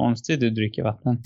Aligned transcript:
konstigt 0.00 0.40
du 0.40 0.50
dricker 0.50 0.82
vatten. 0.82 1.22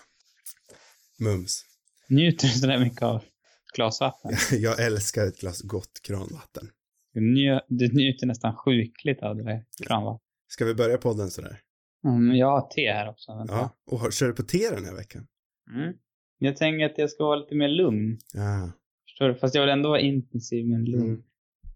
Mums. 1.18 1.64
Njuter 2.08 2.46
du 2.46 2.52
sådär 2.52 2.78
mycket 2.78 3.02
av 3.02 3.16
ett 3.16 3.76
glas 3.76 4.00
vatten? 4.00 4.32
Jag 4.60 4.84
älskar 4.86 5.26
ett 5.26 5.40
glas 5.40 5.62
gott 5.62 6.00
kranvatten. 6.02 6.70
Du, 7.14 7.20
njö, 7.34 7.60
du 7.68 7.88
njuter 7.88 8.26
nästan 8.26 8.56
sjukligt 8.56 9.22
av 9.22 9.36
det 9.36 9.44
där 9.44 9.64
kranvattnet. 9.86 10.22
Ska 10.48 10.64
vi 10.64 10.74
börja 10.74 10.98
podden 10.98 11.30
sådär? 11.30 11.60
Mm, 12.04 12.36
jag 12.36 12.50
har 12.50 12.68
te 12.68 12.92
här 12.92 13.08
också. 13.08 13.36
Vänta. 13.36 13.54
Ja. 13.54 13.70
Och 13.86 14.12
kör 14.12 14.26
du 14.26 14.32
på 14.32 14.42
te 14.42 14.70
den 14.70 14.84
här 14.84 14.94
veckan? 14.94 15.26
Mm. 15.74 15.94
Jag 16.38 16.56
tänker 16.56 16.86
att 16.86 16.98
jag 16.98 17.10
ska 17.10 17.24
vara 17.24 17.36
lite 17.36 17.54
mer 17.54 17.68
lugn. 17.68 18.18
Ja. 18.34 18.72
Förstår 19.04 19.28
du? 19.28 19.34
Fast 19.34 19.54
jag 19.54 19.62
vill 19.62 19.70
ändå 19.70 19.88
vara 19.88 20.00
intensiv 20.00 20.66
men 20.66 20.84
lugn. 20.84 21.06
Mm. 21.06 21.22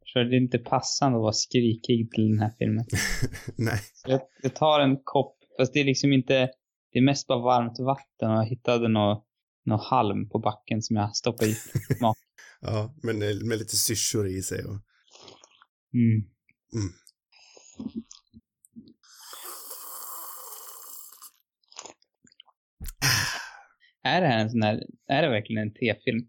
Förstår 0.00 0.20
du? 0.20 0.30
Det 0.30 0.36
är 0.36 0.40
inte 0.40 0.58
passande 0.58 1.16
att 1.16 1.22
vara 1.22 1.32
skrikig 1.32 2.10
till 2.10 2.28
den 2.30 2.38
här 2.38 2.52
filmen. 2.58 2.84
Nej. 3.56 3.80
Så 3.94 4.10
jag, 4.10 4.20
jag 4.42 4.54
tar 4.54 4.80
en 4.80 4.96
kopp, 5.04 5.39
fast 5.60 5.72
det 5.72 5.80
är 5.80 5.84
liksom 5.84 6.12
inte, 6.12 6.50
det 6.92 6.98
är 6.98 7.02
mest 7.02 7.26
bara 7.26 7.42
varmt 7.42 7.78
vatten 7.78 8.30
och 8.30 8.36
jag 8.36 8.46
hittade 8.46 8.88
något 8.88 9.26
nå 9.64 9.76
halm 9.76 10.28
på 10.28 10.38
backen 10.38 10.82
som 10.82 10.96
jag 10.96 11.16
stoppade 11.16 11.50
i 11.50 11.54
smak. 11.98 12.18
Ja, 12.60 12.94
men 13.02 13.18
med 13.18 13.42
med 13.42 13.58
lite 13.58 13.76
syrsor 13.76 14.28
i 14.28 14.42
sig 14.42 14.64
och... 14.64 14.80
Mm. 15.94 16.24
Mm. 16.74 16.92
Är 24.02 24.20
det 24.20 24.26
här 24.26 24.38
en 24.38 24.50
sån 24.50 24.62
här, 24.62 24.86
är 25.06 25.22
det 25.22 25.28
verkligen 25.28 25.62
en 25.62 25.74
tefilm? 25.74 26.28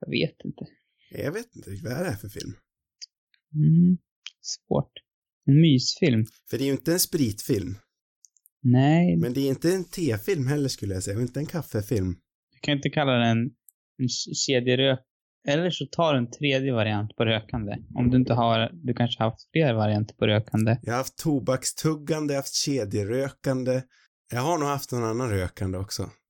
Jag 0.00 0.10
vet 0.10 0.36
inte. 0.44 0.66
Jag 1.10 1.32
vet 1.32 1.56
inte, 1.56 1.70
vad 1.82 1.92
är 1.92 2.04
det 2.04 2.10
här 2.10 2.16
för 2.16 2.28
film? 2.28 2.54
Mm. 3.54 3.98
Svårt. 4.40 4.92
En 5.46 5.60
mysfilm? 5.60 6.26
För 6.50 6.58
det 6.58 6.64
är 6.64 6.66
ju 6.66 6.72
inte 6.72 6.92
en 6.92 7.00
spritfilm. 7.00 7.74
Nej, 8.64 9.16
Men 9.16 9.32
det 9.32 9.40
är 9.40 9.48
inte 9.48 9.72
en 9.74 9.84
tefilm 9.84 10.46
heller 10.46 10.68
skulle 10.68 10.94
jag 10.94 11.02
säga, 11.02 11.20
inte 11.20 11.40
en 11.40 11.46
kaffefilm. 11.46 12.14
du 12.52 12.58
kan 12.60 12.76
inte 12.76 12.90
kalla 12.90 13.12
den 13.12 13.38
en 13.98 14.08
kedjerök. 14.46 15.00
Eller 15.48 15.70
så 15.70 15.86
tar 15.86 16.12
du 16.12 16.18
en 16.18 16.30
tredje 16.30 16.72
variant 16.72 17.16
på 17.16 17.24
rökande. 17.24 17.76
Om 17.94 18.10
du 18.10 18.16
inte 18.16 18.34
har, 18.34 18.70
du 18.72 18.94
kanske 18.94 19.22
har 19.22 19.30
haft 19.30 19.50
fler 19.52 19.74
varianter 19.74 20.14
på 20.14 20.26
rökande. 20.26 20.76
Jag 20.82 20.92
har 20.92 20.98
haft 20.98 21.18
tobakstuggande, 21.18 22.32
jag 22.34 22.38
har 22.38 22.42
haft 22.42 22.54
kedjerökande. 22.54 23.82
Jag 24.32 24.40
har 24.40 24.58
nog 24.58 24.68
haft 24.68 24.92
någon 24.92 25.04
annan 25.04 25.30
rökande 25.30 25.78
också. 25.78 26.10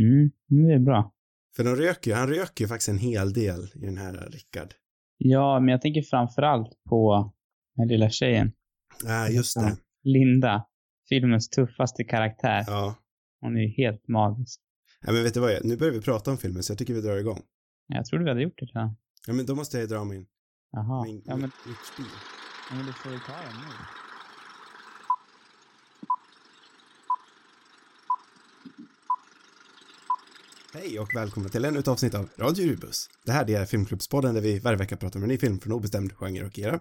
Mm, 0.00 0.30
det 0.66 0.74
är 0.74 0.78
bra. 0.78 1.12
För 1.56 1.64
de 1.64 1.76
röker 1.76 2.10
ju, 2.10 2.16
han 2.16 2.28
röker 2.28 2.64
ju 2.64 2.68
faktiskt 2.68 2.88
en 2.88 2.98
hel 2.98 3.32
del 3.32 3.60
i 3.74 3.86
den 3.86 3.96
här 3.98 4.28
Rickard. 4.30 4.74
Ja, 5.18 5.60
men 5.60 5.68
jag 5.68 5.80
tänker 5.82 6.02
framförallt 6.02 6.68
på 6.88 7.32
den 7.76 7.88
lilla 7.88 8.10
tjejen. 8.10 8.52
Ja, 9.04 9.28
just 9.28 9.54
det. 9.60 9.76
Linda. 10.02 10.66
Filmens 11.08 11.48
tuffaste 11.48 12.04
karaktär. 12.04 12.64
Ja. 12.66 12.94
Hon 13.40 13.56
är 13.56 13.60
ju 13.60 13.68
helt 13.68 14.08
magisk. 14.08 14.60
ja. 15.06 15.12
men 15.12 15.22
vet 15.24 15.34
du 15.34 15.40
vad, 15.40 15.64
nu 15.64 15.76
börjar 15.76 15.92
vi 15.92 16.00
prata 16.00 16.30
om 16.30 16.38
filmen 16.38 16.62
så 16.62 16.70
jag 16.72 16.78
tycker 16.78 16.94
vi 16.94 17.00
drar 17.00 17.16
igång. 17.16 17.42
Jag 17.86 18.06
trodde 18.06 18.24
vi 18.24 18.30
hade 18.30 18.42
gjort 18.42 18.58
det 18.58 18.66
redan. 18.66 18.96
Ja, 19.26 19.32
men 19.32 19.46
då 19.46 19.54
måste 19.54 19.78
jag 19.78 19.88
dra 19.88 20.04
min, 20.04 20.26
Jaha. 20.70 21.04
min, 21.04 21.22
Ja, 21.24 21.36
men, 21.36 21.50
mitt 21.66 21.78
spel. 21.94 22.06
ja, 22.70 22.76
men 22.76 22.86
du 22.86 22.92
får 22.92 23.12
ju 23.12 23.18
ta 23.18 23.32
den 23.32 23.56
nu. 23.60 23.74
Hej 30.74 30.98
och 31.00 31.14
välkomna 31.14 31.48
till 31.48 31.64
ett 31.64 31.88
avsnitt 31.88 32.14
av 32.14 32.28
Radio 32.38 32.66
Rubus. 32.70 33.08
Det 33.24 33.32
här 33.32 33.50
är 33.50 33.64
Filmklubbspodden 33.64 34.34
där 34.34 34.40
vi 34.40 34.58
varje 34.58 34.78
vecka 34.78 34.96
pratar 34.96 35.18
om 35.18 35.22
en 35.22 35.28
ny 35.28 35.38
film 35.38 35.60
från 35.60 35.72
obestämd 35.72 36.12
genre 36.12 36.44
och 36.46 36.58
era. 36.58 36.80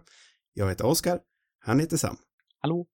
Jag 0.54 0.70
heter 0.70 0.86
Oskar, 0.86 1.20
han 1.60 1.80
heter 1.80 1.98
Sam. 1.98 2.18
Hallå? 2.60 2.88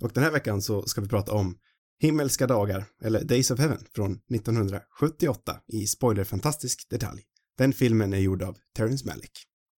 Och 0.00 0.10
den 0.14 0.24
här 0.24 0.30
veckan 0.30 0.62
så 0.62 0.82
ska 0.82 1.00
vi 1.00 1.08
prata 1.08 1.32
om 1.32 1.58
Himmelska 2.00 2.46
dagar, 2.46 2.84
eller 3.04 3.24
Days 3.24 3.50
of 3.50 3.58
Heaven, 3.58 3.78
från 3.94 4.12
1978 4.12 5.60
i 5.72 5.86
spoilerfantastisk 5.86 6.90
detalj. 6.90 7.22
Den 7.58 7.72
filmen 7.72 8.12
är 8.12 8.18
gjord 8.18 8.42
av 8.42 8.56
Terrence 8.76 9.06
Malick. 9.06 9.32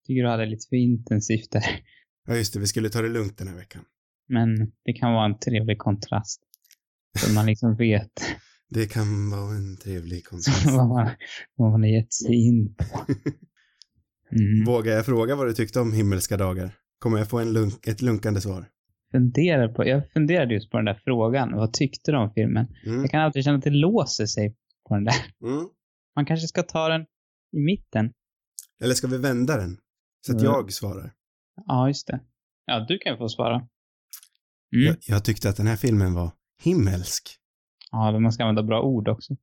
Tycker 0.06 0.22
du 0.22 0.28
hade 0.28 0.46
lite 0.46 0.66
för 0.68 0.76
intensivt 0.76 1.50
där. 1.50 1.80
Ja, 2.26 2.36
just 2.36 2.52
det, 2.52 2.60
vi 2.60 2.66
skulle 2.66 2.88
ta 2.88 3.02
det 3.02 3.08
lugnt 3.08 3.38
den 3.38 3.48
här 3.48 3.56
veckan. 3.56 3.84
Men 4.28 4.56
det 4.84 4.92
kan 4.92 5.12
vara 5.12 5.24
en 5.26 5.38
trevlig 5.38 5.78
kontrast. 5.78 6.40
Så 7.18 7.32
man 7.32 7.46
liksom 7.46 7.76
vet 7.76 8.12
Det 8.70 8.86
kan 8.86 9.30
vara 9.30 9.54
en 9.54 9.76
trevlig 9.76 10.24
kontrast. 10.30 10.66
vad 10.66 10.88
man, 10.88 11.10
vad 11.56 11.70
man 11.70 11.80
har 11.80 11.88
gett 11.88 12.12
sig 12.12 12.34
in 12.48 12.74
på. 12.74 13.06
Mm. 14.32 14.64
Vågar 14.64 14.92
jag 14.92 15.06
fråga 15.06 15.36
vad 15.36 15.46
du 15.46 15.52
tyckte 15.52 15.80
om 15.80 15.92
Himmelska 15.92 16.36
dagar? 16.36 16.74
Kommer 16.98 17.18
jag 17.18 17.28
få 17.28 17.38
en 17.38 17.52
lunk, 17.52 17.86
ett 17.86 18.02
lunkande 18.02 18.40
svar? 18.40 18.68
Funderar 19.12 19.68
på, 19.68 19.86
jag 19.86 20.10
funderade 20.12 20.54
just 20.54 20.70
på 20.70 20.76
den 20.76 20.84
där 20.86 21.00
frågan. 21.04 21.56
Vad 21.56 21.72
tyckte 21.72 22.12
du 22.12 22.18
om 22.18 22.30
filmen? 22.34 22.66
Mm. 22.86 23.00
Jag 23.00 23.10
kan 23.10 23.20
alltid 23.20 23.44
känna 23.44 23.58
att 23.58 23.64
det 23.64 23.70
låser 23.70 24.26
sig 24.26 24.56
på 24.88 24.94
den 24.94 25.04
där. 25.04 25.14
Mm. 25.44 25.68
Man 26.16 26.26
kanske 26.26 26.48
ska 26.48 26.62
ta 26.62 26.88
den 26.88 27.02
i 27.56 27.60
mitten. 27.60 28.12
Eller 28.82 28.94
ska 28.94 29.06
vi 29.06 29.18
vända 29.18 29.56
den? 29.56 29.78
Så 30.26 30.32
att 30.32 30.40
Mm. 30.40 30.52
jag 30.52 30.72
svarar. 30.72 31.12
Ja, 31.66 31.88
just 31.88 32.06
det. 32.06 32.20
Ja, 32.64 32.84
du 32.88 32.98
kan 32.98 33.18
få 33.18 33.28
svara. 33.28 33.54
Mm. 33.54 34.86
Jag, 34.86 34.96
jag 35.00 35.24
tyckte 35.24 35.48
att 35.48 35.56
den 35.56 35.66
här 35.66 35.76
filmen 35.76 36.14
var 36.14 36.30
himmelsk. 36.62 37.36
Ja, 37.90 38.12
men 38.12 38.22
man 38.22 38.32
ska 38.32 38.42
använda 38.42 38.62
bra 38.62 38.82
ord 38.82 39.08
också. 39.08 39.36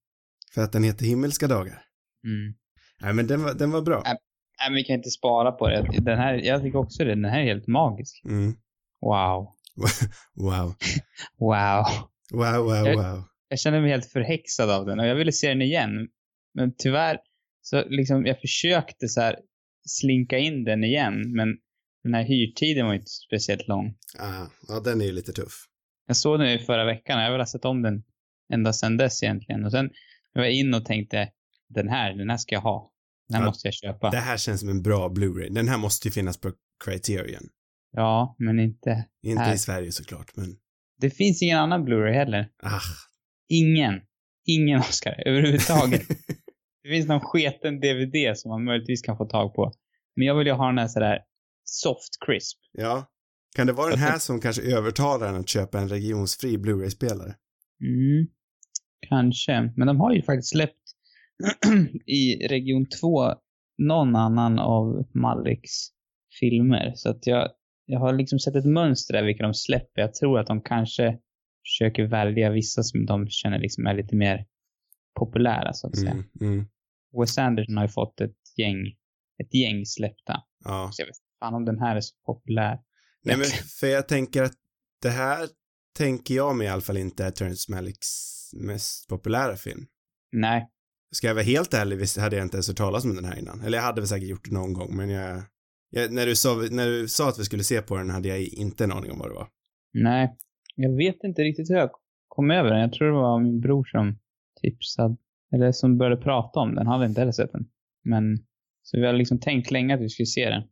För 0.53 0.61
att 0.63 0.71
den 0.71 0.83
heter 0.83 1.05
Himmelska 1.05 1.47
dagar. 1.47 1.81
Mm. 2.23 2.55
Nej, 3.01 3.13
men 3.13 3.27
den 3.27 3.43
var, 3.43 3.53
den 3.53 3.71
var 3.71 3.81
bra. 3.81 3.97
Äh. 3.97 4.03
Nej, 4.59 4.69
men 4.69 4.75
vi 4.75 4.83
kan 4.83 4.95
inte 4.95 5.09
spara 5.09 5.51
på 5.51 5.67
det. 5.69 5.89
Den 6.01 6.17
här, 6.17 6.33
jag 6.33 6.61
tycker 6.61 6.79
också 6.79 7.03
det. 7.03 7.09
Den 7.15 7.25
här 7.25 7.39
är 7.39 7.43
helt 7.45 7.67
magisk. 7.67 8.21
Mm. 8.25 8.53
Wow. 9.01 9.55
Wow. 10.33 10.73
Wow. 11.39 11.85
Wow, 12.31 12.65
wow, 12.65 12.87
Jag- 12.87 12.95
wow. 12.95 13.23
Jag 13.49 13.59
känner 13.59 13.81
mig 13.81 13.89
helt 13.91 14.05
förhäxad 14.11 14.69
av 14.69 14.85
den 14.85 14.99
och 14.99 15.05
jag 15.07 15.15
ville 15.15 15.31
se 15.31 15.49
den 15.49 15.61
igen. 15.61 16.07
Men 16.53 16.73
tyvärr, 16.77 17.17
så 17.61 17.83
liksom, 17.89 18.25
jag 18.25 18.41
försökte 18.41 19.07
så 19.07 19.21
här 19.21 19.35
slinka 19.87 20.37
in 20.37 20.63
den 20.63 20.83
igen, 20.83 21.31
men 21.35 21.47
den 22.03 22.13
här 22.13 22.23
hyrtiden 22.23 22.85
var 22.85 22.93
inte 22.93 23.09
speciellt 23.27 23.67
lång. 23.67 23.95
Ah, 24.19 24.45
ja, 24.67 24.79
den 24.79 25.01
är 25.01 25.05
ju 25.05 25.11
lite 25.11 25.33
tuff. 25.33 25.53
Jag 26.07 26.17
såg 26.17 26.39
den 26.39 26.51
ju 26.51 26.59
förra 26.59 26.85
veckan 26.85 27.17
och 27.17 27.23
jag 27.23 27.31
har 27.31 27.37
väl 27.37 27.47
sett 27.47 27.65
om 27.65 27.81
den 27.81 28.03
ända 28.53 28.73
sedan 28.73 28.97
dess 28.97 29.23
egentligen. 29.23 29.65
Och 29.65 29.71
sen 29.71 29.89
var 30.33 30.43
jag 30.43 30.53
in 30.53 30.73
och 30.73 30.85
tänkte, 30.85 31.29
den 31.69 31.89
här, 31.89 32.13
den 32.13 32.29
här 32.29 32.37
ska 32.37 32.55
jag 32.55 32.61
ha. 32.61 32.91
Den 33.27 33.35
här 33.35 33.43
Ja, 33.43 33.49
måste 33.49 33.67
jag 33.67 33.73
köpa. 33.73 34.09
Det 34.09 34.17
här 34.17 34.37
känns 34.37 34.59
som 34.59 34.69
en 34.69 34.81
bra 34.81 35.09
Blu-ray. 35.09 35.49
Den 35.53 35.67
här 35.67 35.77
måste 35.77 36.07
ju 36.07 36.11
finnas 36.11 36.37
på 36.37 36.51
Criterion. 36.85 37.49
Ja, 37.91 38.35
men 38.39 38.59
inte. 38.59 39.05
Inte 39.23 39.41
Här. 39.41 39.53
i 39.53 39.57
Sverige 39.57 39.91
såklart, 39.91 40.35
men 40.35 40.57
Det 41.01 41.09
finns 41.09 41.41
ingen 41.41 41.59
annan 41.59 41.87
Blu-ray 41.87 42.13
heller. 42.13 42.49
ah. 42.63 42.79
Ingen. 43.49 44.01
Ingen 44.45 44.79
Oscar 44.79 45.15
överhuvudtaget. 45.27 46.01
det 46.83 46.89
finns 46.89 47.07
någon 47.07 47.19
sketen 47.19 47.79
DVD 47.79 48.37
som 48.37 48.49
man 48.49 48.63
möjligtvis 48.63 49.01
kan 49.01 49.17
få 49.17 49.25
tag 49.25 49.53
på. 49.55 49.73
Men 50.15 50.27
jag 50.27 50.35
vill 50.35 50.47
ju 50.47 50.53
ha 50.53 50.67
den 50.67 50.77
här 50.77 50.87
sådär 50.87 51.19
soft 51.63 52.17
crisp. 52.25 52.57
Ja. 52.71 53.05
Kan 53.55 53.67
det 53.67 53.73
vara 53.73 53.89
den 53.89 53.99
här 53.99 54.19
som 54.19 54.41
kanske 54.41 54.61
övertalar 54.61 55.29
en 55.29 55.35
att 55.35 55.49
köpa 55.49 55.79
en 55.79 55.89
regionsfri 55.89 56.57
Blu-ray-spelare? 56.57 57.35
Mm. 57.81 58.27
Kanske. 59.09 59.73
Men 59.75 59.87
de 59.87 59.99
har 59.99 60.13
ju 60.13 60.21
faktiskt 60.21 60.49
släppt 60.49 60.83
i 62.05 62.47
region 62.47 62.85
2 63.01 63.33
någon 63.77 64.15
annan 64.15 64.59
av 64.59 65.05
Maliks 65.13 65.71
filmer. 66.39 66.91
Så 66.95 67.09
att 67.09 67.27
jag, 67.27 67.49
jag 67.89 67.99
har 67.99 68.13
liksom 68.13 68.39
sett 68.39 68.55
ett 68.55 68.65
mönster 68.65 69.13
där 69.13 69.23
vilka 69.23 69.43
de 69.43 69.53
släpper. 69.53 70.01
Jag 70.01 70.13
tror 70.13 70.39
att 70.39 70.47
de 70.47 70.61
kanske 70.61 71.17
försöker 71.65 72.03
välja 72.03 72.49
vissa 72.49 72.83
som 72.83 73.05
de 73.05 73.27
känner 73.29 73.59
liksom 73.59 73.87
är 73.87 73.93
lite 73.93 74.15
mer 74.15 74.45
populära 75.19 75.73
så 75.73 75.87
att 75.87 75.97
säga. 75.97 76.11
Mm, 76.11 76.25
mm. 76.41 76.65
Wes 77.19 77.37
Anderson 77.37 77.77
har 77.77 77.83
ju 77.83 77.89
fått 77.89 78.21
ett 78.21 78.57
gäng, 78.57 78.77
ett 79.43 79.53
gäng 79.53 79.85
släppta. 79.85 80.43
Ja. 80.63 80.89
Så 80.93 81.01
jag 81.01 81.07
vet 81.07 81.15
fan 81.39 81.53
om 81.53 81.65
den 81.65 81.79
här 81.79 81.95
är 81.95 82.01
så 82.01 82.15
populär. 82.25 82.79
Nej, 83.23 83.37
men 83.37 83.45
för 83.79 83.87
jag 83.87 84.07
tänker 84.07 84.43
att 84.43 84.55
det 85.01 85.09
här 85.09 85.47
tänker 85.97 86.35
jag 86.35 86.55
mig 86.55 86.67
i 86.67 86.69
alla 86.69 86.81
fall 86.81 86.97
inte 86.97 87.25
är 87.25 87.31
Terrence 87.31 87.71
Malicks 87.71 88.07
mest 88.53 89.07
populära 89.07 89.55
film. 89.55 89.85
Nej. 90.31 90.69
Ska 91.11 91.27
jag 91.27 91.35
vara 91.35 91.43
helt 91.43 91.73
ärlig 91.73 91.97
visst 91.97 92.17
hade 92.17 92.35
jag 92.35 92.45
inte 92.45 92.57
ens 92.57 92.67
hört 92.67 92.77
talas 92.77 93.05
om 93.05 93.15
den 93.15 93.25
här 93.25 93.39
innan. 93.39 93.61
Eller 93.61 93.77
jag 93.77 93.85
hade 93.85 94.01
väl 94.01 94.07
säkert 94.07 94.29
gjort 94.29 94.45
det 94.45 94.53
någon 94.53 94.73
gång, 94.73 94.95
men 94.95 95.09
jag... 95.09 95.43
jag 95.89 96.13
när, 96.13 96.25
du 96.25 96.35
sa, 96.35 96.55
när 96.71 96.87
du 96.87 97.07
sa 97.07 97.29
att 97.29 97.39
vi 97.39 97.43
skulle 97.43 97.63
se 97.63 97.81
på 97.81 97.97
den 97.97 98.09
hade 98.09 98.27
jag 98.27 98.41
inte 98.41 98.83
en 98.83 98.91
aning 98.91 99.11
om 99.11 99.19
vad 99.19 99.29
det 99.29 99.35
var. 99.35 99.47
Nej. 99.93 100.35
Jag 100.75 100.97
vet 100.97 101.23
inte 101.23 101.41
riktigt 101.41 101.69
hur 101.69 101.75
jag 101.75 101.89
kom 102.27 102.51
över 102.51 102.69
den. 102.69 102.79
Jag 102.79 102.93
tror 102.93 103.07
det 103.07 103.13
var 103.13 103.39
min 103.39 103.61
bror 103.61 103.83
som 103.83 104.19
tipsade, 104.61 105.17
eller 105.53 105.71
som 105.71 105.97
började 105.97 106.21
prata 106.21 106.59
om 106.59 106.75
den. 106.75 106.87
Han 106.87 106.93
hade 106.93 107.05
inte 107.05 107.21
heller 107.21 107.31
sett 107.31 107.51
den. 107.51 107.65
Men, 108.03 108.37
så 108.83 108.97
vi 108.97 109.05
har 109.05 109.13
liksom 109.13 109.39
tänkt 109.39 109.71
länge 109.71 109.95
att 109.95 110.01
vi 110.01 110.09
skulle 110.09 110.25
se 110.25 110.49
den. 110.49 110.63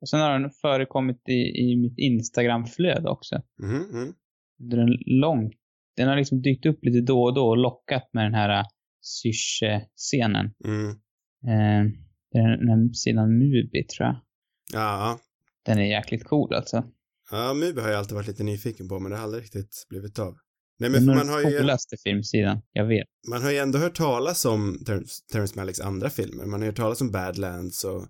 Och 0.00 0.08
sen 0.08 0.20
har 0.20 0.38
den 0.38 0.50
förekommit 0.50 1.28
i, 1.28 1.32
i 1.32 1.76
mitt 1.76 1.98
Instagram-flöde 1.98 3.08
också. 3.08 3.42
Mhm, 3.62 3.90
mm. 3.90 4.14
Under 4.62 4.78
en 4.78 4.96
lång... 5.20 5.52
Den 5.96 6.08
har 6.08 6.16
liksom 6.16 6.42
dykt 6.42 6.66
upp 6.66 6.84
lite 6.84 7.00
då 7.00 7.22
och 7.22 7.34
då 7.34 7.48
och 7.48 7.56
lockat 7.56 8.10
med 8.12 8.24
den 8.24 8.34
här 8.34 8.64
Syrse-scenen. 9.00 10.54
Mm. 10.64 10.90
Eh, 11.46 11.92
det 12.32 12.38
är 12.38 12.56
den 12.56 12.68
här 12.68 12.92
sidan 12.92 13.38
Mubi, 13.38 13.86
tror 13.86 14.06
jag. 14.06 14.16
Ja, 14.72 15.18
Den 15.66 15.78
är 15.78 15.82
jäkligt 15.82 16.24
cool 16.24 16.54
alltså. 16.54 16.84
Ja, 17.30 17.54
Mubi 17.54 17.80
har 17.80 17.88
jag 17.88 17.98
alltid 17.98 18.14
varit 18.14 18.26
lite 18.26 18.42
nyfiken 18.42 18.88
på, 18.88 19.00
men 19.00 19.10
det 19.10 19.16
har 19.16 19.24
aldrig 19.24 19.44
riktigt 19.44 19.86
blivit 19.88 20.18
av. 20.18 20.36
Nej, 20.78 20.90
men 20.90 21.06
nog 21.06 21.16
man 21.16 21.28
har, 21.28 21.42
den 21.42 21.52
ju, 21.52 21.58
coolaste 21.58 21.96
filmsidan 21.96 22.62
jag 22.72 22.86
vet. 22.86 23.06
man 23.28 23.42
har 23.42 23.50
ju 23.50 23.58
ändå 23.58 23.78
hört 23.78 23.96
talas 23.96 24.44
om 24.44 24.82
Terrence, 24.86 25.22
Terrence 25.32 25.58
Malicks 25.58 25.80
andra 25.80 26.10
filmer. 26.10 26.44
Man 26.44 26.60
har 26.60 26.66
hört 26.66 26.76
talas 26.76 27.00
om 27.00 27.10
Badlands 27.10 27.84
och 27.84 28.02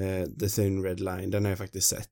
eh, 0.00 0.26
The 0.40 0.48
Thin 0.48 0.84
Red 0.84 1.00
Line, 1.00 1.30
den 1.30 1.44
har 1.44 1.50
jag 1.50 1.58
faktiskt 1.58 1.88
sett. 1.88 2.08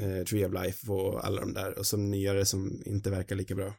Eh, 0.00 0.24
Tree 0.24 0.46
of 0.46 0.52
Life 0.64 0.92
och 0.92 1.26
alla 1.26 1.40
de 1.40 1.54
där, 1.54 1.78
och 1.78 1.86
som 1.86 2.10
nyare 2.10 2.44
som 2.44 2.82
inte 2.86 3.10
verkar 3.10 3.36
lika 3.36 3.54
bra. 3.54 3.74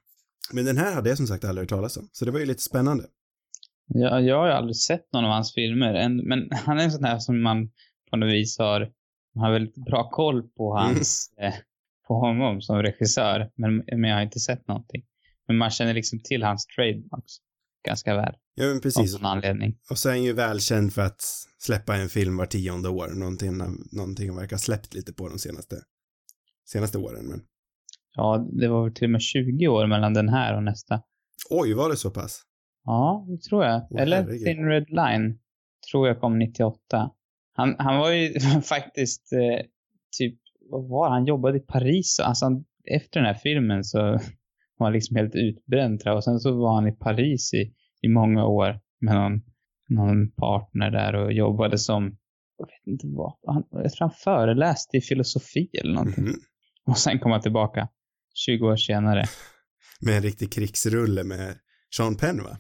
Men 0.53 0.65
den 0.65 0.77
här 0.77 0.94
hade 0.94 1.09
jag 1.09 1.18
som 1.18 1.27
sagt 1.27 1.44
aldrig 1.44 1.63
hört 1.63 1.69
talas 1.69 1.97
om, 1.97 2.09
så 2.12 2.25
det 2.25 2.31
var 2.31 2.39
ju 2.39 2.45
lite 2.45 2.62
spännande. 2.62 3.06
Jag, 3.88 4.24
jag 4.24 4.38
har 4.38 4.47
ju 4.47 4.53
aldrig 4.53 4.75
sett 4.75 5.13
någon 5.13 5.25
av 5.25 5.31
hans 5.31 5.53
filmer, 5.53 5.94
än, 5.94 6.27
men 6.27 6.50
han 6.51 6.80
är 6.80 6.83
en 6.83 6.92
sån 6.92 7.03
här 7.03 7.19
som 7.19 7.42
man 7.42 7.69
på 8.09 8.18
något 8.18 8.33
vis 8.33 8.57
har, 8.57 8.92
man 9.39 9.45
har 9.45 9.51
väldigt 9.51 9.75
bra 9.86 10.09
koll 10.09 10.44
på 10.57 10.74
hans, 10.77 11.33
eh, 11.41 11.53
på 12.07 12.13
honom 12.13 12.62
som 12.62 12.81
regissör, 12.83 13.51
men, 13.56 13.75
men 13.77 14.03
jag 14.03 14.15
har 14.15 14.24
inte 14.24 14.39
sett 14.39 14.68
någonting. 14.68 15.03
Men 15.47 15.57
man 15.57 15.69
känner 15.69 15.94
liksom 15.94 16.19
till 16.24 16.44
hans 16.44 16.65
trademarks 16.65 17.33
ganska 17.86 18.15
väl, 18.15 18.33
Ja, 18.56 18.65
men 18.65 18.75
av 18.77 18.81
precis. 18.81 19.13
någon 19.13 19.25
anledning. 19.25 19.77
Och 19.89 19.97
så 19.97 20.09
är 20.09 20.13
han 20.13 20.24
ju 20.24 20.33
välkänd 20.33 20.94
för 20.94 21.01
att 21.01 21.21
släppa 21.59 21.95
en 21.95 22.09
film 22.09 22.38
var 22.38 22.45
tionde 22.45 22.89
år, 22.89 23.07
någonting, 23.07 23.57
någonting 23.91 24.27
han 24.30 24.38
verkar 24.38 24.56
ha 24.56 24.59
släppt 24.59 24.94
lite 24.94 25.13
på 25.13 25.30
de 25.30 25.39
senaste, 25.39 25.75
senaste 26.71 26.97
åren, 26.97 27.25
men 27.25 27.42
Ja, 28.15 28.47
det 28.51 28.68
var 28.68 28.83
väl 28.83 28.94
till 28.94 29.03
och 29.06 29.09
med 29.12 29.21
20 29.21 29.68
år 29.68 29.88
mellan 29.88 30.13
den 30.13 30.30
här 30.30 30.56
och 30.57 30.63
nästa. 30.63 31.01
oj, 31.50 31.74
var 31.74 31.89
det 31.89 31.97
så 31.97 32.12
pass? 32.12 32.42
Ja, 32.85 33.25
det 33.30 33.50
tror 33.50 33.65
jag. 33.65 33.88
Åh, 33.92 34.01
Eller 34.01 34.21
herregud. 34.21 34.45
Thin 34.45 34.65
Red 34.65 34.89
Line, 34.89 35.39
tror 35.92 36.07
jag 36.07 36.19
kom 36.19 36.39
98. 36.39 37.12
Han, 37.59 37.75
han 37.79 37.97
var 38.00 38.11
ju 38.11 38.39
faktiskt 38.63 39.33
eh, 39.33 39.65
typ, 40.17 40.39
vad 40.69 40.89
var? 40.89 41.09
Han 41.09 41.25
jobbade 41.25 41.57
i 41.57 41.61
Paris. 41.61 42.19
Alltså 42.19 42.45
han, 42.45 42.65
efter 42.91 43.19
den 43.19 43.27
här 43.27 43.33
filmen 43.44 43.83
så 43.83 43.97
var 44.77 44.88
han 44.88 44.94
liksom 44.94 45.15
helt 45.15 45.35
utbränd. 45.35 46.07
Och 46.07 46.23
sen 46.23 46.39
så 46.39 46.57
var 46.59 46.75
han 46.75 46.88
i 46.88 46.91
Paris 46.91 47.53
i, 47.53 47.73
i 48.01 48.07
många 48.07 48.45
år 48.45 48.79
med 49.01 49.15
någon, 49.15 49.41
någon 49.89 50.31
partner 50.31 50.91
där 50.91 51.15
och 51.15 51.33
jobbade 51.33 51.77
som, 51.77 52.17
jag 52.57 52.65
vet 52.65 52.88
inte 52.88 53.07
vad, 53.07 53.33
han, 53.47 53.63
jag 53.71 53.91
tror 53.91 54.07
han 54.07 54.15
föreläste 54.23 54.97
i 54.97 55.01
filosofi 55.01 55.69
eller 55.81 55.94
någonting. 55.94 56.23
Mhm. 56.23 56.33
Och 56.85 56.97
sen 56.97 57.19
kom 57.19 57.31
han 57.31 57.41
tillbaka 57.41 57.89
20 58.33 58.65
år 58.67 58.75
senare. 58.75 59.23
Med 60.01 60.15
en 60.17 60.21
riktig 60.23 60.51
krigsrulle 60.51 61.23
med 61.23 61.56
Sean 61.97 62.15
Penn, 62.15 62.44
va? 62.44 62.57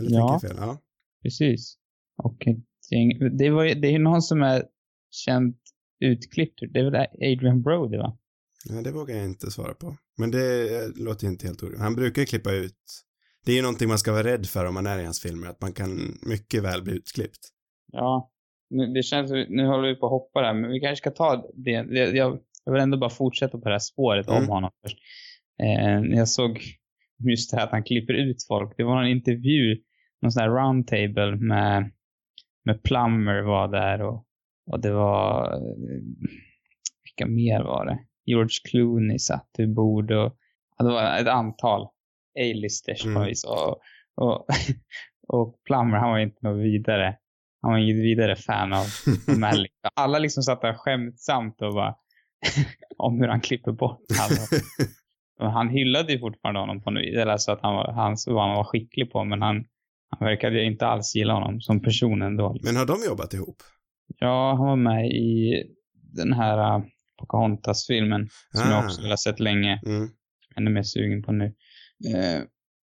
Eller 0.00 0.10
Ja. 0.18 0.40
fel? 0.42 0.56
Ja. 0.56 0.78
Precis. 1.22 1.76
Och 2.16 2.38
gäng- 2.94 3.36
det, 3.38 3.50
var, 3.50 3.64
det 3.64 3.88
är 3.88 3.92
ju 3.92 3.98
någon 3.98 4.22
som 4.22 4.42
är 4.42 4.62
känt 5.10 5.56
utklippt. 6.00 6.60
Det 6.72 6.80
är 6.80 6.84
väl 6.90 7.06
Adrian 7.34 7.62
Brody 7.62 7.96
va? 7.96 8.16
Ja, 8.68 8.82
det 8.82 8.92
vågar 8.92 9.16
jag 9.16 9.24
inte 9.24 9.50
svara 9.50 9.74
på. 9.74 9.96
Men 10.18 10.30
det 10.30 10.76
eh, 10.76 10.88
låter 11.04 11.24
ju 11.24 11.30
inte 11.32 11.46
helt 11.46 11.62
orimligt. 11.62 11.80
Han 11.80 11.94
brukar 11.94 12.22
ju 12.22 12.26
klippa 12.26 12.52
ut. 12.52 12.76
Det 13.46 13.52
är 13.52 13.56
ju 13.56 13.62
någonting 13.62 13.88
man 13.88 13.98
ska 13.98 14.12
vara 14.12 14.24
rädd 14.24 14.46
för 14.46 14.64
om 14.64 14.74
man 14.74 14.86
är 14.86 14.98
i 14.98 15.04
hans 15.04 15.22
filmer, 15.22 15.46
att 15.48 15.60
man 15.60 15.72
kan 15.72 16.18
mycket 16.22 16.62
väl 16.62 16.82
bli 16.82 16.92
utklippt. 16.96 17.38
Ja. 17.92 18.30
Nu, 18.70 18.86
det 18.86 19.02
känns, 19.02 19.30
nu 19.30 19.66
håller 19.66 19.88
vi 19.88 19.94
på 19.94 20.06
att 20.06 20.10
hoppa 20.12 20.40
där, 20.42 20.54
men 20.54 20.70
vi 20.70 20.80
kanske 20.80 20.96
ska 20.96 21.10
ta 21.10 21.50
det. 21.54 21.70
jag, 21.70 22.16
jag 22.64 22.72
vill 22.72 22.82
ändå 22.82 22.98
bara 22.98 23.10
fortsätta 23.10 23.58
på 23.58 23.64
det 23.68 23.74
här 23.74 23.78
spåret 23.78 24.28
Mm. 24.28 24.42
om 24.42 24.48
honom 24.48 24.70
först. 24.82 24.98
Eh, 25.62 26.16
jag 26.18 26.28
såg 26.28 26.60
just 27.30 27.50
det 27.50 27.56
här 27.56 27.64
att 27.64 27.70
han 27.72 27.82
klipper 27.84 28.14
ut 28.14 28.36
folk. 28.48 28.74
Det 28.76 28.84
var 28.84 28.94
någon 28.96 29.06
intervju, 29.10 29.76
någon 30.22 30.32
sån 30.32 30.40
här 30.42 30.48
roundtable 30.50 31.36
med, 31.36 31.90
med 32.70 32.82
Plummer 32.82 33.42
var 33.42 33.68
där 33.68 34.02
och, 34.02 34.26
och 34.70 34.80
det 34.80 34.92
var, 34.92 35.52
eh, 35.52 36.00
vilka 37.04 37.26
mer 37.26 37.62
var 37.62 37.86
det? 37.86 37.98
George 38.24 38.58
Clooney 38.70 39.18
satt 39.18 39.48
vid 39.58 39.74
bord 39.74 40.10
och 40.10 40.36
ja, 40.78 40.84
det 40.84 40.90
var 40.90 41.18
ett 41.18 41.28
antal 41.28 41.82
A-listers 42.38 43.04
Mm. 43.04 43.22
Och, 43.48 43.80
och, 44.16 44.46
och 45.28 45.62
Plummer, 45.64 45.98
han 45.98 46.10
var 46.10 46.18
inte 46.18 46.46
något 46.46 46.64
vidare. 46.64 47.16
Han 47.62 47.70
var 47.72 47.78
inget 47.78 47.96
vidare 47.96 48.36
fan 48.36 48.72
av 48.72 48.86
Malick. 49.38 49.72
Alla 49.94 50.18
liksom 50.18 50.42
satt 50.42 50.60
där 50.60 50.74
skämtsamt 50.74 51.62
och 51.62 51.74
bara 51.74 51.94
om 52.96 53.20
hur 53.20 53.28
han 53.28 53.40
klipper 53.40 53.72
bort 53.72 54.02
alla. 54.20 55.50
Han 55.52 55.68
hyllade 55.68 56.12
ju 56.12 56.18
fortfarande 56.18 56.60
honom 56.60 56.82
på 56.82 56.90
något 56.90 57.02
vis. 57.02 57.16
Eller 57.16 57.36
så 57.36 57.52
att 57.52 57.60
han 57.62 57.74
var, 57.74 57.92
han, 57.92 58.16
han 58.26 58.56
var 58.56 58.64
skicklig 58.64 59.12
på. 59.12 59.24
Men 59.24 59.42
han, 59.42 59.64
han 60.18 60.26
verkade 60.28 60.64
inte 60.64 60.86
alls 60.86 61.14
gilla 61.16 61.32
honom 61.34 61.60
som 61.60 61.82
person 61.82 62.22
ändå. 62.22 62.56
Men 62.62 62.76
har 62.76 62.86
de 62.86 62.96
jobbat 63.06 63.34
ihop? 63.34 63.56
Ja, 64.18 64.54
han 64.54 64.66
var 64.66 64.76
med 64.76 65.06
i 65.06 65.62
den 65.92 66.32
här 66.32 66.76
uh, 66.78 66.84
Pocahontas-filmen. 67.20 68.28
Som 68.54 68.68
Ah. 68.68 68.70
jag 68.74 68.84
också 68.84 69.02
vill 69.02 69.10
ha 69.10 69.16
sett 69.16 69.40
länge. 69.40 69.80
Mm. 69.86 70.08
Ännu 70.56 70.70
mer 70.70 70.82
sugen 70.82 71.22
på 71.22 71.32
nu. 71.32 71.44
Eh, 72.14 72.40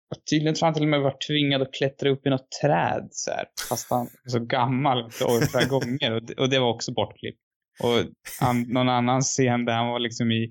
och 0.09 0.25
tydligen 0.29 0.55
tror 0.55 0.65
han 0.67 0.73
till 0.73 0.83
och 0.83 0.89
med 0.89 1.01
var 1.01 1.15
tvingad 1.27 1.61
att 1.61 1.73
klättra 1.73 2.09
upp 2.09 2.27
i 2.27 2.29
något 2.29 2.51
träd 2.61 3.07
så 3.11 3.31
här, 3.31 3.45
Fast 3.69 3.89
han 3.89 4.07
är 4.25 4.29
så 4.29 4.39
gammal 4.39 5.03
och 5.05 5.11
flera 5.51 5.65
gånger. 5.65 6.11
Och 6.15 6.23
det, 6.25 6.33
och 6.33 6.49
det 6.49 6.59
var 6.59 6.69
också 6.73 6.93
bortklippt. 6.93 7.39
Och 7.83 8.05
han, 8.39 8.61
någon 8.61 8.89
annan 8.89 9.21
scen 9.21 9.65
där 9.65 9.73
han 9.73 9.87
var 9.87 9.99
liksom 9.99 10.31
i, 10.31 10.43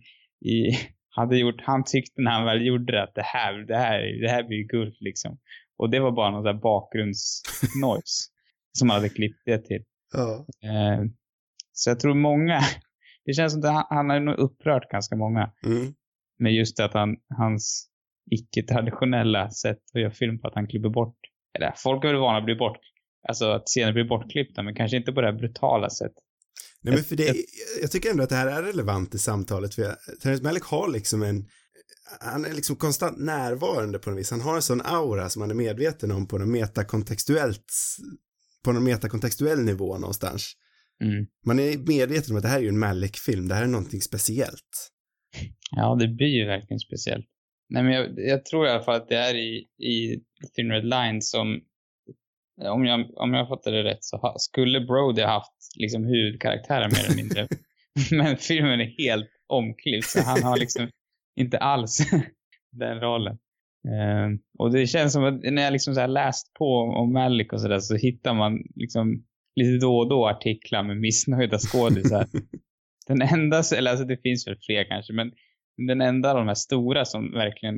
i 0.50 0.78
hade 1.10 1.38
gjort, 1.38 1.60
han 1.62 1.84
tyckte 1.84 2.22
när 2.22 2.30
han 2.30 2.44
väl 2.44 2.66
gjorde 2.66 2.92
det 2.92 3.02
att 3.02 3.14
det 3.14 3.22
här, 3.22 3.52
det 3.52 3.76
här, 3.76 4.20
det 4.22 4.28
här 4.28 4.42
blir 4.42 4.68
guld 4.68 4.96
liksom. 5.00 5.38
Och 5.78 5.90
det 5.90 6.00
var 6.00 6.12
bara 6.12 6.30
någon 6.30 6.44
där 6.44 6.54
bakgrundsnoise 6.54 8.28
som 8.78 8.90
hade 8.90 9.08
klippt 9.08 9.42
det 9.44 9.58
till. 9.58 9.84
Ja. 10.14 10.46
Eh, 10.68 11.04
så 11.72 11.90
jag 11.90 12.00
tror 12.00 12.14
många, 12.14 12.60
det 13.24 13.32
känns 13.32 13.52
som 13.52 13.64
att 13.64 13.86
han, 13.90 14.10
har 14.10 14.20
nog 14.20 14.38
upprört 14.38 14.90
ganska 14.90 15.16
många 15.16 15.52
Mm. 15.66 15.94
med 16.38 16.52
just 16.52 16.76
det 16.76 16.84
att 16.84 16.94
han, 16.94 17.16
hans 17.38 17.88
icke-traditionella 18.30 19.50
sätt 19.50 19.78
att 19.94 20.00
göra 20.00 20.10
film 20.12 20.40
på 20.40 20.48
att 20.48 20.54
han 20.54 20.66
klipper 20.68 20.88
bort, 20.88 21.18
eller 21.58 21.72
folk 21.76 22.04
är 22.04 22.08
väl 22.08 22.16
vana 22.16 22.38
att 22.38 22.44
bli 22.44 22.54
bort, 22.54 22.78
alltså 23.28 23.44
att 23.50 23.68
scener 23.68 23.92
blir 23.92 24.04
bortklippta, 24.04 24.62
men 24.62 24.74
kanske 24.74 24.96
inte 24.96 25.12
på 25.12 25.20
det 25.20 25.26
här 25.26 25.38
brutala 25.38 25.90
sättet. 25.90 26.22
Nej, 26.80 26.94
men 26.94 27.04
för 27.04 27.16
det, 27.16 27.36
jag 27.82 27.90
tycker 27.90 28.10
ändå 28.10 28.22
att 28.22 28.28
det 28.28 28.36
här 28.36 28.46
är 28.46 28.62
relevant 28.62 29.14
i 29.14 29.18
samtalet, 29.18 29.74
för 29.74 29.82
jag, 29.82 29.96
Terrence 30.22 30.44
Malick 30.44 30.62
har 30.64 30.88
liksom 30.88 31.22
en, 31.22 31.48
han 32.20 32.44
är 32.44 32.54
liksom 32.54 32.76
konstant 32.76 33.18
närvarande 33.18 33.98
på 33.98 34.10
något 34.10 34.18
vis. 34.18 34.30
Han 34.30 34.40
har 34.40 34.56
en 34.56 34.62
sån 34.62 34.80
aura 34.84 35.28
som 35.28 35.40
man 35.40 35.50
är 35.50 35.54
medveten 35.54 36.10
om 36.10 36.28
på 36.28 36.38
något 36.38 36.48
metakontextuellt, 36.48 37.72
på 38.64 38.72
någon 38.72 38.84
metakontextuell 38.84 39.64
nivå 39.64 39.98
någonstans. 39.98 40.52
Mm. 41.04 41.26
Man 41.46 41.58
är 41.58 41.78
medveten 41.78 42.32
om 42.32 42.36
att 42.36 42.42
det 42.42 42.48
här 42.48 42.58
är 42.58 42.62
ju 42.62 42.68
en 42.68 42.78
Malick-film, 42.78 43.48
det 43.48 43.54
här 43.54 43.62
är 43.62 43.66
någonting 43.66 44.00
speciellt. 44.00 44.92
Ja, 45.70 45.96
det 46.00 46.08
blir 46.08 46.28
ju 46.28 46.46
verkligen 46.46 46.80
speciellt. 46.80 47.26
Nej, 47.68 47.82
men 47.82 47.92
jag, 47.92 48.06
jag 48.16 48.44
tror 48.44 48.66
i 48.66 48.70
alla 48.70 48.82
fall 48.82 48.96
att 48.96 49.08
det 49.08 49.16
är 49.16 49.34
i, 49.34 49.66
i 49.78 50.20
Thin 50.56 50.70
Red 50.70 50.84
Line 50.84 51.22
som, 51.22 51.60
om 52.62 52.84
jag, 52.84 53.10
om 53.16 53.34
jag 53.34 53.48
fattar 53.48 53.72
det 53.72 53.84
rätt, 53.84 54.04
så 54.04 54.16
ha, 54.16 54.34
skulle 54.38 54.80
Brody 54.80 55.22
ha 55.22 55.28
haft 55.28 55.52
liksom 55.76 56.04
huvudkaraktären 56.04 56.90
mer 56.92 57.04
eller 57.04 57.16
mindre. 57.16 57.48
men 58.10 58.36
filmen 58.36 58.80
är 58.80 59.06
helt 59.06 59.30
omklippt, 59.46 60.06
så 60.06 60.20
han 60.20 60.42
har 60.42 60.56
liksom 60.58 60.88
inte 61.36 61.58
alls 61.58 61.98
den 62.72 63.00
rollen. 63.00 63.38
Eh, 63.88 64.38
och 64.58 64.72
det 64.72 64.86
känns 64.86 65.12
som 65.12 65.24
att 65.24 65.42
när 65.42 65.62
jag 65.62 65.72
liksom 65.72 65.94
så 65.94 66.06
läst 66.06 66.54
på 66.54 66.78
om 66.78 67.12
Malik 67.12 67.52
och 67.52 67.60
sådär 67.60 67.78
så 67.78 67.96
hittar 67.96 68.34
man 68.34 68.58
liksom 68.74 69.24
lite 69.56 69.86
då 69.86 69.98
och 69.98 70.08
då 70.08 70.28
artiklar 70.28 70.82
med 70.82 70.96
missnöjda 70.96 71.58
skådisar. 71.58 72.26
den 73.06 73.22
enda, 73.22 73.62
eller 73.76 73.90
alltså 73.90 74.06
det 74.06 74.22
finns 74.22 74.46
väl 74.48 74.58
fler 74.66 74.84
kanske, 74.84 75.12
men 75.12 75.32
den 75.86 76.00
enda 76.00 76.30
av 76.30 76.36
de 76.36 76.46
här 76.46 76.54
stora 76.54 77.04
som 77.04 77.32
verkligen 77.32 77.76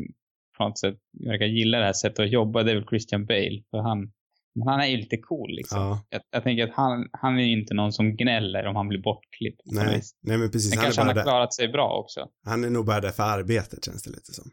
på 0.59 0.65
något 0.65 0.79
sätt 0.79 0.99
verkar 1.27 1.47
gilla 1.47 1.79
det 1.79 1.85
här 1.85 1.93
sättet 1.93 2.21
att 2.21 2.33
jobba, 2.33 2.63
det 2.63 2.71
är 2.71 2.75
väl 2.75 2.89
Christian 2.89 3.27
Bale. 3.27 3.63
För 3.71 3.79
han, 3.79 4.13
men 4.55 4.69
han 4.69 4.81
är 4.81 4.87
ju 4.87 4.97
lite 4.97 5.17
cool 5.17 5.51
liksom. 5.51 5.79
Ja, 5.81 6.07
Jag, 6.11 6.21
jag 6.31 6.43
tänker 6.43 6.65
att 6.65 6.75
han, 6.75 7.09
han 7.13 7.39
är 7.39 7.43
ju 7.43 7.61
inte 7.61 7.75
någon 7.75 7.93
som 7.93 8.17
gnäller 8.17 8.67
om 8.67 8.77
han 8.77 8.89
blir 8.89 9.03
bortklippt. 9.03 9.61
nej, 9.65 10.03
nej 10.23 10.39
men 10.39 10.51
precis, 10.51 10.71
Men 10.71 10.79
han 10.79 10.85
kanske 10.85 11.01
han 11.01 11.09
har 11.09 11.15
där. 11.15 11.23
klarat 11.23 11.55
sig 11.55 11.69
bra 11.69 12.01
också. 12.05 12.27
Han 12.47 12.65
är 12.65 12.71
nog 12.71 12.87
bara 12.87 13.01
där 13.01 13.11
för 13.11 13.23
arbetet 13.23 13.85
känns 13.85 14.03
det 14.03 14.11
lite 14.11 14.33
som. 14.33 14.45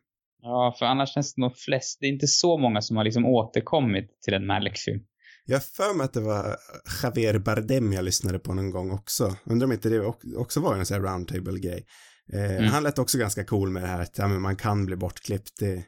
Ja, 0.42 0.76
för 0.80 0.86
annars 0.86 1.14
känns 1.14 1.34
det 1.36 1.42
nog 1.42 1.58
flest, 1.58 1.98
det 2.02 2.06
är 2.06 2.10
inte 2.12 2.28
så 2.28 2.58
många 2.58 2.82
som 2.82 2.98
har 2.98 3.04
liksom 3.04 3.26
återkommit 3.26 4.22
till 4.22 4.34
en 4.34 4.46
Malick-film. 4.46 5.02
Jag 5.46 5.56
har 5.56 5.62
för 5.62 5.98
mig 5.98 6.06
att 6.06 6.14
det 6.14 6.22
var 6.22 6.56
Javier 7.04 7.38
Bardem 7.40 7.94
jag 7.94 8.06
lyssnade 8.06 8.40
på 8.40 8.54
någon 8.54 8.70
gång 8.72 8.92
också. 8.92 9.36
Undrar 9.46 9.66
om 9.66 9.72
inte 9.72 9.90
det 9.90 10.00
ock- 10.00 10.36
också 10.38 10.60
var 10.60 10.76
en 10.76 10.86
sån 10.86 10.96
här 11.02 11.12
roundtable-grej. 11.12 11.86
Eh, 12.34 12.52
Mm. 12.58 12.64
Han 12.66 12.84
lät 12.84 13.00
också 13.00 13.18
ganska 13.18 13.44
cool 13.46 13.70
med 13.70 13.84
det 13.84 13.88
här 13.88 14.02
att 14.02 14.18
ja, 14.18 14.28
men 14.28 14.42
man 14.42 14.56
kan 14.56 14.86
bli 14.86 14.96
bortklippt. 14.96 15.52
Det, 15.60 15.84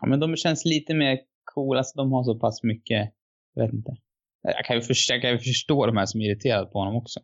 Ja, 0.00 0.06
men 0.08 0.20
de 0.20 0.36
känns 0.36 0.64
lite 0.64 0.94
mer 0.94 1.18
coola, 1.54 1.78
alltså 1.80 1.96
de 1.96 2.12
har 2.12 2.24
så 2.24 2.38
pass 2.38 2.62
mycket, 2.62 3.10
jag 3.54 3.64
vet 3.64 3.74
inte. 3.74 3.96
Jag 4.42 4.64
kan 4.64 4.76
ju 4.76 4.82
förstå, 4.82 5.14
jag 5.14 5.22
kan 5.22 5.30
ju 5.30 5.38
förstå 5.38 5.86
de 5.86 5.96
här 5.96 6.06
som 6.06 6.20
är 6.20 6.24
irriterade 6.24 6.66
på 6.66 6.78
honom 6.78 6.96
också. 6.96 7.20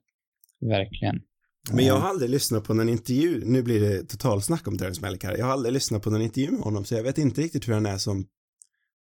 Verkligen. 0.61 1.21
Men 1.73 1.85
jag 1.85 1.95
har 1.95 2.09
aldrig 2.09 2.30
lyssnat 2.30 2.64
på 2.64 2.75
någon 2.75 2.88
intervju, 2.88 3.42
nu 3.45 3.62
blir 3.62 3.80
det 3.80 4.02
totalsnack 4.02 4.68
om 4.68 4.78
Terrence 4.78 5.00
Malick 5.02 5.25
här. 5.25 5.38
Jag 5.38 5.47
har 5.47 5.52
aldrig 5.52 5.73
lyssnat 5.73 6.02
på 6.02 6.11
någon 6.11 6.23
intervju 6.23 6.50
med 6.50 6.61
honom 6.61 6.85
så 6.85 6.95
jag 6.95 7.02
vet 7.02 7.18
inte 7.18 7.40
riktigt 7.40 7.68
hur 7.68 7.75
han 7.75 7.87
är 7.87 7.97
som, 7.99 8.26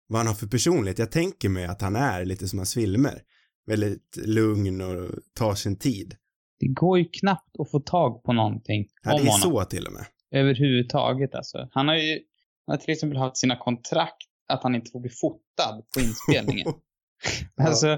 vad 0.07 0.19
han 0.19 0.27
har 0.27 0.33
för 0.33 0.47
personlighet. 0.47 0.99
Jag 0.99 1.11
tänker 1.11 1.49
mig 1.49 1.65
att 1.65 1.81
han 1.81 1.95
är 1.95 2.25
lite 2.25 2.47
som 2.47 2.59
hans 2.59 2.73
filmer. 2.73 3.21
Väldigt 3.67 4.17
lugn 4.25 4.81
och 4.81 5.11
tar 5.33 5.55
sin 5.55 5.75
tid. 5.79 6.15
Det 6.59 6.67
går 6.67 6.99
ju 6.99 7.05
knappt 7.05 7.59
att 7.59 7.71
få 7.71 7.79
tag 7.79 8.23
på 8.23 8.33
någonting 8.33 8.87
Ja, 9.03 9.13
om 9.13 9.17
det 9.17 9.27
är 9.27 9.31
honom. 9.31 9.63
så 9.63 9.69
till 9.69 9.87
och 9.87 9.93
med. 9.93 10.05
Överhuvudtaget 10.31 11.35
alltså. 11.35 11.69
Han 11.71 11.87
har 11.87 11.95
ju 11.95 12.19
han 12.67 12.73
har 12.73 12.77
till 12.77 12.93
exempel 12.93 13.17
haft 13.19 13.37
sina 13.37 13.57
kontrakt 13.57 14.27
att 14.47 14.63
han 14.63 14.75
inte 14.75 14.91
får 14.91 14.99
bli 14.99 15.09
fotad 15.09 15.83
på 15.93 15.99
inspelningen. 15.99 16.67
Ja. 17.55 17.67
Alltså, 17.67 17.97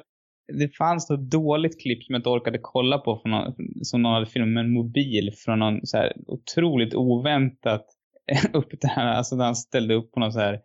det 0.54 0.76
fanns 0.76 1.10
något 1.10 1.32
dåligt 1.32 1.82
klipp 1.82 2.04
som 2.04 2.14
jag 2.14 2.20
inte 2.20 2.30
orkade 2.30 2.60
kolla 2.62 2.98
på 2.98 3.20
från 3.24 3.32
någon, 3.32 3.54
som 3.84 4.02
någon 4.02 4.14
hade 4.14 4.26
filmat 4.26 4.50
med 4.50 4.66
en 4.66 4.74
mobil 4.74 5.34
från 5.38 5.60
någon 5.60 5.80
så 5.84 5.98
här 5.98 6.14
otroligt 6.28 6.94
oväntat 6.94 7.86
upp 8.54 8.82
det 8.82 8.88
här, 8.88 9.06
alltså 9.14 9.36
när 9.36 9.46
han 9.46 9.56
ställde 9.56 9.94
upp 9.94 10.12
på 10.12 10.20
någon 10.20 10.34
så 10.34 10.40
här 10.40 10.60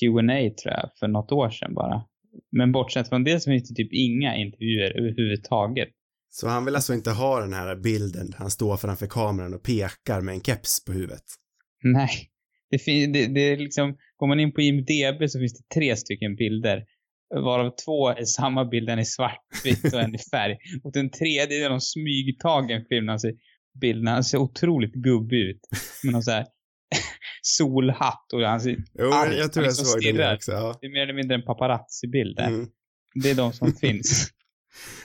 Q&A 0.00 0.50
tror 0.62 0.74
jag 0.74 0.90
för 1.00 1.08
något 1.08 1.32
år 1.32 1.50
sedan 1.50 1.74
bara. 1.74 2.02
Men 2.52 2.72
bortsett 2.72 3.08
från 3.08 3.24
det 3.24 3.40
så 3.40 3.50
finns 3.50 3.68
det 3.68 3.74
typ 3.74 3.92
inga 3.92 4.36
intervjuer 4.36 4.98
överhuvudtaget. 4.98 5.88
Så 6.30 6.48
han 6.48 6.64
vill 6.64 6.74
alltså 6.74 6.94
inte 6.94 7.10
ha 7.10 7.40
den 7.40 7.52
här 7.52 7.76
bilden, 7.76 8.32
han 8.36 8.50
står 8.50 8.76
framför 8.76 9.06
kameran 9.06 9.54
och 9.54 9.62
pekar 9.62 10.20
med 10.20 10.34
en 10.34 10.40
keps 10.40 10.84
på 10.84 10.92
huvudet. 10.92 11.24
Nej. 11.84 12.10
Det, 12.70 12.78
fin- 12.78 13.12
det, 13.12 13.26
det 13.26 13.40
är 13.40 13.56
liksom, 13.56 13.96
går 14.16 14.26
man 14.26 14.40
in 14.40 14.52
på 14.52 14.60
IMDB 14.60 15.30
så 15.30 15.38
finns 15.38 15.58
det 15.58 15.74
tre 15.74 15.96
stycken 15.96 16.36
bilder. 16.36 16.84
Varav 17.34 17.72
två 17.84 18.08
är 18.08 18.24
samma 18.24 18.64
bild, 18.64 18.88
en 18.90 18.98
i 18.98 19.04
svartvitt 19.04 19.94
och 19.94 20.00
en 20.00 20.14
i 20.14 20.18
färg. 20.18 20.56
Och 20.84 20.92
den 20.92 21.10
tredje 21.10 21.64
är 21.64 21.70
någon 21.70 21.80
smygtagen 21.80 22.84
film. 22.88 23.08
Han 23.08 23.20
ser, 23.20 23.32
bilden, 23.80 24.06
han 24.06 24.24
ser 24.24 24.38
otroligt 24.38 24.94
gubbig 24.94 25.38
ut. 25.40 25.60
Med 26.04 26.12
någon 26.12 26.22
så 26.22 26.30
här 26.30 26.46
solhatt 27.42 28.32
och 28.32 28.40
han 28.40 28.60
ser, 28.60 28.76
Jo, 28.94 29.12
Arg. 29.12 29.36
jag 29.36 29.52
tror 29.52 29.64
jag 29.64 29.70
liksom 29.70 29.84
såg 29.86 30.02
stirrar. 30.02 30.34
också. 30.34 30.52
Ja. 30.52 30.78
det 30.80 30.86
är 30.86 30.90
mer 30.90 31.02
eller 31.02 31.14
mindre 31.14 31.34
en 31.34 31.42
paparazzi-bild 31.42 32.36
där. 32.36 32.48
Mm. 32.48 32.68
Det 33.22 33.30
är 33.30 33.34
de 33.34 33.52
som 33.52 33.72
finns. 33.80 34.28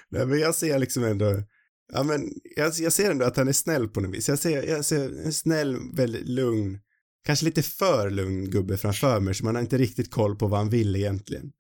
Nej, 0.10 0.25
men 0.25 0.40
jag 0.40 0.56
ser 0.56 0.80
liksom 0.80 1.04
ändå, 1.04 1.44
ja 1.94 2.04
men 2.04 2.22
jag, 2.56 2.72
jag 2.80 2.94
ser 2.94 3.12
ändå 3.12 3.25
att 3.25 3.38
han 3.38 3.48
är 3.48 3.51
snäll 3.54 3.88
på 3.88 4.01
något 4.01 4.16
vis. 4.16 4.30
Jag 4.30 4.40
ser, 4.40 4.63
jag 4.70 4.86
ser 4.86 5.25
en 5.25 5.34
snäll, 5.34 5.78
väldigt 5.94 6.28
lugn, 6.30 6.80
kanske 7.25 7.46
lite 7.46 7.62
för 7.63 8.10
lugn 8.10 8.50
gubbe 8.50 8.78
framför 8.78 9.20
mig 9.20 9.34
så 9.36 9.46
man 9.46 9.56
har 9.56 9.62
inte 9.62 9.78
riktigt 9.78 10.12
koll 10.12 10.36
på 10.36 10.48
vad 10.48 10.60
han 10.60 10.70
vill 10.70 10.96
egentligen. 10.96 11.51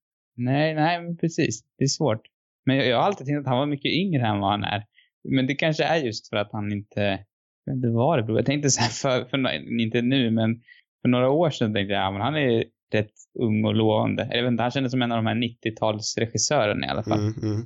Nej, 0.43 0.75
nej, 0.75 1.01
men 1.01 1.17
precis. 1.17 1.61
Det 1.77 1.83
är 1.83 1.87
svårt. 1.87 2.21
Men 2.65 2.75
jag, 2.77 2.87
jag 2.87 2.97
har 2.97 3.03
alltid 3.03 3.27
tänkt 3.27 3.39
att 3.39 3.47
han 3.47 3.57
var 3.57 3.65
mycket 3.65 3.91
yngre 3.91 4.27
än 4.27 4.39
vad 4.39 4.51
han 4.51 4.63
är. 4.63 4.83
Men 5.29 5.47
det 5.47 5.55
kanske 5.55 5.83
är 5.83 5.97
just 5.97 6.29
för 6.29 6.37
att 6.37 6.49
han 6.51 6.71
inte, 6.71 7.25
det 7.81 7.91
var 7.91 8.21
det. 8.21 8.33
Jag 8.33 8.45
tänkte 8.45 8.69
så 8.69 8.81
här 8.81 8.89
för, 8.89 9.25
för, 9.29 9.79
inte 9.81 10.01
nu, 10.01 10.31
men 10.31 10.61
för 11.01 11.09
några 11.09 11.29
år 11.29 11.49
sedan 11.49 11.73
tänkte 11.73 11.93
jag, 11.93 12.03
ja 12.03 12.11
men 12.11 12.21
han 12.21 12.35
är 12.35 12.63
rätt 12.93 13.11
ung 13.39 13.65
och 13.65 13.75
lovande. 13.75 14.29
Jag 14.31 14.43
vet 14.43 14.51
inte, 14.51 14.63
han 14.63 14.71
kändes 14.71 14.91
som 14.91 15.01
en 15.01 15.11
av 15.11 15.23
de 15.23 15.25
här 15.25 15.35
90-talsregissörerna 15.35 16.85
i 16.85 16.89
alla 16.89 17.03
fall. 17.03 17.19
Mm, 17.19 17.33
mm. 17.43 17.65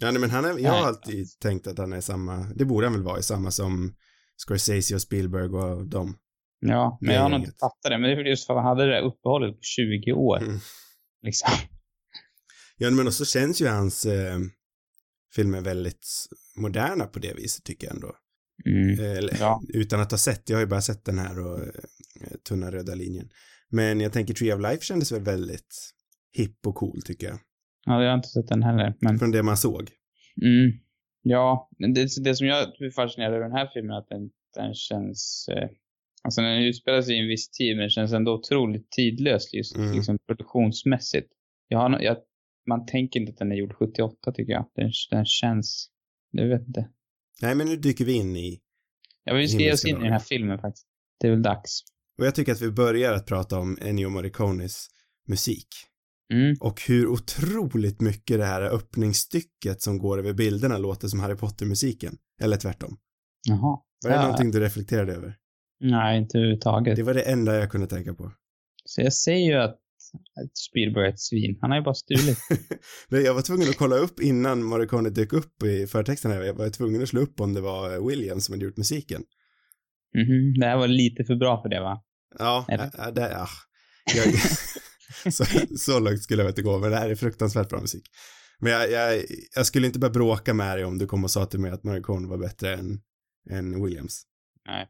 Ja, 0.00 0.10
nej, 0.10 0.20
men 0.20 0.30
han 0.30 0.44
är, 0.44 0.58
jag 0.58 0.72
har 0.72 0.86
alltid 0.86 1.26
tänkt 1.42 1.66
att 1.66 1.78
han 1.78 1.92
är 1.92 2.00
samma, 2.00 2.46
det 2.56 2.64
borde 2.64 2.86
han 2.86 2.94
väl 2.94 3.02
vara 3.02 3.18
i 3.18 3.22
samma 3.22 3.50
som 3.50 3.94
Scorsese 4.36 4.94
och 4.94 5.02
Spielberg 5.02 5.44
och 5.44 5.88
dem. 5.88 6.18
Ja, 6.60 6.98
men 7.00 7.14
jag 7.14 7.22
har 7.22 7.28
nog 7.28 7.40
inte 7.40 7.52
fattat 7.60 7.82
det. 7.82 7.98
Men 7.98 8.02
det 8.02 8.16
är 8.16 8.24
just 8.24 8.46
för 8.46 8.54
att 8.54 8.62
han 8.62 8.68
hade 8.68 8.86
det 8.86 8.92
där 8.92 9.02
uppehållet 9.02 9.54
på 9.54 9.62
20 9.62 10.12
år. 10.12 10.38
Mm. 10.38 10.58
Liksom. 11.22 11.50
Ja, 12.82 12.90
men 12.90 13.06
också 13.06 13.24
känns 13.24 13.60
ju 13.62 13.66
hans 13.66 14.06
eh, 14.06 14.38
filmer 15.34 15.60
väldigt 15.60 16.06
moderna 16.56 17.06
på 17.06 17.18
det 17.18 17.34
viset 17.34 17.64
tycker 17.64 17.86
jag 17.86 17.94
ändå. 17.94 18.12
Mm. 18.66 19.00
Eh, 19.00 19.16
Eller, 19.18 19.36
Ja. 19.40 19.60
utan 19.74 20.00
att 20.00 20.10
ha 20.10 20.18
sett, 20.18 20.48
jag 20.50 20.56
har 20.56 20.60
ju 20.60 20.66
bara 20.66 20.80
sett 20.80 21.04
den 21.04 21.18
här 21.18 21.46
och 21.46 21.58
eh, 21.60 21.70
Tunna 22.48 22.70
röda 22.72 22.94
linjen. 22.94 23.28
Men 23.70 24.00
jag 24.00 24.12
tänker 24.12 24.34
Tree 24.34 24.54
of 24.54 24.60
Life 24.60 24.84
kändes 24.84 25.12
väl 25.12 25.22
väldigt 25.22 25.76
hipp 26.32 26.66
och 26.66 26.74
cool 26.74 27.02
tycker 27.04 27.26
jag. 27.26 27.38
Ja, 27.86 28.02
jag 28.02 28.10
har 28.10 28.16
inte 28.16 28.28
sett 28.28 28.48
den 28.48 28.62
heller. 28.62 28.94
Men, 29.00 29.18
Från 29.18 29.30
det 29.30 29.42
man 29.42 29.56
såg. 29.56 29.90
mm. 30.42 30.72
Ja, 31.22 31.70
det, 31.94 32.08
det 32.24 32.34
som 32.34 32.46
jag 32.46 32.58
är 32.60 32.90
fascinerad 32.90 33.34
över 33.34 33.42
den 33.44 33.52
här 33.56 33.70
filmen 33.74 33.90
är 33.90 33.98
att 33.98 34.08
den, 34.08 34.30
den 34.54 34.74
känns... 34.74 35.48
Eh, 35.52 35.68
alltså 36.22 36.40
den 36.42 36.62
utspelar 36.62 37.02
sig 37.02 37.14
i 37.16 37.18
en 37.18 37.28
viss 37.28 37.50
tid, 37.50 37.76
men 37.76 37.90
känns 37.90 38.12
ändå 38.12 38.34
otroligt 38.34 38.90
tidlös 38.90 39.54
just 39.54 39.76
Mm. 39.76 39.92
liksom 39.96 40.18
produktionsmässigt. 40.26 41.28
Jag 41.68 41.78
har, 41.78 42.00
jag, 42.00 42.16
man 42.68 42.86
tänker 42.86 43.20
inte 43.20 43.30
att 43.32 43.38
den 43.38 43.52
är 43.52 43.56
gjord 43.56 43.72
78 43.74 44.32
tycker 44.32 44.52
jag. 44.52 44.70
Den, 44.74 44.92
den 45.10 45.24
känns... 45.26 45.90
Jag 46.30 46.48
vet 46.48 46.66
inte. 46.66 46.88
Nej, 47.42 47.54
men 47.54 47.66
nu 47.66 47.76
dyker 47.76 48.04
vi 48.04 48.12
in 48.12 48.36
i, 48.36 48.60
Ja, 49.24 49.34
vi 49.34 49.48
ska 49.48 49.58
ge 49.58 49.72
oss 49.72 49.84
in 49.84 49.96
i 49.96 50.02
den 50.02 50.12
här 50.12 50.18
filmen 50.18 50.58
faktiskt. 50.58 50.86
Det 51.20 51.26
är 51.26 51.30
väl 51.30 51.42
dags. 51.42 51.80
och 52.18 52.26
jag 52.26 52.34
tycker 52.34 52.52
att 52.52 52.60
vi 52.60 52.70
börjar 52.70 53.12
att 53.12 53.26
prata 53.26 53.58
om 53.58 53.78
Ennio 53.80 54.08
Morricones 54.08 54.86
musik. 55.28 55.68
Mm. 56.32 56.56
Och 56.60 56.80
hur 56.88 57.06
otroligt 57.06 58.00
mycket 58.00 58.38
det 58.38 58.44
här 58.44 58.62
öppningsstycket 58.62 59.82
som 59.82 59.98
går 59.98 60.18
över 60.18 60.32
bilderna 60.32 60.78
låter 60.78 61.08
som 61.08 61.20
Harry 61.20 61.36
Potter-musiken. 61.36 62.18
Eller 62.42 62.56
tvärtom. 62.56 62.98
Jaha. 63.48 63.78
Var 64.04 64.10
det 64.10 64.16
Ja. 64.16 64.22
någonting 64.22 64.50
du 64.50 64.60
reflekterade 64.60 65.12
över? 65.14 65.36
Nej, 65.80 66.18
inte 66.18 66.38
överhuvudtaget. 66.38 66.96
Det 66.96 67.02
var 67.02 67.14
det 67.14 67.22
enda 67.22 67.56
jag 67.56 67.70
kunde 67.70 67.86
tänka 67.86 68.14
på. 68.14 68.32
Så 68.84 69.00
jag 69.00 69.12
säger 69.12 69.46
ju 69.52 69.54
att, 69.54 69.78
att 70.14 70.56
Spielberg 70.58 71.06
är 71.06 71.08
ett 71.08 71.20
svin. 71.20 71.58
Han 71.60 71.70
har 71.70 71.78
ju 71.78 71.84
bara 71.84 71.94
stulit. 71.94 72.38
Jag 73.08 73.34
var 73.34 73.42
tvungen 73.42 73.68
att 73.68 73.76
kolla 73.76 73.96
upp 73.96 74.20
innan 74.20 74.62
Morricone 74.62 75.10
dök 75.10 75.32
upp 75.32 75.62
i 75.62 75.86
förtexten 75.86 76.30
här. 76.30 76.42
Jag 76.42 76.54
var 76.54 76.68
tvungen 76.68 77.02
att 77.02 77.08
slå 77.08 77.20
upp 77.20 77.40
om 77.40 77.54
det 77.54 77.60
var 77.60 78.08
Williams 78.08 78.44
som 78.44 78.52
hade 78.52 78.64
gjort 78.64 78.76
musiken. 78.76 79.22
Mhm. 80.14 80.60
Det 80.60 80.66
här 80.66 80.76
var 80.76 80.88
lite 80.88 81.24
för 81.24 81.36
bra 81.36 81.62
för 81.62 81.68
det 81.68 81.80
va? 81.80 82.02
Ja, 82.38 82.64
det? 82.68 82.74
ja, 82.74 82.90
ja, 82.98 83.10
det, 83.10 83.30
ja. 83.30 83.48
Jag, 84.14 84.34
så, 85.32 85.44
så 85.78 85.98
långt 85.98 86.22
skulle 86.22 86.42
jag 86.42 86.50
inte 86.50 86.62
gå, 86.62 86.78
men 86.78 86.90
det 86.90 86.96
här 86.96 87.10
är 87.10 87.14
fruktansvärt 87.14 87.68
bra 87.68 87.80
musik. 87.80 88.04
Men 88.58 88.72
jag, 88.72 88.90
jag, 88.90 89.24
jag 89.56 89.66
skulle 89.66 89.86
inte 89.86 89.98
börja 89.98 90.12
bråka 90.12 90.54
med 90.54 90.76
dig 90.76 90.84
om 90.84 90.98
du 90.98 91.06
kom 91.06 91.24
och 91.24 91.30
sa 91.30 91.46
till 91.46 91.60
mig 91.60 91.70
att 91.70 91.84
Morricone 91.84 92.28
var 92.28 92.38
bättre 92.38 92.74
än, 92.74 93.00
än 93.50 93.84
Williams. 93.84 94.22
Nej. 94.66 94.88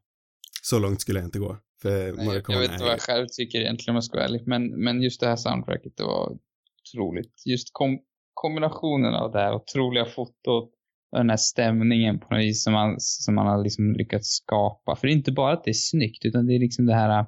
Så 0.62 0.78
långt 0.78 1.00
skulle 1.00 1.18
jag 1.18 1.26
inte 1.26 1.38
gå. 1.38 1.58
För 1.82 1.90
Nej, 1.90 2.06
jag, 2.06 2.24
Morricone 2.24 2.54
jag 2.56 2.62
vet 2.62 2.72
inte 2.72 2.84
vad 2.84 2.92
jag 2.92 3.00
själv 3.00 3.26
tycker 3.26 3.60
egentligen 3.60 3.92
om 3.92 3.96
jag 3.96 4.04
ska 4.04 4.16
vara 4.16 4.24
ärlig. 4.26 4.42
Men, 4.46 4.84
men 4.84 5.02
just 5.02 5.20
det 5.20 5.26
här 5.26 5.36
soundtracket, 5.36 5.96
det 5.96 6.02
var 6.02 6.38
otroligt. 6.80 7.42
Just 7.46 7.68
kom, 7.72 8.00
kombinationen 8.34 9.14
av 9.14 9.32
det 9.32 9.38
här 9.38 9.54
otroliga 9.54 10.04
fotot 10.04 10.72
och 11.12 11.18
den 11.18 11.30
här 11.30 11.36
stämningen 11.36 12.20
på 12.20 12.34
något 12.34 12.42
vis 12.42 12.64
som 12.64 12.72
man, 12.72 12.94
som 12.98 13.34
man 13.34 13.46
har 13.46 13.62
liksom 13.62 13.92
lyckats 13.92 14.28
skapa. 14.28 14.96
För 14.96 15.06
det 15.06 15.12
är 15.12 15.16
inte 15.16 15.32
bara 15.32 15.52
att 15.52 15.64
det 15.64 15.70
är 15.70 15.74
snyggt, 15.74 16.24
utan 16.24 16.46
det 16.46 16.54
är 16.54 16.58
liksom 16.58 16.86
det 16.86 16.94
här... 16.94 17.26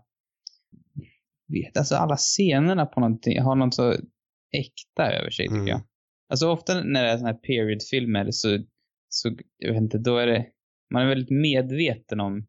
Vet, 1.49 1.77
alltså 1.77 1.95
alla 1.95 2.17
scenerna 2.17 2.87
på 2.87 3.01
någonting 3.01 3.41
har 3.41 3.57
något 3.57 3.75
så 3.75 3.93
äkta 4.53 5.13
över 5.13 5.31
sig 5.31 5.45
tycker 5.47 5.57
Mm. 5.57 5.69
jag. 5.69 5.81
Alltså 6.29 6.49
ofta 6.49 6.83
när 6.83 7.05
det 7.05 7.11
är 7.11 7.17
såna 7.17 7.29
här 7.31 7.39
period-filmer 7.39 8.31
så, 8.31 8.59
så, 9.09 9.37
jag 9.59 9.73
vet 9.73 9.83
inte, 9.83 9.99
då 9.99 10.17
är 10.17 10.27
det, 10.27 10.47
man 10.91 11.03
är 11.03 11.07
väldigt 11.07 11.31
medveten 11.31 12.21
om 12.21 12.47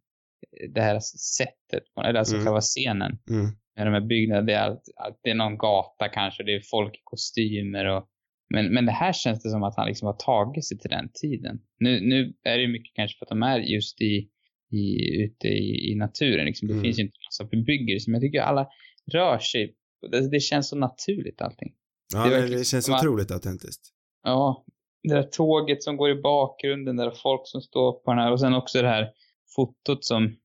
det 0.73 0.81
här 0.81 0.99
sättet, 1.37 1.83
eller 2.05 2.19
alltså 2.19 2.35
Mm. 2.35 2.45
själva 2.45 2.61
scenen 2.61 3.17
Mm. 3.29 3.45
med 3.75 3.87
de 3.87 3.93
här 3.93 4.01
byggnaderna. 4.07 4.45
Det 4.45 4.53
är, 4.53 4.59
allt, 4.69 4.81
allt, 4.95 5.19
det 5.23 5.29
är 5.29 5.35
någon 5.35 5.57
gata 5.57 6.07
kanske, 6.09 6.43
det 6.43 6.55
är 6.55 6.61
folk 6.71 6.95
i 6.95 7.01
kostymer 7.03 7.85
och 7.85 8.09
men, 8.49 8.73
men 8.73 8.85
det 8.85 8.91
här 8.91 9.13
känns 9.13 9.43
det 9.43 9.49
som 9.49 9.63
att 9.63 9.75
han 9.77 9.87
liksom 9.87 10.05
har 10.05 10.13
tagit 10.13 10.65
sig 10.67 10.79
till 10.79 10.89
den 10.89 11.09
tiden. 11.21 11.59
Nu, 11.79 12.01
nu 12.01 12.33
är 12.43 12.55
det 12.57 12.61
ju 12.61 12.67
mycket 12.67 12.95
kanske 12.95 13.17
för 13.17 13.25
att 13.25 13.29
de 13.29 13.43
är 13.43 13.59
just 13.59 14.01
i, 14.01 14.29
i, 14.71 15.15
ute 15.23 15.47
i, 15.47 15.91
i 15.91 15.95
naturen. 15.95 16.45
Liksom. 16.45 16.67
Det 16.67 16.73
Mm. 16.73 16.83
finns 16.83 16.99
ju 16.99 17.03
inte 17.03 17.17
massa 17.27 17.43
bebyggelse, 17.49 18.11
men 18.11 18.21
jag 18.21 18.27
tycker 18.27 18.41
alla 18.41 18.67
rör 19.11 19.37
sig. 19.39 19.75
Det, 20.11 20.29
det 20.29 20.39
känns 20.39 20.69
så 20.69 20.75
naturligt 20.77 21.41
allting. 21.41 21.73
Ja, 22.13 22.25
Det 22.29 22.47
det, 22.57 22.63
känns 22.67 22.85
som 22.85 22.93
att- 22.95 23.01
otroligt 23.03 23.31
autentiskt. 23.31 23.81
Ja, 24.23 24.65
det 25.03 25.13
där 25.13 25.23
tåget 25.23 25.83
som 25.83 25.97
går 25.97 26.11
i 26.11 26.21
bakgrunden, 26.21 26.95
där 26.95 27.11
folk 27.11 27.41
som 27.45 27.61
står 27.61 27.91
på 27.91 28.11
den 28.11 28.19
här 28.19 28.31
och 28.31 28.39
sen 28.39 28.53
också 28.53 28.81
det 28.81 28.87
här 28.87 29.09
fotot 29.55 30.05
som, 30.05 30.35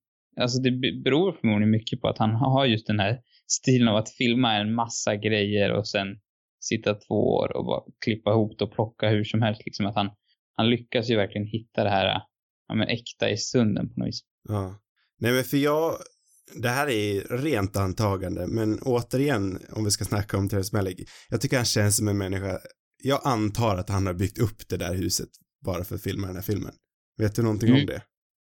alltså 0.41 0.59
det 0.63 0.71
be- 0.71 1.01
beror 1.05 1.33
förmodligen 1.33 1.71
mycket 1.71 2.01
på 2.01 2.09
att 2.09 2.19
han 2.19 2.31
har 2.31 2.67
just 2.67 2.87
den 2.87 3.01
här 3.01 3.19
stilen 3.47 3.89
av 3.89 3.97
att 3.97 4.11
filma 4.11 4.55
en 4.55 4.75
massa 4.75 5.17
grejer 5.17 5.73
och 5.73 5.89
sen 5.89 6.07
sitta 6.61 6.95
två 6.95 7.35
år 7.37 7.57
och 7.57 7.65
bara 7.65 7.83
klippa 8.05 8.31
ihop 8.31 8.59
det 8.59 8.65
och 8.65 8.73
plocka 8.73 9.09
hur 9.09 9.25
som 9.25 9.43
helst. 9.43 9.63
Liksom 9.65 9.87
att 9.87 9.95
han, 9.95 10.11
han 10.57 10.71
lyckas 10.71 11.11
ju 11.11 11.17
verkligen 11.17 11.47
hitta 11.47 11.85
det 11.85 11.91
här 11.91 12.21
ja, 12.69 12.75
men 12.75 12.89
äkta 12.89 13.31
i 13.31 13.37
stunden 13.37 13.89
på 13.95 14.01
något 14.01 14.09
vis. 14.09 14.21
Ja. 14.49 14.81
Nej, 15.21 15.33
men 15.33 15.45
för 15.45 15.57
jag, 15.57 15.95
det 16.63 16.69
här 16.69 16.89
är 16.89 17.39
rent 17.39 17.77
antagande, 17.77 18.47
men 18.47 18.79
återigen, 18.83 19.59
om 19.73 19.85
vi 19.85 19.91
ska 19.91 20.05
snacka 20.05 20.39
om 20.39 20.49
Terrence 20.49 20.77
Malick, 20.77 21.09
jag 21.29 21.41
tycker 21.41 21.57
han 21.57 21.65
känns 21.65 21.97
som 21.97 22.09
en 22.09 22.19
människa, 22.19 22.59
jag 23.03 23.21
antar 23.25 23.77
att 23.77 23.89
han 23.89 24.07
har 24.07 24.15
byggt 24.15 24.39
upp 24.39 24.69
det 24.69 24.77
där 24.77 24.95
huset 24.95 25.29
bara 25.65 25.85
för 25.85 25.95
att 25.95 26.03
filma 26.03 26.27
den 26.27 26.37
här 26.37 26.43
filmen. 26.43 26.73
Vet 27.19 27.35
du 27.35 27.43
någonting 27.43 27.69
Mm. 27.69 27.81
om 27.81 27.87
det? 27.87 28.03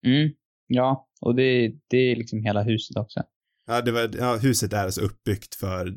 Mm, 0.06 0.30
ja, 0.74 1.08
och 1.20 1.34
det, 1.34 1.72
det 1.88 1.96
är 1.96 2.16
liksom 2.16 2.42
hela 2.42 2.62
huset 2.62 2.96
också. 2.96 3.22
Ja, 3.66 3.80
det 3.80 3.92
var, 3.92 4.10
ja, 4.18 4.36
huset 4.36 4.72
är 4.72 4.84
alltså 4.84 5.00
uppbyggt 5.00 5.54
för, 5.54 5.94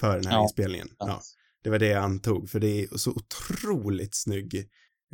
för 0.00 0.16
den 0.16 0.26
här 0.26 0.32
Ja. 0.36 0.42
inspelningen. 0.42 0.88
Ja, 0.98 1.20
det 1.64 1.70
var 1.70 1.78
det 1.78 1.86
jag 1.88 2.04
antog, 2.04 2.50
för 2.50 2.60
det 2.60 2.80
är 2.82 2.86
så 2.96 3.10
otroligt 3.10 4.14
snygg, 4.14 4.54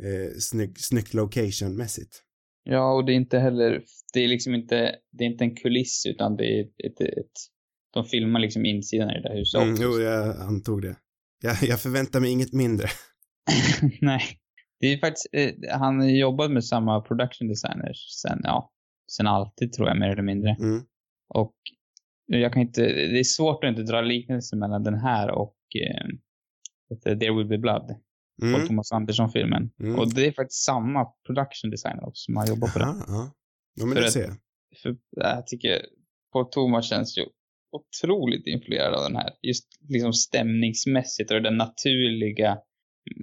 eh, 0.03 0.37
snygg, 0.39 0.79
snyggt 0.79 1.13
location-mässigt. 1.13 2.21
Ja, 2.63 2.93
och 2.93 3.05
det 3.05 3.11
är 3.13 3.15
inte 3.15 3.39
heller, 3.39 3.83
det 4.13 4.19
är 4.19 4.27
liksom 4.27 4.55
inte, 4.55 4.95
det 5.11 5.23
är 5.23 5.27
inte 5.27 5.43
en 5.43 5.55
kuliss 5.55 6.05
utan 6.05 6.35
det 6.37 6.59
är 6.59 6.61
ett, 6.61 7.01
ett, 7.01 7.31
de 7.93 8.05
filmar 8.05 8.39
liksom 8.39 8.65
insidan 8.65 9.09
i 9.09 9.13
det 9.13 9.21
där 9.29 9.35
huset 9.37 9.61
Mm, 9.61 9.73
också. 9.73 9.83
jo, 9.83 9.99
jag 9.99 10.39
antog 10.41 10.81
det. 10.81 10.95
Jag, 11.43 11.55
jag 11.61 11.81
förväntar 11.81 12.19
mig 12.19 12.31
inget 12.31 12.53
mindre. 12.53 12.87
Nej. 14.01 14.21
Det 14.79 14.87
är 14.87 14.97
faktiskt, 14.97 15.27
eh, 15.31 15.51
han 15.79 16.15
jobbat 16.17 16.51
med 16.51 16.65
samma 16.65 17.01
production 17.01 17.47
designers 17.47 17.97
sen, 18.21 18.39
ja, 18.43 18.71
sen 19.11 19.27
alltid 19.27 19.73
tror 19.73 19.87
jag, 19.87 19.99
mer 19.99 20.09
eller 20.09 20.23
mindre. 20.23 20.55
Mm. 20.59 20.83
Och 21.33 21.55
jag 22.25 22.53
kan 22.53 22.61
inte, 22.61 22.81
det 22.81 23.19
är 23.19 23.23
svårt 23.23 23.63
att 23.63 23.69
inte 23.69 23.83
dra 23.83 24.01
liknelser 24.01 24.57
mellan 24.57 24.83
den 24.83 24.99
här 24.99 25.31
och 25.31 25.57
eh, 25.81 26.07
There 27.03 27.37
Will 27.37 27.47
Be 27.47 27.57
Blood. 27.57 27.95
Paul 28.41 28.55
Mm. 28.55 28.67
Thomas 28.67 28.91
Anderson-filmen. 28.91 29.71
Mm. 29.79 29.99
Och 29.99 30.13
det 30.13 30.27
är 30.27 30.31
faktiskt 30.31 30.63
samma 30.63 31.05
production 31.25 31.69
designer 31.71 32.07
också 32.07 32.21
som 32.23 32.35
har 32.35 32.47
jobbat 32.47 32.73
på 32.73 32.79
den. 32.79 32.95
Ja. 33.07 33.31
ja, 33.75 33.85
men 33.85 33.95
För 33.95 34.01
det 34.01 34.11
ser 34.11 34.21
jag. 34.21 34.37
För 34.81 34.97
jag 35.11 35.47
tycker 35.47 35.81
Paul 36.33 36.45
Thomas 36.45 36.89
känns 36.89 37.17
ju 37.17 37.25
otroligt 37.71 38.47
influerad 38.47 38.93
av 38.93 39.03
den 39.03 39.15
här. 39.15 39.29
Just 39.41 39.67
liksom 39.89 40.13
stämningsmässigt 40.13 41.31
och 41.31 41.41
den 41.41 41.57
naturliga, 41.57 42.57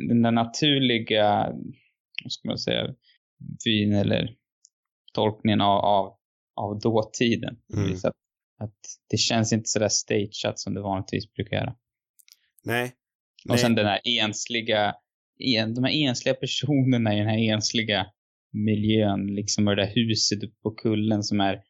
den 0.09 0.23
där 0.23 0.31
naturliga, 0.31 1.53
vad 2.25 2.33
ska 2.33 2.49
man 2.49 2.59
säga, 2.59 2.95
vyn 3.65 3.93
eller 3.93 4.37
tolkningen 5.13 5.61
av, 5.61 5.79
av, 5.85 6.17
av 6.57 6.81
dåtiden. 6.81 7.57
Mm. 7.75 7.97
Så 7.97 8.09
att, 8.09 8.15
att 8.61 8.79
det 9.11 9.17
känns 9.17 9.53
inte 9.53 9.69
sådär 9.69 9.89
stageat 9.89 10.59
som 10.59 10.75
det 10.75 10.81
vanligtvis 10.81 11.33
brukar 11.33 11.57
göra. 11.57 11.75
Nej. 12.65 12.93
Och 13.45 13.51
Nej. 13.51 13.59
sen 13.59 13.75
den 13.75 13.87
här 13.87 14.01
ensliga, 14.05 14.95
en, 15.39 15.75
de 15.75 15.85
här 15.85 15.93
ensliga 15.93 16.35
personerna 16.35 17.15
i 17.15 17.19
den 17.19 17.29
här 17.29 17.39
ensliga 17.39 18.07
miljön, 18.53 19.27
liksom 19.27 19.69
och 19.69 19.77
det 19.77 19.83
där 19.83 19.93
huset 19.95 20.43
uppe 20.43 20.57
på 20.63 20.71
kullen 20.71 21.23
som 21.23 21.41
är 21.41 21.61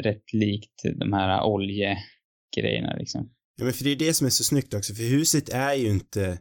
rätt 0.00 0.32
likt 0.32 0.82
de 0.98 1.12
här 1.12 1.44
oljegrejerna 1.44 2.96
liksom. 2.98 3.30
Ja, 3.56 3.64
men 3.64 3.72
för 3.72 3.84
det 3.84 3.90
är 3.90 3.96
det 3.96 4.14
som 4.14 4.26
är 4.26 4.30
så 4.30 4.44
snyggt 4.44 4.74
också, 4.74 4.94
för 4.94 5.02
huset 5.02 5.48
är 5.48 5.74
ju 5.74 5.88
inte, 5.88 6.38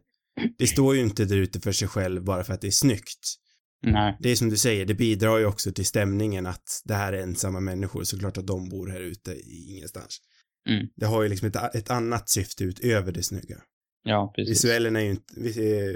det 0.57 0.67
står 0.67 0.95
ju 0.95 1.01
inte 1.01 1.25
där 1.25 1.37
ute 1.37 1.59
för 1.59 1.71
sig 1.71 1.87
själv 1.87 2.23
bara 2.23 2.43
för 2.43 2.53
att 2.53 2.61
det 2.61 2.67
är 2.67 2.71
snyggt. 2.71 3.37
Nej, 3.83 4.17
Det 4.19 4.29
är 4.29 4.35
som 4.35 4.49
du 4.49 4.57
säger, 4.57 4.85
det 4.85 4.93
bidrar 4.93 5.37
ju 5.37 5.45
också 5.45 5.71
till 5.71 5.85
stämningen 5.85 6.45
att 6.47 6.81
det 6.85 6.93
här 6.93 7.13
är 7.13 7.21
ensamma 7.23 7.59
människor, 7.59 8.03
såklart 8.03 8.37
att 8.37 8.47
de 8.47 8.69
bor 8.69 8.87
här 8.87 8.99
ute 9.01 9.31
i 9.31 9.75
ingenstans. 9.75 10.17
Mm. 10.69 10.87
Det 10.95 11.05
har 11.05 11.23
ju 11.23 11.29
liksom 11.29 11.47
ett, 11.47 11.75
ett 11.75 11.91
annat 11.91 12.29
syfte 12.29 12.63
utöver 12.63 13.11
det 13.11 13.23
snygga. 13.23 13.57
ja 14.03 14.33
precis. 14.35 14.51
Visuellen 14.51 14.95
är 14.95 14.99
ju 15.01 15.09
inte, 15.09 15.33
eh, 15.63 15.95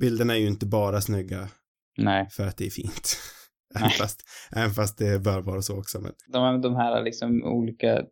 bilderna 0.00 0.34
är 0.34 0.38
ju 0.38 0.46
inte 0.46 0.66
bara 0.66 1.00
snygga 1.00 1.48
Nej. 1.98 2.28
för 2.30 2.46
att 2.46 2.56
det 2.56 2.66
är 2.66 2.70
fint. 2.70 3.16
även, 3.78 3.90
fast, 3.90 4.20
även 4.56 4.70
fast 4.70 4.98
det 4.98 5.18
bör 5.18 5.40
vara 5.40 5.62
så 5.62 5.78
också, 5.78 6.00
men. 6.00 6.12
De, 6.32 6.60
de 6.60 6.76
här 6.76 7.04
liksom 7.04 7.42
olika 7.44 8.02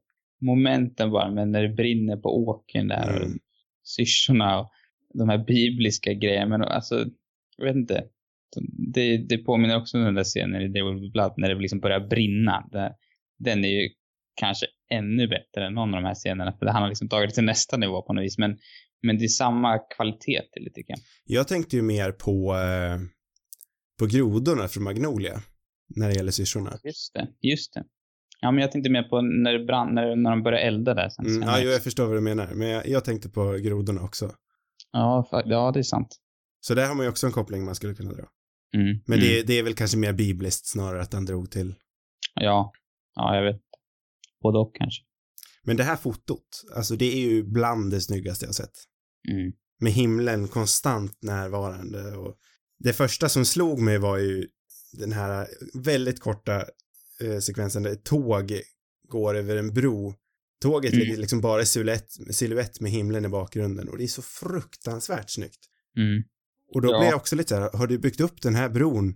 momenten 0.41 1.11
bara, 1.11 1.31
men 1.31 1.53
när 1.53 1.62
det 1.62 1.75
brinner 1.75 2.17
på 2.17 2.29
åkern 2.49 2.88
där 2.88 3.17
och 3.17 3.27
Mm. 3.27 3.38
syrsorna 3.85 4.61
och 4.61 4.71
de 5.15 5.29
här 5.29 5.45
bibliska 5.45 6.12
grejerna. 6.12 6.59
Men 6.59 6.62
alltså, 6.62 7.05
jag 7.57 7.65
vet 7.67 7.77
inte. 7.77 8.05
Det, 8.95 9.17
det 9.28 9.38
påminner 9.38 9.76
också 9.76 9.99
om 9.99 10.05
den 10.05 10.14
där 10.14 10.25
scenen 10.25 10.62
i 10.62 10.73
There 10.73 10.95
Will 10.95 11.11
Blood 11.12 11.33
när 11.37 11.49
det 11.49 11.61
liksom 11.61 11.81
börjar 11.81 12.00
brinna. 12.00 12.69
Det, 12.73 12.93
den 13.38 13.64
är 13.64 13.69
ju 13.69 13.88
kanske 14.35 14.67
ännu 14.90 15.28
bättre 15.28 15.67
än 15.67 15.75
någon 15.75 15.95
av 15.95 16.02
de 16.02 16.07
här 16.07 16.14
scenerna. 16.14 16.52
För 16.59 16.67
det 16.67 16.73
han 16.73 16.83
har 16.83 16.88
liksom 16.88 17.09
tagit 17.09 17.31
det 17.31 17.35
till 17.35 17.45
nästa 17.45 17.76
nivå 17.76 18.02
på 18.02 18.12
något 18.12 18.25
vis. 18.25 18.38
Men, 18.38 18.59
men 19.02 19.19
det 19.19 19.25
är 19.25 19.28
samma 19.28 19.78
kvalitet 19.78 20.43
till 20.52 20.64
det 20.64 20.71
tycker 20.75 20.93
jag. 20.93 21.00
Jag 21.25 21.49
tänkte 21.49 21.76
ju 21.76 21.83
mer 21.83 22.12
på, 22.12 22.55
eh, 22.55 22.99
på 23.99 24.07
grodorna 24.07 24.69
från 24.69 24.85
Magnolia. 24.85 25.40
När 25.97 26.09
det 26.09 26.14
gäller 26.14 26.33
syrsorna. 26.33 26.78
Just 26.85 27.14
det, 27.14 27.28
just 27.40 27.75
det. 27.75 27.85
Ja, 28.40 28.50
men 28.50 28.61
jag 28.62 28.73
tänkte 28.73 28.90
mer 28.90 29.02
på 29.02 29.21
när 29.21 29.52
det 29.52 29.64
brann, 29.64 29.95
när, 29.95 30.17
när 30.17 30.31
de 30.31 30.43
började 30.43 30.64
elda 30.64 30.95
där 30.95 31.09
sen. 31.09 31.26
Mm, 31.26 31.43
ja, 31.49 31.59
jag 31.61 31.83
förstår 31.83 32.07
vad 32.07 32.17
du 32.17 32.21
menar, 32.21 32.49
men 32.55 32.69
jag, 32.69 32.88
jag 32.88 33.05
tänkte 33.05 33.28
på 33.28 33.52
grodorna 33.52 34.02
också. 34.02 34.31
ja, 34.93 35.28
fa- 35.33 35.43
ja, 35.47 35.71
det 35.73 35.78
är 35.78 35.83
sant. 35.83 36.17
Så 36.61 36.75
där 36.75 36.87
har 36.88 36.95
man 36.95 37.05
ju 37.07 37.11
också 37.11 37.26
en 37.26 37.33
koppling 37.33 37.64
man 37.64 37.75
skulle 37.75 37.95
kunna 37.95 38.12
dra. 38.12 38.25
Mm, 38.75 39.01
Men 39.07 39.19
mm. 39.19 39.21
det, 39.29 39.43
det 39.43 39.59
är 39.59 39.63
väl 39.63 39.75
kanske 39.75 39.97
mer 39.97 40.13
bibliskt 40.13 40.67
snarare 40.67 41.03
att 41.03 41.13
han 41.13 41.25
drog 41.25 41.51
till. 41.51 41.75
Ja, 42.35 42.73
ja, 43.15 43.37
jag 43.37 43.53
vet. 43.53 43.61
Både 44.43 44.59
och 44.59 44.75
kanske. 44.75 45.03
Men 45.63 45.77
det 45.77 45.85
här 45.85 45.97
fotot, 45.97 46.65
alltså 46.77 46.97
det 46.97 47.04
är 47.04 47.21
ju 47.21 47.43
bland 47.43 47.91
det 47.91 48.00
snyggaste 48.00 48.45
jag 48.45 48.54
sett. 48.54 48.75
Mm. 49.31 49.52
Med 49.81 49.93
himlen 49.93 50.49
konstant 50.49 51.23
närvarande 51.23 52.17
och 52.17 52.37
det 52.78 52.93
första 52.93 53.28
som 53.28 53.45
slog 53.45 53.81
mig 53.81 53.99
var 53.99 54.19
ju 54.19 54.49
den 54.93 55.13
här 55.13 55.49
väldigt 55.75 56.21
korta 56.21 56.65
eh, 57.21 57.39
sekvensen 57.39 57.83
där 57.83 57.91
ett 57.91 58.04
tåg 58.04 58.61
går 59.09 59.35
över 59.35 59.57
en 59.57 59.75
bro. 59.75 60.15
Tåget 60.61 60.93
Mm. 60.93 61.04
ligger 61.04 61.17
liksom 61.17 61.41
bara 61.41 61.63
i 61.63 61.67
silhuett, 61.67 62.09
silhuett 62.31 62.81
med 62.81 62.91
himlen 62.91 63.25
i 63.25 63.28
bakgrunden 63.28 63.89
och 63.89 63.99
det 63.99 64.04
är 64.04 64.09
så 64.09 64.23
fruktansvärt 64.23 65.31
snyggt. 65.31 65.61
Mm. 65.97 66.23
Och 66.75 66.83
då 66.83 66.93
Ja. 66.93 66.99
blir 66.99 67.09
jag 67.09 67.17
också 67.17 67.37
lite 67.37 67.49
så 67.49 67.61
här, 67.61 67.71
har 67.78 67.87
du 67.87 67.99
byggt 67.99 68.21
upp 68.21 68.43
den 68.43 68.54
här 68.54 68.69
bron 68.69 69.15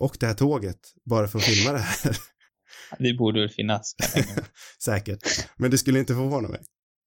och 0.00 0.16
det 0.20 0.26
här 0.26 0.34
tåget 0.34 0.78
bara 1.04 1.26
för 1.28 1.38
att 1.38 1.44
filma 1.44 1.72
det 1.72 1.78
här? 1.78 2.16
Det 2.98 3.14
borde 3.14 3.40
väl 3.40 3.48
finnas. 3.48 3.94
jag. 4.14 4.24
Säkert. 4.84 5.20
Men 5.56 5.70
det 5.70 5.78
skulle 5.78 5.98
inte 5.98 6.14
förvåna 6.14 6.48
mig. 6.48 6.60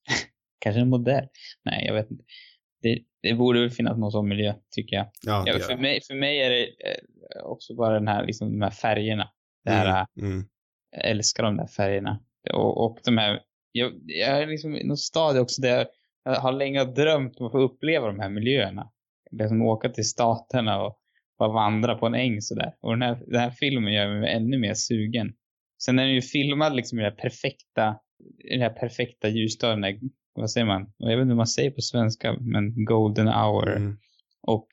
kanske 0.59 0.79
en 0.81 0.89
modell. 0.89 1.27
Nej, 1.65 1.85
jag 1.87 1.93
vet 1.93 2.11
inte. 2.11 2.23
Det, 2.81 2.99
det 3.21 3.33
borde 3.33 3.59
väl 3.59 3.69
finnas 3.71 3.97
någon 3.97 4.11
sån 4.11 4.27
miljö, 4.27 4.53
tycker 4.71 4.95
jag. 4.95 5.11
Ja, 5.21 5.43
det 5.43 5.49
Ja, 5.51 5.57
gör 5.57 5.63
för, 5.63 5.71
jag. 5.71 5.81
mig, 5.81 6.01
för 6.07 6.15
mig 6.15 6.41
är 6.41 6.49
det 6.49 6.63
eh, 6.65 7.43
också 7.43 7.75
bara 7.75 7.93
den 7.93 8.07
här, 8.07 8.25
liksom, 8.25 8.51
de 8.51 8.61
här 8.61 8.71
färgerna. 8.71 9.29
Det 9.65 9.71
här, 9.71 10.07
Mm, 10.19 10.31
mm. 10.31 10.47
Jag 10.91 11.05
älskar 11.11 11.43
de 11.43 11.57
där 11.57 11.67
färgerna. 11.67 12.19
Och, 12.53 12.85
och 12.85 12.99
de 13.03 13.17
här, 13.17 13.39
jag, 13.71 13.91
jag 14.05 14.29
är 14.41 14.47
liksom 14.47 14.75
i 14.75 14.83
någon 14.83 14.97
stadie 14.97 15.41
också 15.41 15.61
där 15.61 15.87
jag 16.23 16.35
har 16.35 16.51
länge 16.51 16.83
drömt 16.85 17.37
om 17.39 17.45
att 17.45 17.51
få 17.51 17.59
uppleva 17.59 18.07
de 18.07 18.19
här 18.19 18.29
miljöerna. 18.29 18.91
Liksom 19.31 19.61
åka 19.61 19.89
till 19.89 20.09
staterna 20.09 20.81
och 20.81 20.99
bara 21.39 21.53
vandra 21.53 21.95
på 21.95 22.05
en 22.05 22.15
äng 22.15 22.41
sådär. 22.41 22.73
Och 22.81 22.91
den 22.91 23.01
här, 23.01 23.23
den 23.27 23.39
här 23.39 23.49
filmen 23.49 23.93
gör 23.93 24.19
mig 24.19 24.33
ännu 24.33 24.57
mer 24.57 24.73
sugen. 24.73 25.33
Sen 25.83 25.99
är 25.99 26.03
den 26.03 26.13
ju 26.13 26.21
filmad 26.21 26.75
liksom 26.75 26.99
i 26.99 27.01
det 27.01 27.09
här 27.09 27.15
perfekta, 27.15 27.99
i 28.51 28.57
det 28.57 28.63
här 28.63 28.73
perfekta 28.73 29.29
ljusstaden, 29.29 29.99
vad 30.33 30.51
säger 30.51 30.67
man? 30.67 30.93
Jag 30.97 31.07
vet 31.07 31.21
inte 31.21 31.27
vad 31.27 31.37
man 31.37 31.47
säger 31.47 31.71
på 31.71 31.81
svenska, 31.81 32.37
men 32.39 32.85
golden 32.85 33.27
hour. 33.27 33.75
Mm. 33.75 33.97
Och 34.41 34.67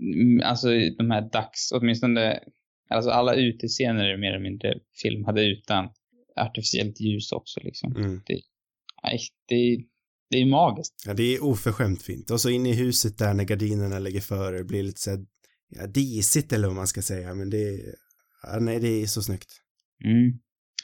mm, 0.00 0.40
alltså 0.44 0.68
de 0.98 1.10
här 1.10 1.30
dags, 1.32 1.72
åtminstone, 1.72 2.40
alltså 2.90 3.10
alla 3.10 3.34
utescener 3.34 4.04
är 4.04 4.16
mer 4.16 4.28
eller 4.28 4.42
mindre 4.42 4.74
filmade 5.02 5.44
utan 5.44 5.88
artificiellt 6.36 7.00
ljus 7.00 7.32
också 7.32 7.60
liksom. 7.60 7.96
Mm. 7.96 8.20
Nej, 9.02 9.18
det, 9.48 9.84
det 10.32 10.38
är 10.38 10.46
magiskt. 10.46 11.02
Ja, 11.06 11.14
det 11.14 11.34
är 11.34 11.44
oförskämt 11.44 12.02
fint. 12.02 12.30
Och 12.30 12.40
så 12.40 12.50
in 12.50 12.66
i 12.66 12.74
huset 12.74 13.18
där 13.18 13.34
när 13.34 13.44
gardinerna 13.44 13.98
lägger 13.98 14.20
för 14.20 14.52
det 14.52 14.64
blir 14.64 14.82
lite 14.82 15.00
så 15.00 15.10
här, 15.10 15.20
ja, 15.68 15.86
disigt 15.86 16.52
eller 16.52 16.68
vad 16.68 16.76
man 16.76 16.86
ska 16.86 17.02
säga, 17.02 17.34
men 17.34 17.50
det 17.50 17.68
är, 17.68 17.80
ja, 18.42 18.58
nej, 18.60 18.80
det 18.80 19.02
är 19.02 19.06
så 19.06 19.22
snyggt. 19.22 19.50
Mm. 20.04 20.32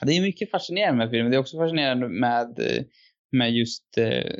Det 0.06 0.16
är 0.16 0.22
mycket 0.22 0.50
fascinerande 0.50 0.98
med 0.98 1.10
filmen. 1.10 1.30
Det 1.30 1.36
är 1.36 1.40
också 1.40 1.58
fascinerande 1.58 2.08
med, 2.08 2.58
eh, 2.58 2.84
med 3.32 3.52
just 3.52 3.98
eh, 3.98 4.32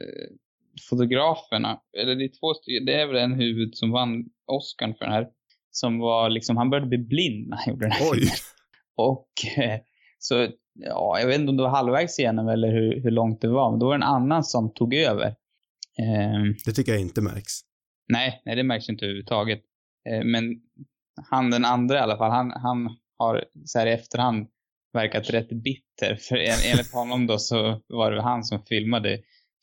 fotograferna. 0.89 1.81
Eller 1.99 2.15
det 2.15 2.25
är 2.25 2.41
två 2.41 2.55
stycken, 2.55 2.85
det 2.87 2.95
är 3.01 3.07
väl 3.07 3.17
en 3.17 3.35
huvud 3.35 3.77
som 3.77 3.91
vann 3.91 4.25
Oscar 4.47 4.95
för 4.99 5.05
den 5.05 5.15
här. 5.15 5.29
Som 5.71 5.99
var 5.99 6.31
liksom, 6.31 6.57
han 6.57 6.71
började 6.71 6.89
bli 6.89 6.99
blind 6.99 7.49
när 7.49 7.57
han 7.57 7.75
gjorde 7.75 7.85
den 7.85 7.93
här 7.93 8.11
Oj! 8.11 8.19
filmen. 8.19 8.37
Och 8.97 9.31
eh, 9.57 9.81
så, 10.19 10.49
ja, 10.79 11.21
jag 11.21 11.27
vet 11.27 11.39
inte 11.41 11.51
om 11.51 11.57
det 11.57 11.63
var 11.63 11.71
halvvägs 11.71 12.19
igenom 12.19 12.49
eller 12.49 12.69
hur, 12.73 13.03
hur 13.03 13.11
långt 13.11 13.41
det 13.41 13.49
var, 13.49 13.71
men 13.71 13.81
då 13.81 13.87
var 13.87 13.93
det 13.99 14.05
en 14.05 14.11
annan 14.11 14.45
som 14.45 14.75
tog 14.75 14.95
över. 14.95 15.35
Ehm, 15.99 16.55
Det 16.67 16.73
tycker 16.73 16.93
jag 16.93 17.01
inte 17.01 17.21
märks. 17.21 17.53
nej, 18.13 18.43
nej, 18.45 18.57
det 18.57 18.63
märks 18.63 18.89
inte 18.89 19.05
överhuvudtaget. 19.05 19.61
Eh, 20.11 20.25
men 20.25 20.43
han 21.31 21.51
den 21.51 21.65
andra 21.65 21.97
i 21.97 22.01
alla 22.01 22.17
fall, 22.17 22.31
han, 22.31 22.51
han 22.51 22.97
har 23.19 23.45
så 23.65 23.79
här 23.79 23.87
i 23.87 23.93
efterhand 23.93 24.47
verkat 24.93 25.31
rätt 25.31 25.49
bitter. 25.49 26.17
För 26.17 26.37
en, 26.37 26.57
enligt 26.73 26.93
honom 26.93 27.27
då 27.27 27.39
så 27.39 27.81
var 27.89 28.11
det 28.13 28.23
han 28.23 28.45
som 28.45 28.63
filmade 28.63 29.19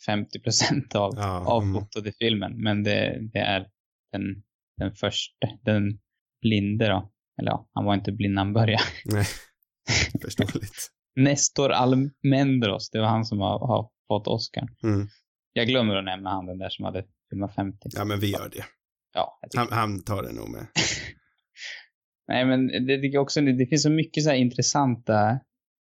50 0.06 0.40
procent 0.40 0.96
av, 0.96 1.14
Ja, 1.16 1.46
av 1.46 1.64
mm. 1.64 1.74
fotot 1.74 2.06
i 2.08 2.12
filmen. 2.12 2.64
Men 2.64 2.84
det, 2.84 3.20
det 3.34 3.40
är 3.40 3.68
den, 4.12 4.44
den 4.78 4.92
första, 4.96 5.48
den 5.62 6.00
blinde 6.42 6.88
då. 6.88 7.12
Eller 7.42 7.52
ja, 7.52 7.70
han 7.74 7.86
var 7.86 7.94
inte 7.94 8.12
blind 8.12 8.34
när 8.34 8.42
han 8.42 8.54
började. 8.54 8.84
Nej, 9.06 9.26
förståeligt. 10.22 10.92
Nestor 11.16 11.72
Almendros, 11.72 12.90
det 12.90 13.00
var 13.00 13.08
han 13.08 13.26
som 13.26 13.40
har, 13.40 13.60
har 13.60 13.90
fått 14.08 14.28
Oscar. 14.28 14.68
Mm. 14.84 15.08
Jag 15.54 15.68
glömmer 15.68 15.96
att 15.96 16.06
nämna 16.06 16.30
han 16.30 16.46
den 16.46 16.58
där 16.58 16.70
som 16.70 16.86
hade 16.86 17.06
filmat 17.30 17.56
50. 17.56 17.78
Ja, 17.84 18.06
men 18.06 18.20
vi 18.20 18.32
gör 18.32 18.50
det. 18.50 18.66
Ja, 19.14 19.40
Han, 19.56 19.68
han 19.72 20.04
tar 20.04 20.24
det 20.24 20.34
nog 20.34 20.50
med. 20.50 20.68
Nej, 22.28 22.46
men 22.46 22.68
det 22.68 22.98
tycker 22.98 23.14
jag 23.14 23.24
också, 23.24 23.42
det 23.42 23.66
finns 23.66 23.84
så 23.84 23.90
mycket 23.90 24.24
så 24.24 24.30
här 24.30 24.38
intressanta 24.38 25.40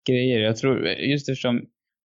grejer. 0.08 0.40
Jag 0.40 0.58
tror, 0.58 0.88
just 0.88 1.30
eftersom 1.30 1.62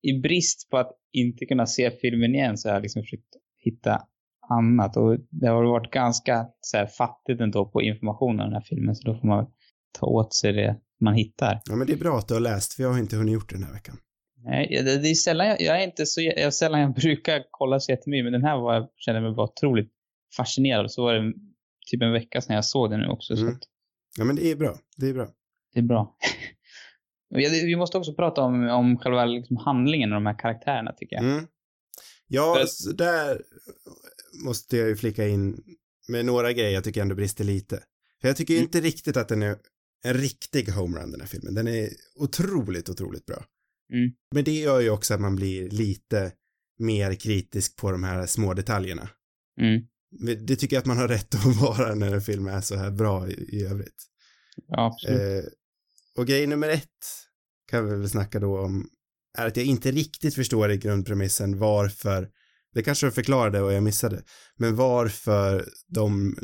i 0.01 0.19
brist 0.19 0.69
på 0.69 0.77
att 0.77 0.91
inte 1.11 1.45
kunna 1.45 1.65
se 1.65 1.91
filmen 1.91 2.35
igen 2.35 2.57
så 2.57 2.69
har 2.69 2.73
jag 2.73 2.81
liksom 2.81 3.01
försökt 3.01 3.35
hitta 3.57 4.01
annat. 4.49 4.97
Och 4.97 5.17
det 5.29 5.47
har 5.47 5.63
varit 5.63 5.91
ganska 5.91 6.47
så 6.61 6.77
här, 6.77 6.85
fattigt 6.85 7.41
ändå 7.41 7.65
på 7.65 7.81
information 7.81 8.39
om 8.39 8.45
den 8.45 8.53
här 8.53 8.65
filmen, 8.69 8.95
så 8.95 9.11
då 9.11 9.19
får 9.19 9.27
man 9.27 9.51
ta 9.99 10.07
åt 10.07 10.33
sig 10.33 10.53
det 10.53 10.79
man 11.03 11.13
hittar. 11.13 11.61
Ja, 11.65 11.75
men 11.75 11.87
det 11.87 11.93
är 11.93 11.97
bra 11.97 12.17
att 12.17 12.27
du 12.27 12.33
har 12.33 12.41
läst, 12.41 12.73
för 12.73 12.83
jag 12.83 12.89
har 12.91 12.99
inte 12.99 13.15
hunnit 13.15 13.33
gjort 13.33 13.49
det 13.49 13.55
den 13.55 13.63
här 13.63 13.73
veckan. 13.73 13.97
Nej, 14.45 14.81
det, 14.85 14.97
det 14.97 15.09
är 15.09 15.13
sällan 15.15 15.47
jag, 15.47 15.61
jag 15.61 15.81
är 15.81 15.83
inte 15.85 16.05
så, 16.05 16.21
jag, 16.21 16.53
sällan 16.53 16.79
jag 16.81 16.93
brukar 16.95 17.43
kolla 17.51 17.79
så 17.79 17.91
jättemycket, 17.91 18.23
men 18.25 18.33
den 18.33 18.43
här 18.43 18.57
var, 18.57 18.73
jag 18.73 18.87
kände 18.95 19.21
mig 19.21 19.31
bara 19.33 19.47
otroligt 19.47 19.91
fascinerad. 20.37 20.91
Så 20.91 21.03
var 21.03 21.13
det 21.13 21.33
typ 21.91 22.01
en 22.01 22.11
vecka 22.11 22.41
sedan 22.41 22.55
jag 22.55 22.65
såg 22.65 22.89
den 22.91 22.99
nu 22.99 23.07
också, 23.07 23.35
så 23.35 23.41
Mm. 23.41 23.53
att 23.55 23.61
Ja, 24.17 24.23
men 24.23 24.35
det 24.35 24.51
är 24.51 24.55
bra. 24.55 24.77
Det 24.97 25.09
är 25.09 25.13
bra. 25.13 25.27
det 25.73 25.79
är 25.79 25.83
bra. 25.83 26.15
Vi 27.65 27.75
måste 27.75 27.97
också 27.97 28.13
prata 28.13 28.41
om, 28.41 28.67
om 28.69 28.97
själva 28.97 29.25
liksom 29.25 29.57
handlingen 29.57 30.11
och 30.11 30.15
de 30.15 30.25
här 30.25 30.39
karaktärerna 30.39 30.91
tycker 30.91 31.15
jag. 31.15 31.25
Mm. 31.25 31.47
Ja, 32.27 32.55
För- 32.59 32.65
så 32.65 32.91
där 32.91 33.41
måste 34.45 34.77
jag 34.77 34.87
ju 34.89 34.95
flika 34.95 35.27
in 35.27 35.63
med 36.07 36.25
några 36.25 36.51
grejer 36.53 36.69
jag 36.71 36.83
tycker 36.83 37.01
ändå 37.01 37.15
brister 37.15 37.43
lite. 37.43 37.79
För 38.21 38.27
jag 38.27 38.37
tycker 38.37 38.53
Mm. 38.53 38.63
inte 38.63 38.79
riktigt 38.81 39.17
att 39.17 39.27
den 39.29 39.43
är 39.43 39.55
en 40.03 40.13
riktig 40.13 40.69
homerun 40.69 41.11
den 41.11 41.21
här 41.21 41.27
filmen. 41.27 41.53
Den 41.53 41.67
är 41.67 41.89
otroligt, 42.15 42.89
otroligt 42.89 43.25
bra. 43.25 43.45
Mm. 43.93 44.11
Men 44.35 44.43
det 44.43 44.59
gör 44.59 44.79
ju 44.79 44.89
också 44.89 45.13
att 45.13 45.21
man 45.21 45.35
blir 45.35 45.69
lite 45.69 46.31
mer 46.79 47.15
kritisk 47.15 47.75
på 47.75 47.91
de 47.91 48.03
här 48.03 48.25
små 48.25 48.53
detaljerna. 48.53 49.09
Mm. 49.61 49.81
Det 50.45 50.55
tycker 50.55 50.75
jag 50.75 50.81
att 50.81 50.87
man 50.87 50.97
har 50.97 51.07
rätt 51.07 51.35
att 51.35 51.55
vara 51.61 51.95
när 51.95 52.13
en 52.13 52.21
film 52.21 52.47
är 52.47 52.61
så 52.61 52.75
här 52.75 52.91
bra 52.91 53.27
i, 53.27 53.33
i 53.33 53.65
övrigt. 53.65 54.05
Ja, 54.67 54.85
absolut. 54.85 55.45
Eh, 55.45 55.51
och 56.17 56.27
grej 56.27 56.47
nummer 56.47 56.69
ett 56.69 56.89
kan 57.71 57.89
vi 57.89 57.95
väl 57.95 58.09
snacka 58.09 58.39
då 58.39 58.59
om 58.59 58.89
är 59.37 59.47
att 59.47 59.57
jag 59.57 59.65
inte 59.65 59.91
riktigt 59.91 60.35
förstår 60.35 60.71
i 60.71 60.77
grundpremissen 60.77 61.59
varför, 61.59 62.29
det 62.73 62.83
kanske 62.83 63.07
du 63.07 63.11
förklarade 63.11 63.61
och 63.61 63.73
jag 63.73 63.83
missade, 63.83 64.23
men 64.57 64.75
varför 64.75 65.69
de 65.87 66.37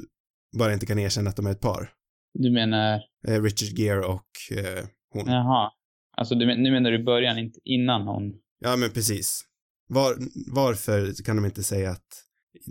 bara 0.57 0.73
inte 0.73 0.85
kan 0.85 0.99
erkänna 0.99 1.29
att 1.29 1.35
de 1.35 1.47
är 1.47 1.51
ett 1.51 1.61
par. 1.61 1.93
Du 2.33 2.51
menar, 2.51 3.01
Eh, 3.27 3.41
Richard 3.43 3.79
Gere 3.79 4.05
och 4.05 4.27
eh, 4.57 4.85
hon. 5.13 5.23
Ja. 5.27 5.33
jaha. 5.33 5.71
Alltså 6.17 6.35
du, 6.35 6.45
nu 6.55 6.71
menar 6.71 6.91
du 6.91 7.03
början, 7.03 7.37
inte 7.37 7.59
innan 7.63 8.07
hon... 8.07 8.33
men 8.77 8.89
precis. 8.91 9.41
Var, 9.87 10.15
varför 10.53 11.23
kan 11.25 11.35
de 11.35 11.45
inte 11.45 11.63
säga 11.63 11.89
att 11.91 12.07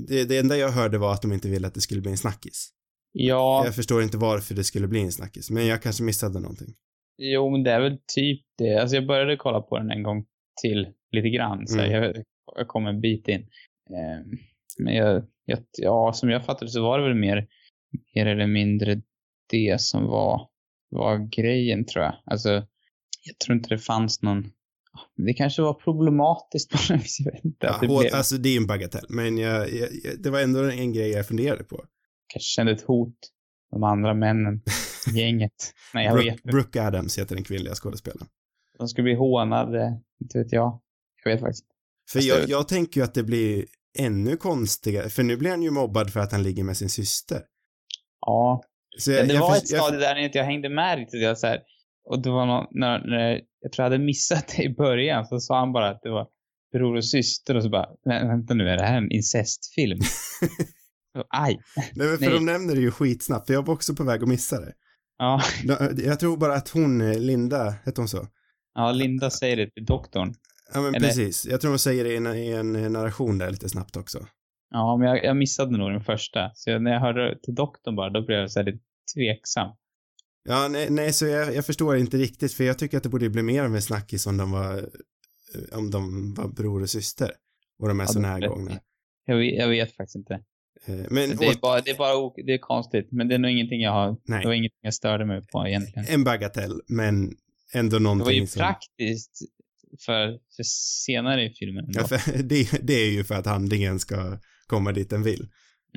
det, 0.08 0.24
det 0.24 0.38
enda 0.38 0.56
jag 0.56 0.68
hörde 0.70 0.98
var 0.98 1.12
att 1.12 1.22
de 1.22 1.32
inte 1.32 1.48
ville 1.48 1.66
att 1.66 1.74
det 1.74 1.80
skulle 1.80 2.00
bli 2.00 2.10
en 2.10 2.16
snackis. 2.18 2.70
Ja, 3.12 3.62
Jag 3.64 3.74
förstår 3.74 4.02
inte 4.02 4.16
varför 4.18 4.54
det 4.54 4.64
skulle 4.64 4.88
bli 4.88 5.00
en 5.00 5.12
snackis, 5.12 5.50
men 5.50 5.66
jag 5.66 5.82
kanske 5.82 6.02
missade 6.02 6.40
någonting. 6.40 6.74
jo 7.18 7.50
men 7.50 7.62
det 7.62 7.70
är 7.70 7.80
väl 7.80 7.98
typ 8.14 8.40
det. 8.58 8.76
Alltså 8.76 8.96
jag 8.96 9.06
började 9.06 9.36
kolla 9.36 9.60
på 9.60 9.78
den 9.78 9.90
en 9.90 10.02
gång 10.02 10.26
till 10.62 10.88
lite 11.12 11.28
grann, 11.28 11.66
så 11.66 11.78
Mm. 11.78 11.90
jag, 11.92 12.16
jag 12.56 12.68
kom 12.68 12.86
en 12.86 13.00
bit 13.00 13.28
in. 13.28 13.40
Ehm, 13.90 14.38
men 14.78 14.94
jag, 14.94 15.24
jag, 15.44 15.58
ja, 15.78 16.12
som 16.12 16.30
jag 16.30 16.44
fattade 16.44 16.70
så 16.70 16.82
var 16.82 16.98
det 16.98 17.04
väl 17.08 17.14
mer, 17.14 17.46
mer 18.14 18.26
eller 18.26 18.46
mindre 18.46 19.02
det 19.48 19.80
som 19.80 20.06
var, 20.06 20.48
var 20.90 21.18
grejen 21.36 21.86
tror 21.86 22.04
jag. 22.04 22.14
Alltså, 22.26 22.48
jag 23.24 23.38
tror 23.44 23.56
inte 23.56 23.68
det 23.68 23.78
fanns 23.78 24.22
någon, 24.22 24.44
det 25.16 25.32
kanske 25.34 25.62
var 25.62 25.74
problematiskt 25.74 26.70
på 26.70 26.92
något 26.92 27.04
vis, 27.04 27.20
jag 27.20 27.32
vet 27.32 27.44
inte. 27.44 27.66
Ja, 27.66 27.78
det 27.80 27.86
blev, 27.86 28.14
Alltså 28.14 28.36
det 28.36 28.48
är 28.48 28.50
ju 28.50 28.56
en 28.56 28.66
bagatell, 28.66 29.06
men 29.08 29.38
jag, 29.38 29.74
jag, 29.74 29.88
jag, 30.04 30.22
det 30.22 30.30
var 30.30 30.40
ändå 30.40 30.64
en 30.70 30.92
grej 30.92 31.10
jag 31.10 31.26
funderade 31.26 31.64
på. 31.64 31.84
kanske 32.28 32.46
kände 32.46 32.72
ett 32.72 32.82
hot, 32.82 33.16
de 33.70 33.82
andra 33.84 34.14
männen, 34.14 34.62
gänget. 35.14 35.74
Nej, 35.94 36.04
jag 36.04 36.14
vet 36.14 36.22
Brooke, 36.22 36.32
inte. 36.32 36.48
Brooke 36.48 36.82
Adams 36.82 37.18
heter 37.18 37.34
den 37.34 37.44
kvinnliga 37.44 37.74
skådespelaren. 37.74 38.28
De 38.78 38.88
skulle 38.88 39.02
bli 39.02 39.14
hånade, 39.14 40.00
inte 40.20 40.38
vet 40.38 40.52
jag. 40.52 40.80
Jag 41.24 41.32
vet 41.32 41.40
faktiskt. 41.40 41.64
För 42.10 42.18
Fast 42.18 42.28
jag, 42.28 42.48
jag 42.48 42.68
tänker 42.68 43.00
ju 43.00 43.04
att 43.04 43.14
det 43.14 43.22
blir 43.22 43.64
ännu 43.98 44.36
konstigare, 44.36 45.08
för 45.08 45.22
nu 45.22 45.36
blir 45.36 45.50
han 45.50 45.62
ju 45.62 45.70
mobbad 45.70 46.12
för 46.12 46.20
att 46.20 46.32
han 46.32 46.42
ligger 46.42 46.64
med 46.64 46.76
sin 46.76 46.88
syster. 46.88 47.42
Ja, 48.20 48.62
Så 48.98 49.10
Ja, 49.12 49.16
jag, 49.16 49.28
det 49.28 49.34
jag, 49.34 49.40
var 49.40 49.56
ett 49.56 49.68
stadie 49.68 50.00
där 50.00 50.16
inte 50.16 50.38
jag 50.38 50.44
hängde 50.44 50.68
med 50.68 50.98
riktigt. 50.98 51.22
Jag, 51.22 51.38
så 51.38 51.46
här, 51.46 51.60
och 52.04 52.22
det 52.22 52.30
var 52.30 52.46
någon, 52.46 52.66
när, 52.70 52.98
när 53.06 53.30
jag 53.60 53.72
tror 53.72 53.84
jag 53.84 53.90
hade 53.90 54.04
missat 54.04 54.54
det 54.56 54.62
i 54.62 54.74
början 54.74 55.26
så 55.26 55.40
sa 55.40 55.58
han 55.58 55.72
bara 55.72 55.88
att 55.90 56.00
det 56.02 56.10
var 56.10 56.26
bror 56.72 56.96
och 56.96 57.04
syster 57.04 57.54
och 57.54 57.62
så 57.62 57.68
bara, 57.68 57.86
"Vä- 58.08 58.26
vänta 58.28 58.54
nu, 58.54 58.68
är 58.68 58.76
det 58.76 58.82
här 58.84 58.96
en 58.98 59.10
incestfilm? 59.12 59.98
Så, 61.16 61.24
Aj. 61.28 61.58
Nej, 61.94 62.08
men 62.08 62.18
för 62.18 62.24
Nej. 62.24 62.34
de 62.34 62.44
nämner 62.46 62.74
det 62.74 62.80
ju 62.80 62.90
skitsnabbt, 62.90 63.46
för 63.46 63.54
jag 63.54 63.66
var 63.66 63.74
också 63.74 63.94
på 63.94 64.04
väg 64.04 64.22
att 64.22 64.28
missa 64.28 64.60
det. 64.60 64.72
Ja, 65.18 65.42
Jag 65.96 66.20
tror 66.20 66.36
bara 66.36 66.54
att 66.54 66.68
hon, 66.68 67.00
eh, 67.00 67.18
Linda, 67.18 67.70
hette 67.84 68.00
hon 68.00 68.08
så? 68.08 68.26
ja, 68.74 68.92
Linda 68.92 69.30
säger 69.30 69.56
det 69.56 69.70
till 69.70 69.84
doktorn. 69.84 70.34
Ja 70.74 70.80
men 70.80 70.94
Eller- 70.94 71.06
precis, 71.08 71.46
jag 71.46 71.60
tror 71.60 71.68
hon 71.70 71.78
säger 71.78 72.04
det 72.04 72.12
i 72.12 72.16
en, 72.16 72.26
i 72.36 72.48
en 72.50 72.92
narration 72.92 73.38
där 73.38 73.50
lite 73.50 73.68
snabbt 73.68 73.96
också. 73.96 74.26
Ja, 74.70 74.96
men 74.96 75.08
jag, 75.08 75.24
jag 75.24 75.36
missade 75.36 75.76
nog 75.78 75.90
den 75.90 76.00
första. 76.04 76.50
Så 76.54 76.70
jag, 76.70 76.82
när 76.82 76.90
jag 76.92 77.00
hörde 77.00 77.38
till 77.42 77.54
doktorn 77.54 77.96
bara, 77.96 78.10
då 78.10 78.26
blev 78.26 78.38
jag 78.38 78.50
så 78.50 78.58
här 78.58 78.66
lite 78.66 78.78
tveksam. 79.14 79.70
Ja, 80.48 80.68
nej, 80.68 80.90
nej 80.90 81.12
så 81.12 81.26
jag, 81.26 81.54
jag 81.54 81.66
förstår 81.66 81.96
inte 81.96 82.16
riktigt, 82.16 82.52
för 82.52 82.64
jag 82.64 82.78
tycker 82.78 82.96
att 82.96 83.02
det 83.02 83.08
borde 83.08 83.30
bli 83.30 83.42
mer 83.42 83.62
av 83.64 83.74
en 83.74 83.82
snackis 83.82 84.26
om 84.26 84.36
de 84.36 84.50
var, 84.50 84.78
eh, 84.78 85.78
om 85.78 85.90
de 85.90 86.34
var 86.34 86.48
bror 86.48 86.82
och 86.82 86.90
syster. 86.90 87.30
Och 87.78 87.88
de 87.88 88.00
är 88.00 88.04
Ja, 88.04 88.08
så 88.08 88.18
det 88.18 88.28
är 88.28 88.38
närgångna. 88.38 88.70
rätt. 88.70 88.82
Jag, 89.26 89.36
vet- 89.36 89.54
jag 89.58 89.68
vet 89.68 89.96
faktiskt 89.96 90.16
inte. 90.16 90.34
Eh, 90.86 90.94
Men 91.10 91.36
Det 91.36 91.44
är 91.46 91.50
åt, 91.50 91.60
bara, 91.60 91.80
det 91.80 91.90
är 91.90 91.96
bara 91.98 92.32
det 92.46 92.54
är 92.54 92.58
konstigt. 92.58 93.08
Men 93.12 93.28
det 93.28 93.34
är 93.34 93.38
nog 93.38 93.50
ingenting 93.50 93.80
jag 93.80 93.92
har, 93.92 94.16
Nej. 94.24 94.40
det 94.42 94.46
var 94.46 94.54
ingenting 94.54 94.78
jag 94.82 94.94
störde 94.94 95.24
mig 95.26 95.46
på 95.52 95.66
egentligen. 95.66 96.06
en 96.08 96.24
bagatell, 96.24 96.80
men 96.88 97.36
ändå 97.74 97.98
Det 97.98 98.04
var 98.04 98.14
någonting 98.14 98.40
ju 98.40 98.46
som... 98.46 98.60
praktiskt 98.60 99.38
för, 100.06 100.38
för 100.56 100.62
senare 101.04 101.44
i 101.44 101.50
filmen. 101.50 101.84
Ja, 101.88 102.04
för 102.06 102.42
det, 102.42 102.70
det 102.82 102.92
är 102.94 103.10
ju 103.10 103.24
för 103.24 103.34
att 103.34 103.46
handlingen 103.46 103.98
ska 103.98 104.38
komma 104.68 104.92
dit 104.92 105.10
den 105.10 105.22
vill. 105.22 105.48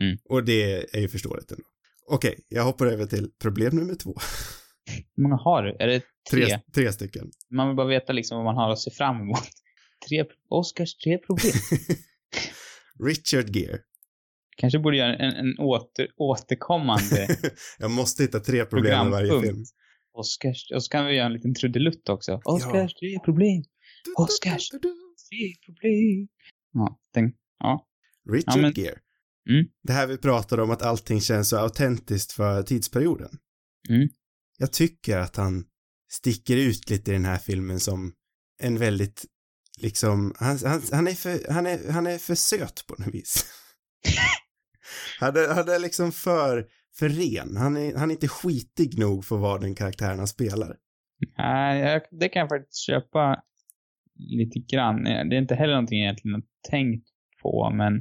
Mm. 0.01 0.17
Och 0.29 0.45
det 0.45 0.95
är 0.95 1.01
ju 1.01 1.07
förståeligt 1.07 1.51
ändå. 1.51 1.63
Okej, 2.07 2.39
jag 2.49 2.63
hoppar 2.63 2.85
över 2.85 3.05
till 3.05 3.31
problem 3.41 3.75
nummer 3.75 3.95
två. 3.95 4.15
Hur 5.15 5.23
många 5.23 5.35
har 5.35 5.63
du? 5.63 5.75
Är 5.79 5.87
det 5.87 6.01
tre? 6.31 6.45
Tre, 6.45 6.59
tre 6.75 6.91
stycken. 6.91 7.31
Man 7.49 7.67
vill 7.67 7.75
bara 7.75 7.87
veta 7.87 8.13
liksom 8.13 8.37
vad 8.37 8.45
man 8.45 8.55
har 8.55 8.71
att 8.71 8.79
se 8.79 8.91
fram 8.91 9.21
emot. 9.21 9.37
Tre, 10.09 10.25
Oscars 10.49 10.95
tre 10.95 11.17
problem. 11.17 11.53
Richard 13.07 13.55
Gere. 13.55 13.79
Kanske 14.57 14.79
borde 14.79 14.97
göra 14.97 15.15
en, 15.15 15.33
en 15.33 15.57
åter, 15.59 16.07
återkommande 16.17 17.27
jag 17.79 17.91
måste 17.91 18.23
hitta 18.23 18.39
tre 18.39 18.65
problem 18.65 19.07
i 19.07 19.11
varje 19.11 19.41
film. 19.41 19.63
Oscars, 20.13 20.71
och 20.75 20.83
så 20.83 20.89
kan 20.89 21.05
vi 21.05 21.15
göra 21.15 21.25
en 21.25 21.33
liten 21.33 21.53
trudelutt 21.53 22.09
också. 22.09 22.41
Oscars 22.45 22.93
tre 22.93 23.19
problem. 23.19 23.63
Oscars. 24.17 24.69
Tre 24.69 25.55
problem. 25.65 26.27
Ja, 26.73 26.99
den, 27.13 27.33
ja. 27.59 27.87
Richard 28.29 28.55
Ja, 28.57 28.61
men- 28.61 28.73
Gere. 28.73 28.97
Mm. 29.49 29.65
Det 29.83 29.93
här 29.93 30.07
vi 30.07 30.17
pratade 30.17 30.61
om 30.61 30.71
att 30.71 30.81
allting 30.81 31.21
känns 31.21 31.49
så 31.49 31.57
autentiskt 31.57 32.31
för 32.31 32.63
tidsperioden. 32.63 33.29
Mm. 33.89 34.09
Jag 34.57 34.73
tycker 34.73 35.17
att 35.17 35.35
han 35.35 35.65
sticker 36.11 36.57
ut 36.57 36.89
lite 36.89 37.11
i 37.11 37.13
den 37.13 37.25
här 37.25 37.37
filmen 37.37 37.79
som 37.79 38.13
en 38.61 38.77
väldigt, 38.77 39.25
liksom, 39.81 40.35
han, 40.39 40.57
han, 40.65 40.81
han, 40.91 41.07
är, 41.07 41.13
för, 41.13 41.51
han, 41.51 41.67
är, 41.67 41.91
han 41.91 42.07
är 42.07 42.17
för 42.17 42.35
söt 42.35 42.85
på 42.87 42.95
något 42.97 43.13
vis. 43.13 43.45
han, 45.19 45.35
är, 45.35 45.47
han 45.53 45.69
är 45.69 45.79
liksom 45.79 46.11
för, 46.11 46.67
för 46.95 47.09
ren. 47.09 47.57
Han 47.57 47.77
är, 47.77 47.95
han 47.95 48.09
är 48.09 48.13
inte 48.13 48.27
skitig 48.27 48.99
nog 48.99 49.25
för 49.25 49.37
vad 49.37 49.61
den 49.61 49.75
karaktären 49.75 50.17
han 50.17 50.27
spelar. 50.27 50.77
Nej, 51.37 51.79
jag, 51.79 52.01
det 52.11 52.29
kan 52.29 52.39
jag 52.39 52.49
faktiskt 52.49 52.85
köpa 52.85 53.43
lite 54.15 54.59
grann. 54.59 55.03
Det 55.03 55.35
är 55.35 55.41
inte 55.41 55.55
heller 55.55 55.73
någonting 55.73 55.99
jag 55.99 56.05
egentligen 56.05 56.35
har 56.35 56.69
tänkt 56.69 57.07
på, 57.41 57.69
men, 57.75 57.93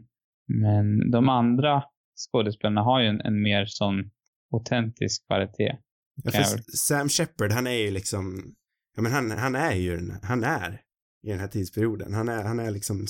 men 0.51 1.11
de 1.11 1.29
andra 1.29 1.83
skådespelarna 2.17 2.81
har 2.83 3.01
ju 3.01 3.07
en, 3.07 3.21
en 3.21 3.43
mer 3.43 3.67
sån 3.67 4.11
autentisk 4.53 5.27
kvalitet. 5.27 5.77
Ja, 6.25 6.31
för 6.31 6.43
Sam 6.77 7.09
Shepard, 7.09 7.53
han 7.53 7.67
är 7.67 7.71
ju 7.79 7.91
liksom, 7.91 8.55
ja 8.97 9.03
men 9.03 9.13
han, 9.13 9.31
han 9.31 9.55
är 9.55 9.75
ju, 9.75 10.11
han 10.23 10.45
är 10.45 10.81
i 11.27 11.31
den 11.31 11.39
här 11.41 11.49
tidsperioden. 11.49 12.15
Han 12.15 12.29
är, 12.29 12.45
han 12.45 12.59
är 12.61 12.71
liksom, 12.71 13.07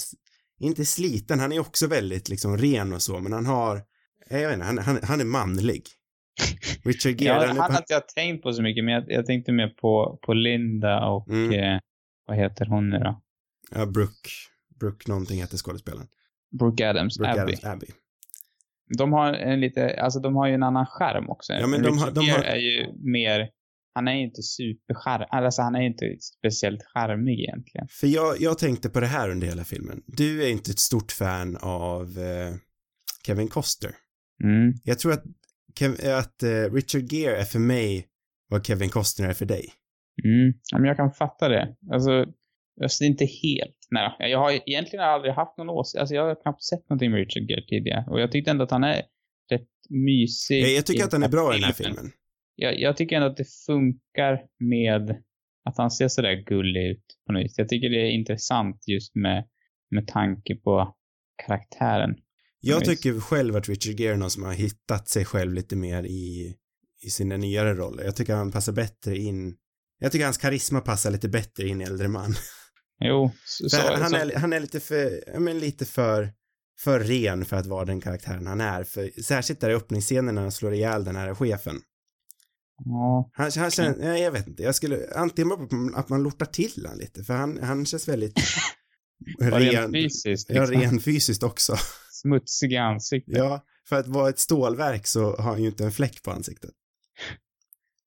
inte 0.60 0.84
sliten, 0.84 1.40
han 1.40 1.52
är 1.52 1.60
också 1.60 1.86
väldigt 1.86 2.28
liksom 2.28 2.56
ren 2.58 2.92
och 2.92 3.02
så, 3.02 3.20
men 3.20 3.32
han 3.32 3.46
har, 3.46 3.82
jag 4.30 4.38
vet 4.48 4.52
inte, 4.54 4.66
han, 4.66 4.78
han, 4.78 4.98
han 5.02 5.20
är 5.20 5.24
manlig. 5.24 5.82
Richard 6.84 7.20
Gere, 7.20 7.34
Ja, 7.40 7.46
han 7.46 7.56
han 7.56 7.70
har 7.70 7.78
inte 7.78 7.92
jag 7.92 8.08
tänkt 8.08 8.42
på 8.42 8.52
så 8.52 8.62
mycket, 8.62 8.84
men 8.84 8.94
jag, 8.94 9.04
jag 9.08 9.26
tänkte 9.26 9.52
mer 9.52 9.68
på, 9.68 10.18
på 10.22 10.34
Linda 10.34 11.06
och 11.06 11.28
Mm. 11.28 11.52
eh, 11.74 11.80
vad 12.26 12.36
heter 12.36 12.66
hon 12.66 12.90
nu 12.90 12.98
då? 12.98 13.22
ja, 13.70 13.86
Brooke, 13.86 14.30
Brooke 14.80 15.08
någonting 15.10 15.40
heter 15.40 15.56
skådespelaren. 15.56 16.08
Brooke 16.58 16.88
Adams, 16.90 17.18
Brooke 17.18 17.30
Abby. 17.42 17.52
Adams, 17.52 17.64
Abby. 17.64 17.86
De 18.98 19.12
har 19.12 19.32
en 19.32 19.60
lite, 19.60 20.00
alltså 20.00 20.20
de 20.20 20.36
har 20.36 20.48
ju 20.48 20.54
en 20.54 20.62
annan 20.62 20.86
skärm 20.86 21.30
också. 21.30 21.52
Ja, 21.52 21.66
men 21.66 21.82
de 21.82 21.98
har- 21.98 22.10
de 22.10 22.28
har- 22.30 22.42
är 22.44 22.56
ju 22.56 22.86
mer, 23.12 23.48
han 23.94 24.08
är 24.08 24.12
ju 24.14 24.22
inte 24.24 24.42
superskärm, 24.42 25.26
alltså 25.30 25.62
han 25.62 25.74
är 25.74 25.80
ju 25.80 25.86
inte 25.86 26.16
speciellt 26.38 26.82
charmig 26.94 27.40
egentligen. 27.40 27.86
För 27.90 28.06
jag, 28.06 28.40
jag 28.40 28.58
tänkte 28.58 28.88
på 28.88 29.00
det 29.00 29.06
här 29.06 29.30
under 29.30 29.46
hela 29.46 29.64
filmen. 29.64 30.02
Du 30.06 30.42
är 30.44 30.50
inte 30.50 30.70
ett 30.70 30.78
stort 30.78 31.12
fan 31.12 31.56
av 31.56 32.02
eh, 32.18 32.54
Kevin 33.26 33.48
Costner. 33.48 33.92
Mm. 34.44 34.72
Jag 34.84 34.98
tror 34.98 35.12
att, 35.12 35.24
att 36.18 36.42
eh, 36.42 36.72
Richard 36.72 37.12
Gere 37.12 37.36
är 37.36 37.44
för 37.44 37.58
mig 37.58 38.06
vad 38.48 38.66
Kevin 38.66 38.88
Costner 38.90 39.28
är 39.28 39.32
för 39.34 39.46
dig. 39.46 39.64
Mm. 40.24 40.52
Men 40.72 40.84
jag 40.84 40.96
kan 40.96 41.12
fatta 41.12 41.48
det. 41.48 41.74
Alltså, 41.92 42.26
alltså 42.84 43.04
inte 43.04 43.24
helt. 43.24 43.76
Nej, 43.90 44.30
jag 44.30 44.38
har 44.38 44.68
egentligen 44.68 45.04
aldrig 45.04 45.34
haft 45.34 45.58
någon 45.58 45.70
åsikt. 45.70 46.00
Alltså 46.00 46.14
jag 46.14 46.26
har 46.26 46.42
knappt 46.42 46.64
sett 46.64 46.88
någonting 46.90 47.10
med 47.10 47.18
Richard 47.18 47.50
Gere 47.50 47.66
tidigare. 47.68 48.04
Och 48.08 48.20
jag 48.20 48.32
tyckte 48.32 48.50
ändå 48.50 48.64
att 48.64 48.70
han 48.70 48.84
är 48.84 49.02
rätt 49.50 49.68
mysig. 49.88 50.62
Jag, 50.62 50.70
jag 50.70 50.86
tycker 50.86 51.04
att 51.04 51.12
han 51.12 51.22
är 51.22 51.28
bra 51.28 51.54
i 51.54 51.56
den 51.56 51.64
här 51.64 51.72
filmen. 51.72 52.10
Jag, 52.56 52.80
jag 52.80 52.96
tycker 52.96 53.16
ändå 53.16 53.28
att 53.28 53.36
det 53.36 53.48
funkar 53.66 54.40
med 54.58 55.22
att 55.64 55.78
han 55.78 55.90
ser 55.90 56.08
sådär 56.08 56.44
gullig 56.46 56.90
ut 56.90 57.04
på 57.26 57.32
något 57.32 57.44
vis. 57.44 57.54
Jag 57.56 57.68
tycker 57.68 57.90
det 57.90 58.06
är 58.06 58.10
intressant 58.10 58.84
just 58.86 59.14
med, 59.14 59.44
med 59.90 60.06
tanke 60.06 60.54
på 60.54 60.94
karaktären. 61.46 62.14
Jag 62.60 62.84
tycker 62.84 63.20
själv 63.20 63.56
att 63.56 63.68
Richard 63.68 64.00
Gere 64.00 64.12
är 64.12 64.16
någon 64.16 64.30
som 64.30 64.42
har 64.42 64.52
hittat 64.52 65.08
sig 65.08 65.24
själv 65.24 65.52
lite 65.52 65.76
mer 65.76 66.02
i, 66.02 66.54
i 67.02 67.10
sina 67.10 67.36
nyare 67.36 67.74
roller. 67.74 68.04
Jag 68.04 68.16
tycker 68.16 68.34
han 68.34 68.52
passar 68.52 68.72
bättre 68.72 69.16
in 69.16 69.56
Jag 69.98 70.12
tycker 70.12 70.24
hans 70.24 70.38
karisma 70.38 70.80
passar 70.80 71.10
lite 71.10 71.28
bättre 71.28 71.68
in 71.68 71.80
i 71.80 71.84
äldre 71.84 72.08
man. 72.08 72.34
Jo, 73.00 73.30
så, 73.44 73.76
han, 73.78 74.10
så, 74.10 74.16
är, 74.16 74.36
han 74.36 74.52
är 74.52 74.60
lite 74.60 74.80
för, 74.80 75.38
men 75.40 75.58
lite 75.58 75.84
för, 75.86 76.32
för 76.80 77.00
ren 77.00 77.44
för 77.44 77.56
att 77.56 77.66
vara 77.66 77.84
den 77.84 78.00
karaktären 78.00 78.46
han 78.46 78.60
är. 78.60 78.84
För, 78.84 79.22
särskilt 79.22 79.60
där 79.60 79.70
i 79.70 79.74
öppningsscenen 79.74 80.34
när 80.34 80.42
han 80.42 80.52
slår 80.52 80.74
ihjäl 80.74 81.04
den 81.04 81.16
här 81.16 81.34
chefen. 81.34 81.76
ja, 82.84 83.30
Han, 83.32 83.50
han 83.56 83.70
känns, 83.70 83.96
ja, 84.00 84.16
jag 84.16 84.32
vet 84.32 84.46
inte, 84.46 84.62
jag 84.62 84.74
skulle, 84.74 84.98
antingen 85.14 85.48
bara 85.48 85.62
att 85.62 85.72
man, 85.72 85.94
att 85.94 86.08
man 86.08 86.22
lortar 86.22 86.46
till 86.46 86.86
han 86.88 86.98
lite, 86.98 87.24
för 87.24 87.34
han, 87.34 87.58
han 87.62 87.86
känns 87.86 88.08
väldigt 88.08 88.38
rent 89.40 89.74
ren, 89.74 89.92
fysiskt. 89.92 90.50
ja, 90.50 90.64
Liksom. 90.64 90.80
ren 90.80 91.00
fysiskt 91.00 91.42
också. 91.42 91.76
Smutsig 92.10 92.72
i 92.72 92.76
ansiktet. 92.76 93.36
Ja, 93.36 93.64
för 93.88 93.96
att 93.96 94.06
vara 94.06 94.28
ett 94.28 94.38
stålverk 94.38 95.06
så 95.06 95.36
har 95.36 95.50
han 95.50 95.62
ju 95.62 95.68
inte 95.68 95.84
en 95.84 95.92
fläck 95.92 96.22
på 96.22 96.30
ansiktet. 96.30 96.70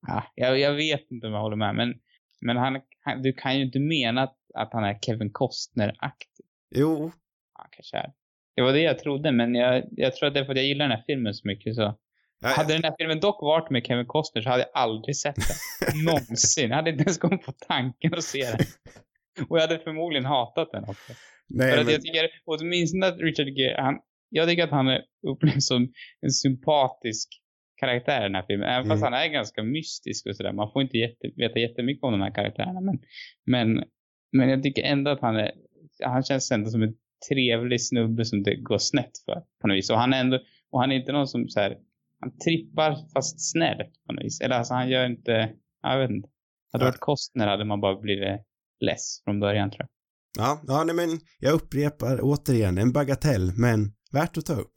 Ja, 0.06 0.24
jag, 0.34 0.58
jag 0.58 0.74
vet 0.74 1.10
inte 1.10 1.26
om 1.26 1.32
jag 1.32 1.40
håller 1.40 1.56
med, 1.56 1.74
men, 1.74 1.94
men 2.40 2.56
han, 2.56 2.80
han, 3.04 3.22
du 3.22 3.32
kan 3.32 3.56
ju 3.58 3.64
inte 3.64 3.78
mena 3.80 4.22
att, 4.22 4.36
att 4.54 4.72
han 4.72 4.84
är 4.84 4.98
Kevin 5.02 5.30
Costner-aktig. 5.32 6.46
Jo, 6.74 7.12
Han 7.52 7.66
kanske 7.70 7.96
är. 7.96 8.12
Det 8.56 8.62
var 8.62 8.72
det 8.72 8.80
jag 8.80 8.98
trodde, 8.98 9.32
men 9.32 9.54
jag, 9.54 9.84
jag 9.90 10.14
tror 10.16 10.26
att 10.28 10.34
det 10.34 10.40
är 10.40 10.44
för 10.44 10.52
att 10.52 10.56
jag 10.58 10.66
gillar 10.66 10.88
den 10.88 10.96
här 10.96 11.04
filmen 11.06 11.34
så 11.34 11.48
mycket 11.48 11.74
så. 11.74 11.98
ja, 12.40 12.48
Hade 12.48 12.72
den 12.72 12.84
här 12.84 12.94
filmen 12.98 13.20
dock 13.20 13.42
varit 13.42 13.70
med 13.70 13.86
Kevin 13.86 14.06
Costner 14.06 14.42
så 14.42 14.48
hade 14.48 14.62
jag 14.62 14.70
aldrig 14.82 15.16
sett 15.16 15.34
den. 15.36 16.04
Någonsin. 16.04 16.68
Jag 16.70 16.76
hade 16.76 16.90
inte 16.90 17.02
ens 17.02 17.18
kommit 17.18 17.42
på 17.46 17.52
tanken 17.52 18.14
att 18.14 18.24
se 18.24 18.42
den. 18.44 18.60
Och 19.48 19.56
jag 19.56 19.60
hade 19.60 19.78
förmodligen 19.78 20.24
hatat 20.24 20.72
den 20.72 20.82
också. 20.84 21.12
nej, 21.48 21.70
För 21.72 21.78
att 21.78 21.84
men, 21.86 21.92
jag 21.92 22.02
tycker, 22.02 22.28
åtminstone 22.44 23.06
att 23.06 23.18
Richard 23.18 23.48
Gere, 23.48 23.82
han, 23.82 23.98
jag 24.28 24.48
tycker 24.48 24.64
att 24.64 24.70
han 24.70 24.88
är 24.88 25.02
upplevd 25.28 25.62
som 25.62 25.92
en 26.20 26.30
sympatisk 26.30 27.28
karaktär 27.80 28.20
i 28.20 28.22
den 28.22 28.34
här 28.34 28.44
filmen. 28.46 28.68
Även 28.68 28.88
fast 28.88 29.02
Mm. 29.02 29.12
han 29.12 29.22
är 29.22 29.26
ganska 29.28 29.62
mystisk 29.62 30.26
och 30.26 30.36
sådär. 30.36 30.52
Man 30.52 30.70
får 30.72 30.82
inte 30.82 30.96
jätte, 30.98 31.30
veta 31.36 31.58
jättemycket 31.58 32.04
om 32.04 32.12
de 32.12 32.20
här 32.20 32.34
karaktärerna. 32.34 32.80
Men, 32.80 32.98
men, 33.46 33.84
men 34.34 34.48
jag 34.48 34.62
tycker 34.62 34.82
ändå 34.82 35.10
att 35.10 35.20
han 35.20 35.36
är, 35.36 35.50
han 36.04 36.22
känns 36.22 36.50
ändå 36.50 36.70
som 36.70 36.82
en 36.82 36.94
trevlig 37.28 37.82
snubbe 37.86 38.24
som 38.24 38.42
det 38.42 38.54
går 38.56 38.78
snett 38.78 39.12
för 39.24 39.42
på 39.60 39.66
något 39.68 39.76
vis. 39.76 39.90
Och 39.90 39.98
han 39.98 40.12
är 40.12 40.20
ändå, 40.20 40.38
och 40.70 40.80
han 40.80 40.92
är 40.92 40.96
inte 40.96 41.12
någon 41.12 41.28
som 41.28 41.48
så 41.48 41.60
här, 41.60 41.76
han 42.20 42.38
trippar 42.38 42.96
fast 43.14 43.50
snällt 43.52 43.92
på 44.06 44.12
något 44.12 44.24
vis. 44.24 44.40
Eller 44.40 44.56
alltså 44.56 44.74
han 44.74 44.88
gör 44.88 45.06
inte, 45.06 45.50
jag 45.82 45.98
vet 46.00 46.10
inte. 46.10 46.28
Hade 46.72 46.84
det 46.84 46.86
Ja. 46.86 46.90
varit 46.90 47.00
Kostner 47.00 47.46
hade 47.46 47.64
man 47.64 47.80
bara 47.80 47.96
blivit 48.00 48.40
less 48.80 49.20
från 49.24 49.40
början 49.40 49.70
tror 49.70 49.80
jag. 49.80 49.88
ja, 50.46 50.62
ja, 50.66 50.84
nej 50.84 50.94
men 50.94 51.20
jag 51.38 51.52
upprepar 51.52 52.18
återigen, 52.22 52.78
en 52.78 52.92
bagatell, 52.92 53.52
men 53.56 53.92
värt 54.12 54.36
att 54.38 54.46
ta 54.46 54.52
upp. 54.54 54.72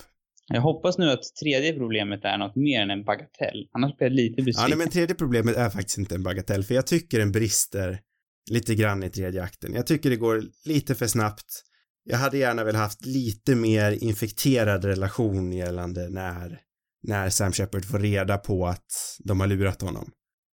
Jag 0.53 0.61
hoppas 0.61 0.97
nu 0.97 1.11
att 1.11 1.23
tredje 1.43 1.73
problemet 1.73 2.25
är 2.25 2.37
något 2.37 2.55
mer 2.55 2.81
än 2.81 2.89
en 2.91 3.03
bagatell. 3.03 3.67
Annars 3.71 3.97
blir 3.97 4.07
jag 4.07 4.13
lite 4.15 4.41
Ja, 4.41 4.45
besviken. 4.45 4.69
nej, 4.69 4.77
men 4.77 4.89
tredje 4.89 5.15
problemet 5.15 5.55
är 5.55 5.69
faktiskt 5.69 5.97
inte 5.97 6.15
en 6.15 6.23
bagatell, 6.23 6.63
för 6.63 6.75
jag 6.75 6.87
tycker 6.87 7.19
den 7.19 7.31
brister 7.31 7.99
lite 8.49 8.75
grann 8.75 9.03
i 9.03 9.09
tredje 9.09 9.43
akten. 9.43 9.73
Jag 9.73 9.87
tycker 9.87 10.09
det 10.09 10.15
går 10.15 10.43
lite 10.65 10.95
för 10.95 11.07
snabbt. 11.07 11.63
Jag 12.03 12.17
hade 12.17 12.37
gärna 12.37 12.63
velat 12.63 12.81
haft 12.81 13.05
lite 13.05 13.55
mer 13.55 14.03
infekterad 14.03 14.85
relation 14.85 15.53
gällande 15.53 16.09
när, 16.09 16.59
när 17.03 17.29
Sam 17.29 17.51
Shepard 17.51 17.85
får 17.85 17.99
reda 17.99 18.37
på 18.37 18.67
att 18.67 19.17
de 19.23 19.39
har 19.39 19.47
lurat 19.47 19.81
honom. 19.81 20.11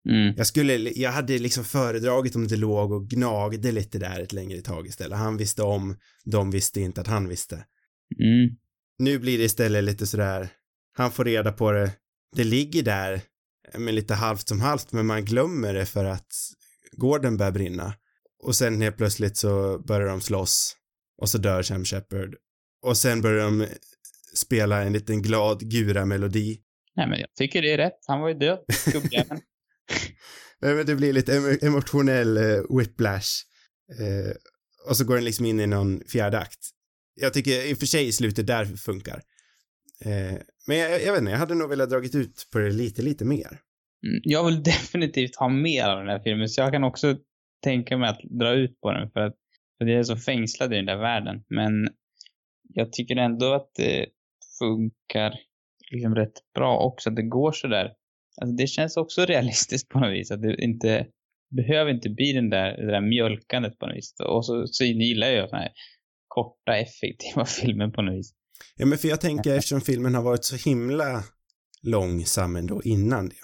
Mm. 0.09 0.35
Jag 0.37 0.47
skulle, 0.47 0.75
jag 0.77 1.13
hade 1.13 1.39
liksom 1.39 1.65
föredragit 1.65 2.37
om 2.37 2.49
det 2.49 2.57
låg 2.57 2.93
och 2.93 3.09
gnagde 3.09 3.73
lite 3.73 3.99
där 3.99 4.21
ett 4.21 4.33
längre 4.33 4.61
tag 4.61 4.87
istället. 4.87 5.19
Han 5.19 5.37
visste 5.37 5.63
om, 5.63 5.97
de 6.25 6.51
visste 6.51 6.81
inte 6.81 7.01
att 7.01 7.07
han 7.07 7.29
visste. 7.29 7.55
Mm. 8.21 8.57
Nu 8.99 9.19
blir 9.19 9.39
det 9.39 9.45
istället 9.45 9.85
lite 9.85 10.07
sådär, 10.07 10.49
han 10.97 11.13
får 11.13 11.25
reda 11.25 11.53
på 11.53 11.73
det, 11.73 11.93
det 12.37 12.45
ligger 12.45 12.83
där, 12.83 13.21
men 13.79 13.95
lite 13.95 14.15
halvt 14.15 14.49
som 14.49 14.61
halvt, 14.61 14.93
men 14.93 15.07
man 15.07 15.25
glömmer 15.25 15.75
det 15.75 15.87
för 15.87 16.05
att 16.05 16.33
gården 16.97 17.37
börjar 17.37 17.53
brinna. 17.53 17.95
Och 18.43 18.57
sen 18.57 18.83
helt 18.83 18.97
plötsligt 18.97 19.37
så 19.37 19.79
börjar 19.79 20.09
de 20.09 20.21
slåss 20.21 20.77
och 21.23 21.29
så 21.31 21.39
dör 21.39 21.63
Sam 21.63 21.85
Shepard. 21.85 22.35
Och 22.83 22.97
sen 22.99 23.23
börjar 23.23 23.45
de 23.45 23.67
spela 24.35 24.83
en 24.83 24.93
liten 24.93 25.23
glad 25.23 25.61
gura-melodi. 25.71 26.61
Nej, 26.97 27.09
men 27.09 27.21
jag 27.21 27.29
tycker 27.35 27.63
det 27.63 27.73
är 27.73 27.77
rätt. 27.77 27.99
Han 28.07 28.21
var 28.21 28.29
ju 28.29 28.35
död, 28.35 28.59
gubbjäveln. 28.93 29.41
Nej, 30.61 30.75
men 30.75 30.87
det 30.87 30.95
blir 30.95 31.13
lite 31.13 31.39
emo- 31.39 31.65
emotionell 31.65 32.37
eh, 32.37 32.77
whiplash. 32.79 33.29
Eh, 34.01 34.33
och 34.89 34.97
så 34.97 35.05
går 35.05 35.15
den 35.15 35.25
liksom 35.25 35.47
in 35.47 35.61
i 35.61 35.67
någon 35.67 36.01
fjärde 36.09 36.39
akt. 36.39 36.61
Jag 37.15 37.35
tycker 37.35 37.67
i 37.67 37.75
och 37.75 37.79
för 37.79 37.87
sig 37.87 38.13
slutet 38.13 38.47
där 38.47 38.65
funkar. 38.65 39.23
Eh, 40.01 40.39
men 40.67 40.77
jag, 40.77 41.03
jag 41.03 41.13
vet 41.13 41.19
inte, 41.21 41.31
jag 41.31 41.39
hade 41.39 41.55
nog 41.55 41.69
velat 41.69 41.91
dragit 41.91 42.15
ut 42.15 42.49
på 42.53 42.59
det 42.59 42.71
lite, 42.71 43.03
lite 43.03 43.25
mer. 43.25 43.61
Mm. 44.07 44.21
Jag 44.23 44.45
vill 44.45 44.63
definitivt 44.73 45.37
ha 45.37 45.49
mer 45.49 45.85
av 45.85 45.99
den 45.99 46.09
här 46.09 46.21
filmen, 46.25 46.49
så 46.49 46.61
jag 46.61 46.73
kan 46.73 46.85
också 46.85 47.17
tänka 47.63 47.97
mig 47.97 48.11
att 48.11 48.21
dra 48.23 48.53
ut 48.53 48.81
på 48.81 48.93
den 48.93 49.11
för 49.11 49.21
att, 49.21 49.35
för 49.79 49.87
jag 49.87 49.99
är 49.99 50.03
så 50.03 50.17
fängslad 50.17 50.73
i 50.73 50.77
den 50.77 50.87
där 50.87 50.97
världen. 50.97 51.45
Men 51.49 51.89
jag 52.75 52.93
tycker 52.93 53.17
ändå 53.17 53.55
att 53.55 53.71
det 53.77 54.07
funkar 54.59 55.35
liksom 55.91 56.15
rätt 56.15 56.41
bra 56.55 56.79
också, 56.79 57.11
att 57.11 57.17
det 57.17 57.23
går 57.23 57.53
sådär. 57.53 57.93
Alltså 58.41 58.57
det 58.57 58.67
känns 58.67 58.97
också 58.97 59.25
realistiskt 59.27 59.89
på 59.89 59.99
något 59.99 60.13
vis, 60.13 60.31
att 60.31 60.43
det 60.43 60.63
inte 60.63 61.07
behöver 61.57 61.91
inte 61.91 62.11
bli 62.11 62.33
den 62.33 62.51
där, 62.51 62.77
det 62.77 62.87
där 62.87 63.01
mjölkandet 63.01 63.79
på 63.79 63.87
något 63.87 63.97
vis. 63.97 64.15
Och 64.25 64.47
så, 64.47 64.67
så 64.67 64.85
gillar 64.85 65.27
jag 65.27 65.49
sådana 65.49 65.63
här 65.63 65.73
korta, 66.29 66.77
effektiva 66.77 67.45
filmer 67.61 67.89
på 67.89 68.03
något 68.03 68.19
vis. 68.19 68.33
Ja, 68.77 68.87
men 68.87 68.99
för 68.99 69.09
jag 69.09 69.21
tänker 69.21 69.57
eftersom 69.57 69.81
filmen 69.81 70.15
har 70.15 70.23
varit 70.23 70.45
så 70.45 70.57
himla 70.71 71.23
långsam 71.83 72.57
ändå 72.57 72.83
innan 72.83 73.29
det, 73.29 73.35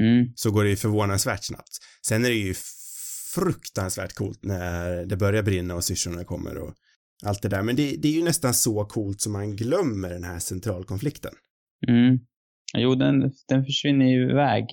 Mm. 0.00 0.32
så 0.34 0.50
går 0.50 0.64
det 0.64 0.70
ju 0.70 0.76
förvånansvärt 0.76 1.44
snabbt. 1.44 1.78
Sen 2.06 2.24
är 2.24 2.28
det 2.28 2.34
ju 2.34 2.54
fruktansvärt 3.34 4.12
coolt 4.12 4.44
när 4.44 5.06
det 5.06 5.16
börjar 5.16 5.42
brinna 5.42 5.74
och 5.74 5.84
syrsorna 5.84 6.24
kommer 6.24 6.58
och 6.58 6.74
allt 7.24 7.42
det 7.42 7.48
där. 7.48 7.62
Men 7.62 7.76
det, 7.76 7.96
det 7.96 8.08
är 8.08 8.12
ju 8.12 8.24
nästan 8.24 8.54
så 8.54 8.84
coolt 8.84 9.20
som 9.20 9.32
man 9.32 9.56
glömmer 9.56 10.08
den 10.08 10.24
här 10.24 10.38
centralkonflikten. 10.38 11.32
Mm. 11.88 12.18
Jo, 12.76 12.94
den, 12.94 13.32
den 13.48 13.64
försvinner 13.64 14.06
ju 14.06 14.30
iväg. 14.30 14.66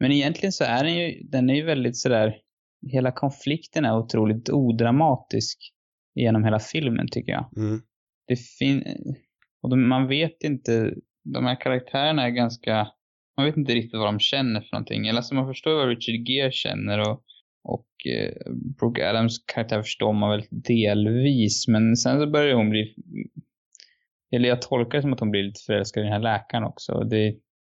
Men 0.00 0.12
egentligen 0.12 0.52
så 0.52 0.64
är 0.64 0.84
den 0.84 0.94
ju, 0.94 1.22
den 1.22 1.50
är 1.50 1.54
ju 1.54 1.64
väldigt 1.64 1.96
sådär, 1.96 2.34
hela 2.92 3.12
konflikten 3.12 3.84
är 3.84 3.98
otroligt 3.98 4.50
odramatisk 4.50 5.58
genom 6.14 6.44
hela 6.44 6.58
filmen 6.58 7.08
tycker 7.10 7.32
jag. 7.32 7.50
Mm. 7.56 7.80
Det 8.26 8.36
fin 8.36 8.84
och 9.62 9.70
de, 9.70 9.88
man 9.88 10.08
vet 10.08 10.42
inte, 10.44 10.94
de 11.24 11.46
här 11.46 11.60
karaktärerna 11.60 12.26
är 12.26 12.30
ganska, 12.30 12.88
man 13.42 13.50
vet 13.50 13.56
inte 13.56 13.74
riktigt 13.74 13.98
vad 13.98 14.06
de 14.08 14.18
känner 14.20 14.60
för 14.60 14.68
någonting. 14.72 15.06
Eller 15.06 15.16
alltså 15.18 15.34
man 15.34 15.46
förstår 15.46 15.74
vad 15.74 15.88
Richard 15.88 16.28
Gere 16.28 16.52
känner 16.52 16.98
och, 17.10 17.24
och 17.64 18.06
eh, 18.06 18.32
Brooke 18.78 19.08
Adams 19.10 19.44
karaktär 19.54 19.82
förstår 19.82 20.12
man 20.12 20.30
väl 20.30 20.44
delvis. 20.50 21.68
Men 21.68 21.96
sen 21.96 22.20
så 22.20 22.26
börjar 22.30 22.54
hon 22.54 22.70
bli, 22.70 22.94
eller 24.32 24.48
jag 24.48 24.62
tolkar 24.62 24.98
det 24.98 25.02
som 25.02 25.12
att 25.12 25.20
hon 25.20 25.30
blir 25.30 25.42
lite 25.42 25.60
förälskad 25.66 26.00
i 26.00 26.04
den 26.04 26.12
här 26.12 26.20
läkaren 26.20 26.64
också. 26.64 27.00
Det, 27.04 27.30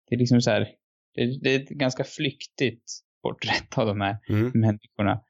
det 0.10 0.16
är 0.16 0.18
liksom 0.18 0.42
så 0.42 0.52
här, 0.52 0.70
det, 1.16 1.40
det 1.44 1.56
är 1.56 1.60
ett 1.60 1.70
ganska 1.70 2.04
flyktigt 2.04 2.84
porträtt 3.24 3.78
av 3.78 3.88
de 3.88 4.02
här 4.02 4.18
Mm. 4.30 4.52
människorna. 4.54 5.22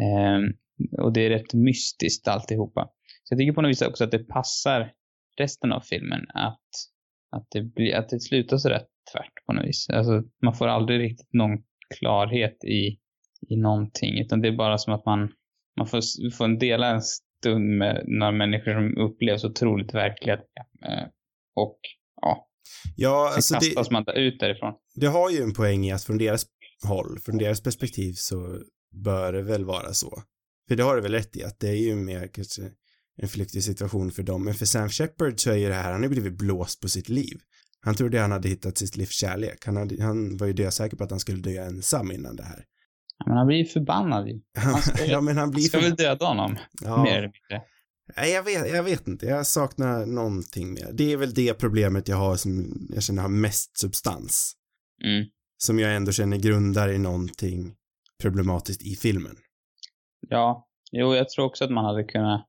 Ehm, 0.00 0.52
och 0.98 1.12
det 1.12 1.26
är 1.26 1.30
rätt 1.30 1.54
mystiskt 1.54 2.28
alltihopa. 2.28 2.88
Så 3.24 3.32
jag 3.32 3.38
tycker 3.38 3.52
på 3.52 3.62
något 3.62 3.70
vis 3.70 3.82
också 3.82 4.04
att 4.04 4.10
det 4.10 4.18
passar 4.28 4.92
resten 5.38 5.72
av 5.72 5.80
filmen 5.80 6.26
att, 6.34 6.68
att, 7.30 7.46
det, 7.50 7.62
blir, 7.62 7.94
att 7.94 8.08
det 8.08 8.20
slutar 8.20 8.56
så 8.56 8.68
rätt 8.68 8.88
tvärt 9.12 9.46
på 9.46 9.52
något 9.52 9.66
vis. 9.66 9.90
Alltså, 9.90 10.22
man 10.42 10.54
får 10.54 10.68
aldrig 10.68 11.00
riktigt 11.00 11.32
någon 11.32 11.58
klarhet 11.98 12.64
i, 12.64 12.98
i 13.48 13.56
någonting, 13.56 14.18
utan 14.18 14.40
det 14.40 14.48
är 14.48 14.56
bara 14.56 14.78
som 14.78 14.92
att 14.94 15.06
man, 15.06 15.32
man 15.76 15.86
får, 15.86 16.30
får 16.30 16.44
en 16.44 16.58
dela 16.58 16.86
en 16.86 17.02
stund 17.02 17.76
med 17.78 18.04
några 18.06 18.32
människor 18.32 18.72
som 18.72 18.96
upplevs 19.06 19.44
otroligt 19.44 19.94
verkliga. 19.94 20.34
Eh, 20.34 21.06
och 21.56 21.78
ja, 22.22 22.48
Ja, 22.96 23.28
sen 23.30 23.36
alltså 23.36 23.54
det, 23.54 23.66
kastas 23.66 23.90
man 23.90 24.04
ut 24.14 24.40
därifrån. 24.40 24.74
det 24.94 25.06
har 25.06 25.30
ju 25.30 25.42
en 25.42 25.54
poäng 25.54 25.86
i 25.86 25.92
att 25.92 26.04
från 26.04 26.18
deras 26.18 26.46
håll, 26.88 27.18
från 27.24 27.38
deras 27.38 27.62
perspektiv 27.62 28.12
så 28.12 28.60
bör 29.04 29.32
det 29.32 29.42
väl 29.42 29.64
vara 29.64 29.92
så. 29.92 30.22
För 30.68 30.76
det 30.76 30.82
har 30.82 30.96
du 30.96 31.02
väl 31.02 31.12
rätt 31.12 31.36
i 31.36 31.44
att 31.44 31.60
det 31.60 31.68
är 31.68 31.74
ju 31.86 31.94
mer 31.94 32.28
kanske 32.34 32.62
en 33.16 33.28
flyktig 33.28 33.64
situation 33.64 34.10
för 34.10 34.22
dem. 34.22 34.44
Men 34.44 34.54
för 34.54 34.66
Sam 34.66 34.88
Shepard 34.88 35.40
så 35.40 35.50
är 35.50 35.56
ju 35.56 35.68
det 35.68 35.74
här, 35.74 35.92
han 35.92 36.02
har 36.02 36.02
ju 36.02 36.08
blivit 36.08 36.38
blåst 36.38 36.80
på 36.80 36.88
sitt 36.88 37.08
liv. 37.08 37.38
Han 37.80 37.94
trodde 37.94 38.20
han 38.20 38.32
hade 38.32 38.48
hittat 38.48 38.78
sitt 38.78 38.96
livs 38.96 39.12
kärlek. 39.20 39.66
Han, 39.66 39.76
hade, 39.76 40.02
han 40.02 40.36
var 40.36 40.46
ju 40.46 40.52
dösäker 40.52 40.96
på 40.96 41.04
att 41.04 41.10
han 41.10 41.20
skulle 41.20 41.42
dö 41.42 41.64
ensam 41.64 42.12
innan 42.12 42.36
det 42.36 42.42
här. 42.42 42.64
Men 43.26 43.36
han 43.36 43.46
blir 43.46 43.56
ju 43.56 43.64
förbannad 43.64 44.28
ju. 44.28 44.40
Han 44.56 44.82
ska, 44.82 45.06
ja, 45.06 45.20
men 45.20 45.36
han 45.36 45.50
blir 45.50 45.62
ska 45.62 45.80
väl 45.80 45.94
döda 45.94 46.26
honom, 46.26 46.56
ja. 46.80 47.02
mer 47.02 47.10
eller 47.10 47.20
mindre. 47.20 47.66
Nej, 48.16 48.32
jag 48.32 48.42
vet, 48.42 48.74
jag 48.74 48.82
vet 48.82 49.08
inte. 49.08 49.26
Jag 49.26 49.46
saknar 49.46 50.06
någonting 50.06 50.72
mer. 50.72 50.90
Det 50.92 51.12
är 51.12 51.16
väl 51.16 51.34
det 51.34 51.54
problemet 51.54 52.08
jag 52.08 52.16
har 52.16 52.36
som 52.36 52.66
jag 52.94 53.02
känner 53.02 53.22
har 53.22 53.28
mest 53.28 53.78
substans. 53.78 54.52
Mm. 55.04 55.26
Som 55.58 55.78
jag 55.78 55.96
ändå 55.96 56.12
känner 56.12 56.36
grundar 56.36 56.88
i 56.88 56.98
någonting 56.98 57.74
problematiskt 58.22 58.82
i 58.82 58.96
filmen. 58.96 59.36
Ja, 60.28 60.68
jo, 60.92 61.14
jag 61.14 61.28
tror 61.28 61.44
också 61.44 61.64
att 61.64 61.70
man 61.70 61.84
hade 61.84 62.04
kunnat... 62.04 62.46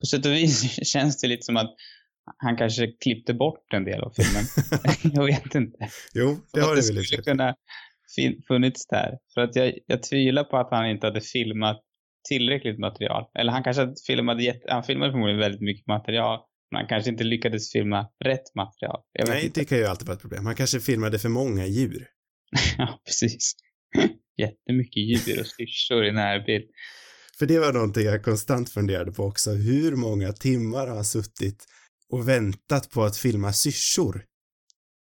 På 0.00 0.06
sätt 0.06 0.26
och 0.26 0.32
vis 0.32 0.62
känns 0.86 1.20
det 1.20 1.26
lite 1.26 1.42
som 1.42 1.56
att 1.56 1.74
han 2.36 2.56
kanske 2.56 2.86
klippte 2.86 3.34
bort 3.34 3.72
en 3.74 3.84
del 3.84 4.00
av 4.00 4.12
filmen. 4.16 4.44
jag 5.14 5.24
vet 5.24 5.54
inte. 5.54 5.78
Jo, 6.14 6.36
det 6.52 6.60
har 6.60 6.68
det 6.68 6.74
väl 6.74 6.82
skulle 6.82 7.00
lite. 7.00 7.22
kunna 7.22 7.54
funnits 8.48 8.86
där. 8.86 9.18
För 9.34 9.40
att 9.40 9.56
jag, 9.56 9.72
jag 9.86 10.02
tvivlar 10.02 10.44
på 10.44 10.56
att 10.56 10.68
han 10.70 10.90
inte 10.90 11.06
hade 11.06 11.20
filmat 11.20 11.80
tillräckligt 12.28 12.78
material. 12.78 13.24
Eller 13.38 13.52
han 13.52 13.64
kanske 13.64 13.82
jätte- 14.42 14.66
han 14.68 14.84
filmade 14.84 15.12
förmodligen 15.12 15.40
väldigt 15.40 15.60
mycket 15.60 15.86
material. 15.86 16.40
Men 16.70 16.78
han 16.80 16.88
kanske 16.88 17.10
inte 17.10 17.24
lyckades 17.24 17.72
filma 17.72 18.06
rätt 18.24 18.54
material. 18.54 19.00
Nej, 19.28 19.44
inte. 19.44 19.60
det 19.60 19.64
kan 19.64 19.78
ju 19.78 19.84
alltid 19.84 20.06
vara 20.06 20.14
ett 20.14 20.20
problem. 20.20 20.46
Han 20.46 20.54
kanske 20.54 20.80
filmade 20.80 21.18
för 21.18 21.28
många 21.28 21.66
djur. 21.66 22.06
Ja, 22.78 23.00
precis. 23.06 23.52
Jättemycket 24.38 24.96
djur 25.02 25.40
och 25.40 25.46
syrsor 25.46 26.04
i 26.04 26.12
närbild. 26.12 26.64
För 27.38 27.46
det 27.46 27.58
var 27.58 27.72
någonting 27.72 28.04
jag 28.04 28.22
konstant 28.22 28.70
funderade 28.70 29.12
på 29.12 29.22
också. 29.24 29.50
Hur 29.50 29.96
många 29.96 30.32
timmar 30.32 30.86
har 30.86 30.94
han 30.94 31.04
suttit 31.04 31.64
och 32.14 32.28
väntat 32.28 32.90
på 32.90 33.04
att 33.04 33.16
filma 33.16 33.52
syrsor? 33.52 34.24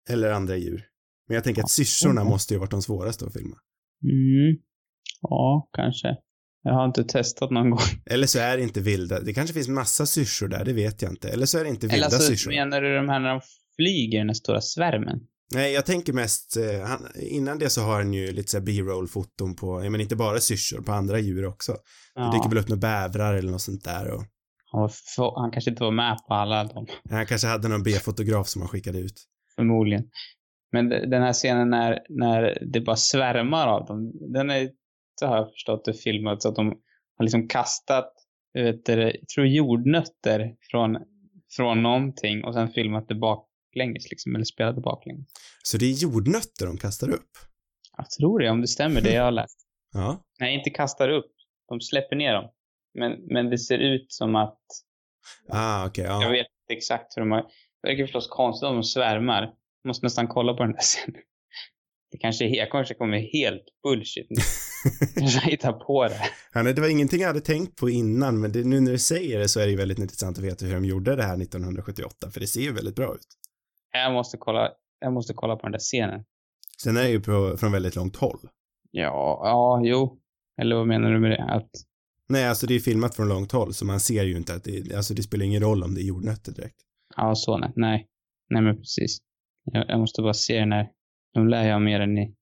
Eller 0.09 0.31
andra 0.31 0.57
djur. 0.57 0.87
Men 1.27 1.35
jag 1.35 1.43
tänker 1.43 1.63
att 1.63 1.71
syrsorna 1.71 2.23
måste 2.23 2.53
ju 2.53 2.59
varit 2.59 2.71
de 2.71 2.81
svåraste 2.81 3.25
att 3.25 3.33
filma. 3.33 3.57
Mm. 4.03 4.61
Ja, 5.21 5.69
kanske. 5.73 6.07
Jag 6.63 6.73
har 6.73 6.85
inte 6.85 7.03
testat 7.03 7.51
någon 7.51 7.69
gång. 7.69 7.79
Eller 8.05 8.27
så 8.27 8.39
är 8.39 8.57
det 8.57 8.63
inte 8.63 8.81
vilda. 8.81 9.19
Det 9.19 9.33
kanske 9.33 9.53
finns 9.53 9.67
massa 9.67 10.05
syrsor 10.05 10.47
där, 10.47 10.65
det 10.65 10.73
vet 10.73 11.01
jag 11.01 11.11
inte. 11.11 11.29
Eller 11.29 11.45
så 11.45 11.57
är 11.57 11.63
det 11.63 11.69
inte 11.69 11.87
vilda 11.87 11.95
Eller 11.95 12.05
alltså, 12.05 12.31
syrsor. 12.31 12.51
menar 12.51 12.81
du 12.81 12.95
de 12.95 13.09
här 13.09 13.19
när 13.19 13.29
de 13.29 13.41
flyger, 13.75 14.17
den 14.17 14.29
här 14.29 14.33
stora 14.33 14.61
svärmen? 14.61 15.19
Nej, 15.53 15.73
jag 15.73 15.85
tänker 15.85 16.13
mest, 16.13 16.57
eh, 16.57 16.81
han, 16.81 17.07
innan 17.15 17.59
det 17.59 17.69
så 17.69 17.81
har 17.81 17.93
han 17.93 18.13
ju 18.13 18.31
lite 18.31 18.51
så 18.51 18.57
här 18.57 18.65
B-roll-foton 18.65 19.55
på, 19.55 19.83
ja 19.83 19.89
men 19.89 20.01
inte 20.01 20.15
bara 20.15 20.39
syrsor, 20.39 20.81
på 20.81 20.91
andra 20.91 21.19
djur 21.19 21.45
också. 21.45 21.77
Det 22.15 22.37
dyker 22.37 22.49
väl 22.49 22.57
upp 22.57 22.67
några 22.67 22.79
bävrar 22.79 23.33
eller 23.33 23.51
något 23.51 23.61
sånt 23.61 23.83
där 23.83 24.11
och 24.11 24.23
han, 24.71 24.81
var 24.81 24.91
få- 25.15 25.39
han 25.39 25.51
kanske 25.51 25.69
inte 25.69 25.83
var 25.83 25.91
med 25.91 26.17
på 26.27 26.33
alla 26.33 26.63
dem, 26.63 26.87
han 27.09 27.25
kanske 27.25 27.47
hade 27.47 27.67
någon 27.67 27.83
B-fotograf 27.83 28.47
som 28.47 28.61
han 28.61 28.69
skickade 28.69 28.99
ut. 28.99 29.23
förmodligen. 29.55 30.09
Men 30.71 30.89
de- 30.89 31.05
den 31.05 31.21
här 31.23 31.33
scenen 31.33 31.69
när, 31.69 31.99
när 32.09 32.57
det 32.73 32.81
bara 32.81 32.95
svärmar 32.95 33.67
av 33.67 33.85
dem, 33.85 34.11
den 34.33 34.49
är, 34.49 34.69
så 35.19 35.25
har 35.27 35.37
jag 35.37 35.51
förstått 35.51 35.85
det 35.85 35.93
filmat 35.93 36.41
så 36.41 36.49
att 36.49 36.55
de 36.55 36.67
har 37.17 37.23
liksom 37.23 37.47
kastat, 37.47 38.13
vet 38.53 38.85
det, 38.85 38.93
jag 39.19 39.27
tror 39.35 39.47
jordnötter 39.47 40.55
från, 40.71 40.97
från 41.55 41.83
någonting 41.83 42.43
och 42.43 42.53
sen 42.53 42.69
filmat 42.69 43.07
det 43.07 43.15
baklänges 43.15 44.09
liksom, 44.09 44.35
eller 44.35 44.45
spelat 44.45 44.75
det 44.75 44.81
baklänges. 44.81 45.27
Så 45.63 45.77
det 45.77 45.85
är 45.85 45.93
jordnötter 45.93 46.65
de 46.65 46.77
kastar 46.77 47.09
upp? 47.09 47.29
Jag 47.97 48.09
tror 48.09 48.39
det, 48.39 48.49
om 48.49 48.61
det 48.61 48.67
stämmer 48.67 49.01
det 49.01 49.13
jag 49.13 49.23
har 49.23 49.31
läst. 49.31 49.57
Ja. 49.93 50.23
Nej, 50.39 50.57
inte 50.57 50.69
kastar 50.69 51.09
upp. 51.09 51.31
De 51.69 51.81
släpper 51.81 52.15
ner 52.15 52.33
dem. 52.33 52.49
Men, 52.93 53.11
men 53.25 53.49
det 53.49 53.57
ser 53.57 53.77
ut 53.77 54.05
som 54.11 54.35
att 54.35 54.59
Ah, 55.49 55.85
okej, 55.87 56.03
Jag 56.05 56.23
ja. 56.23 56.29
vet 56.29 56.47
inte 56.69 56.77
exakt 56.77 57.17
hur 57.17 57.21
de 57.21 57.31
har... 57.31 57.41
Det 57.81 57.89
verkar 57.89 58.03
förstås 58.03 58.27
konstigt 58.27 58.67
om 58.67 58.75
de 58.75 58.83
svärmar. 58.83 59.41
Jag 59.81 59.87
måste 59.87 60.05
nästan 60.05 60.27
kolla 60.27 60.53
på 60.53 60.63
den 60.63 60.71
där 60.71 60.79
scenen. 60.81 61.21
Det 62.11 62.17
kanske 62.17 62.45
jag 62.45 62.71
kanske 62.71 62.93
kommer 62.93 63.17
helt 63.17 63.63
bullshit 63.83 64.27
nu. 64.29 64.41
Jag 65.15 65.41
hittar 65.41 65.73
på 65.73 66.07
det. 66.07 66.21
Ja, 66.53 66.63
nej, 66.63 66.73
det 66.73 66.81
var 66.81 66.89
ingenting 66.89 67.21
jag 67.21 67.27
hade 67.27 67.41
tänkt 67.41 67.75
på 67.75 67.89
innan, 67.89 68.39
men 68.41 68.51
det, 68.51 68.63
nu 68.63 68.79
när 68.79 68.91
du 68.91 68.97
säger 68.99 69.39
det 69.39 69.47
så 69.47 69.59
är 69.59 69.63
det 69.65 69.71
ju 69.71 69.77
väldigt 69.77 69.99
intressant 69.99 70.37
att 70.37 70.43
veta 70.43 70.65
hur 70.65 70.73
de 70.73 70.85
gjorde 70.85 71.15
det 71.15 71.23
här 71.23 71.41
1978, 71.41 72.31
för 72.31 72.39
det 72.39 72.47
ser 72.47 72.61
ju 72.61 72.71
väldigt 72.73 72.95
bra 72.95 73.13
ut. 73.13 73.27
Jag 73.91 74.13
måste 74.13 74.37
kolla, 74.37 74.71
jag 74.99 75.13
måste 75.13 75.33
kolla 75.33 75.55
på 75.55 75.61
den 75.61 75.71
där 75.71 75.79
scenen. 75.79 76.23
Sen 76.83 76.97
är 76.97 77.03
det 77.03 77.09
ju 77.09 77.21
på, 77.21 77.57
från 77.57 77.71
väldigt 77.71 77.95
långt 77.95 78.15
håll. 78.15 78.39
Ja, 78.91 79.41
ja, 79.43 79.81
jo. 79.83 80.19
Eller 80.61 80.75
vad 80.75 80.87
menar 80.87 81.11
du 81.11 81.19
med 81.19 81.31
det? 81.31 81.43
Att, 81.43 81.69
Nej, 82.31 82.47
alltså 82.47 82.67
det 82.67 82.75
är 82.75 82.79
filmat 82.79 83.15
från 83.15 83.27
långt 83.27 83.51
håll, 83.51 83.73
så 83.73 83.85
man 83.85 83.99
ser 83.99 84.23
ju 84.23 84.37
inte 84.37 84.53
att 84.53 84.63
det, 84.63 84.95
alltså 84.95 85.13
det 85.13 85.23
spelar 85.23 85.45
ingen 85.45 85.61
roll 85.61 85.83
om 85.83 85.95
det 85.95 86.01
är 86.01 86.05
jordnötter 86.05 86.51
direkt. 86.51 86.75
ja, 87.17 87.35
så 87.35 87.57
nej. 87.57 87.71
Nej, 87.75 88.07
nej 88.49 88.61
men 88.61 88.77
precis. 88.77 89.17
Jag, 89.63 89.85
jag 89.87 89.99
måste 89.99 90.21
bara 90.21 90.33
se 90.33 90.65
när 90.65 90.91
de 91.33 91.47
lär 91.47 91.69
jag 91.69 91.81
mer 91.81 91.99
än 91.99 92.13
ni. 92.13 92.35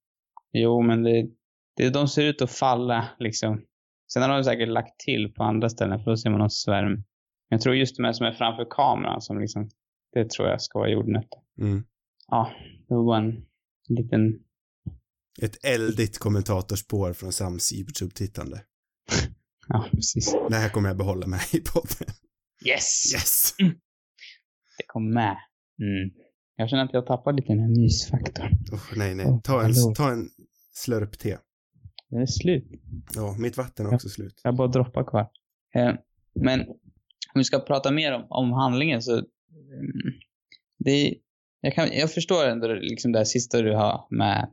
Jo, 0.54 0.82
men 0.82 1.04
det, 1.04 1.30
det, 1.76 1.90
de 1.90 2.08
ser 2.08 2.24
ut 2.24 2.42
att 2.42 2.52
falla 2.52 3.10
liksom. 3.20 3.62
Sen 4.14 4.22
har 4.22 4.30
de 4.30 4.44
säkert 4.44 4.70
lagt 4.70 5.00
till 5.00 5.34
på 5.34 5.44
andra 5.44 5.70
ställen 5.70 6.04
för 6.04 6.12
då 6.12 6.18
ser 6.18 6.30
man 6.30 6.40
någon 6.40 6.50
svärm. 6.50 7.04
Jag 7.50 7.62
tror 7.62 7.76
just 7.76 7.98
de 7.98 8.04
här 8.04 8.14
som 8.14 8.26
är 8.26 8.34
framför 8.34 8.68
kameran 8.70 9.22
som 9.22 9.40
liksom, 9.40 9.70
det 10.14 10.30
tror 10.30 10.48
jag 10.48 10.62
ska 10.62 10.80
vara 10.80 10.90
jordnötter. 10.90 11.40
Mm. 11.62 11.84
Ja, 12.28 12.52
det 12.88 12.96
var 12.96 13.06
bara 13.06 13.18
en 13.18 13.46
liten, 13.90 14.40
Ett 15.42 15.66
eldigt 15.66 16.18
kommentatorspår 16.18 17.14
från 17.14 17.32
Sams 17.32 17.74
YouTube-tittande. 17.74 18.62
Ja 19.70 19.86
precis. 19.92 20.36
Det 20.50 20.56
här 20.56 20.70
kommer 20.70 20.90
jag 20.90 20.98
behålla 20.98 21.28
med 21.28 21.40
i 21.52 21.60
podden. 21.60 22.16
Yes! 22.66 23.14
Yes! 23.14 23.54
Det 24.78 24.84
kom 24.88 25.14
med. 25.14 25.38
Mm. 25.82 26.12
Jag 26.56 26.70
känner 26.70 26.84
att 26.84 26.94
jag 26.94 27.06
tappar 27.06 27.34
lite 27.34 27.48
den 27.48 27.60
här 27.60 27.82
mysfaktorn. 27.82 28.52
Oh, 28.72 28.98
nej, 28.98 29.16
nej. 29.16 29.26
Ta 29.44 29.54
en, 29.54 29.74
hallå. 29.74 29.94
ta 29.96 30.12
en 30.12 30.30
slurp 30.74 31.20
te. 31.20 31.38
Det 32.10 32.16
är 32.16 32.26
slut. 32.26 32.68
Ja, 33.16 33.36
mitt 33.40 33.58
vatten 33.58 33.86
är 33.86 33.94
också 33.94 34.10
slut. 34.10 34.42
Jag 34.44 34.52
har 34.52 34.58
bara 34.58 34.68
droppar 34.68 35.04
kvar. 35.04 35.30
Eh, 35.76 35.94
men 36.34 36.60
om 37.34 37.36
vi 37.36 37.44
ska 37.44 37.60
prata 37.60 37.92
mer 37.92 38.14
om, 38.14 38.26
om 38.30 38.52
handlingen 38.52 39.02
så... 39.02 39.12
Mm, 39.14 39.26
det, 40.78 41.16
jag, 41.62 41.74
kan, 41.74 41.90
jag 41.92 42.12
förstår 42.14 42.46
ändå 42.46 42.68
liksom 42.68 43.12
det 43.12 43.26
sista 43.26 43.62
du 43.62 43.76
har 43.76 44.08
med 44.10 44.50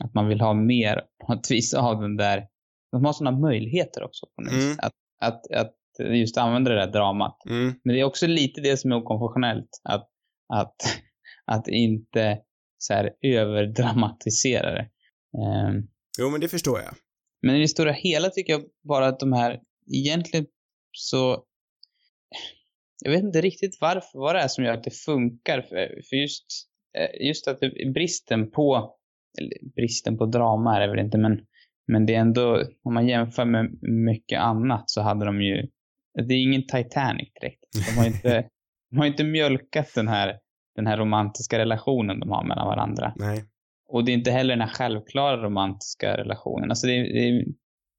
att 0.00 0.14
man 0.14 0.28
vill 0.28 0.40
ha 0.40 0.54
mer 0.54 1.02
på 1.26 1.32
ett 1.32 1.50
vis 1.50 1.74
av 1.74 2.00
den 2.00 2.16
där... 2.16 2.46
De 2.92 3.04
har 3.04 3.12
sådana 3.12 3.38
möjligheter 3.38 4.04
också. 4.04 4.26
Mm. 4.50 4.76
Att, 4.78 4.92
att, 5.20 5.52
att 5.52 5.74
just 5.98 6.36
använda 6.36 6.70
det 6.70 6.76
där 6.76 6.92
dramat. 6.92 7.36
Mm. 7.50 7.74
Men 7.84 7.94
det 7.94 8.00
är 8.00 8.04
också 8.04 8.26
lite 8.26 8.60
det 8.60 8.76
som 8.76 8.92
är 8.92 8.96
okonventionellt. 8.96 9.80
Att, 9.84 10.08
att, 10.54 10.76
att 11.44 11.68
inte 11.68 12.38
så 12.78 12.94
här 12.94 13.10
överdramatisera 13.22 14.70
det. 14.70 14.88
Ehm, 15.38 15.88
Jo, 16.18 16.30
men 16.30 16.40
det 16.40 16.48
förstår 16.48 16.78
jag. 16.80 16.94
men 17.42 17.56
i 17.56 17.60
det 17.60 17.68
stora 17.68 17.92
hela 17.92 18.30
tycker 18.30 18.52
jag 18.52 18.62
bara 18.88 19.06
att 19.06 19.20
de 19.20 19.32
här, 19.32 19.60
egentligen 19.94 20.46
så, 20.92 21.44
jag 23.04 23.10
vet 23.10 23.22
inte 23.22 23.40
riktigt 23.40 23.78
varför, 23.80 24.18
vad 24.18 24.34
det 24.34 24.40
är 24.40 24.48
som 24.48 24.64
gör 24.64 24.72
att 24.72 24.84
det 24.84 24.90
funkar. 24.90 25.62
För, 25.62 26.02
för 26.08 26.16
just, 26.16 26.46
eh, 26.98 27.26
just 27.26 27.48
att 27.48 27.60
det, 27.60 27.92
bristen 27.94 28.50
på, 28.50 28.96
eller 29.40 29.74
bristen 29.74 30.18
på 30.18 30.26
drama 30.26 30.76
är 30.76 30.80
det 30.80 30.90
väl 30.90 31.04
inte, 31.04 31.18
men, 31.18 31.46
men 31.88 32.06
det 32.06 32.14
är 32.14 32.20
ändå, 32.20 32.62
om 32.84 32.94
man 32.94 33.08
jämför 33.08 33.44
med 33.44 33.78
mycket 33.82 34.40
annat 34.40 34.84
så 34.90 35.00
hade 35.02 35.24
de 35.26 35.42
ju, 35.42 35.66
det 36.28 36.34
är 36.34 36.42
ingen 36.42 36.62
Titanic 36.66 37.28
direkt. 37.40 37.64
De 37.86 37.98
har 37.98 38.06
inte, 38.06 38.48
de 38.90 38.98
har 38.98 39.06
inte 39.06 39.24
mjölkat 39.24 39.94
den 39.94 40.08
här, 40.08 40.38
den 40.76 40.86
här 40.86 40.96
romantiska 40.96 41.58
relationen 41.58 42.20
de 42.20 42.30
har 42.30 42.44
mellan 42.44 42.66
varandra. 42.66 43.12
Nej. 43.16 43.44
Och 43.88 44.04
det 44.04 44.12
är 44.12 44.14
inte 44.14 44.30
heller 44.30 44.56
den 44.56 44.68
här 44.68 44.74
självklara 44.74 45.42
romantiska 45.42 46.16
relationen. 46.16 46.70
Alltså 46.70 46.86
det, 46.86 46.92
är- 46.92 47.12
det, 47.14 47.44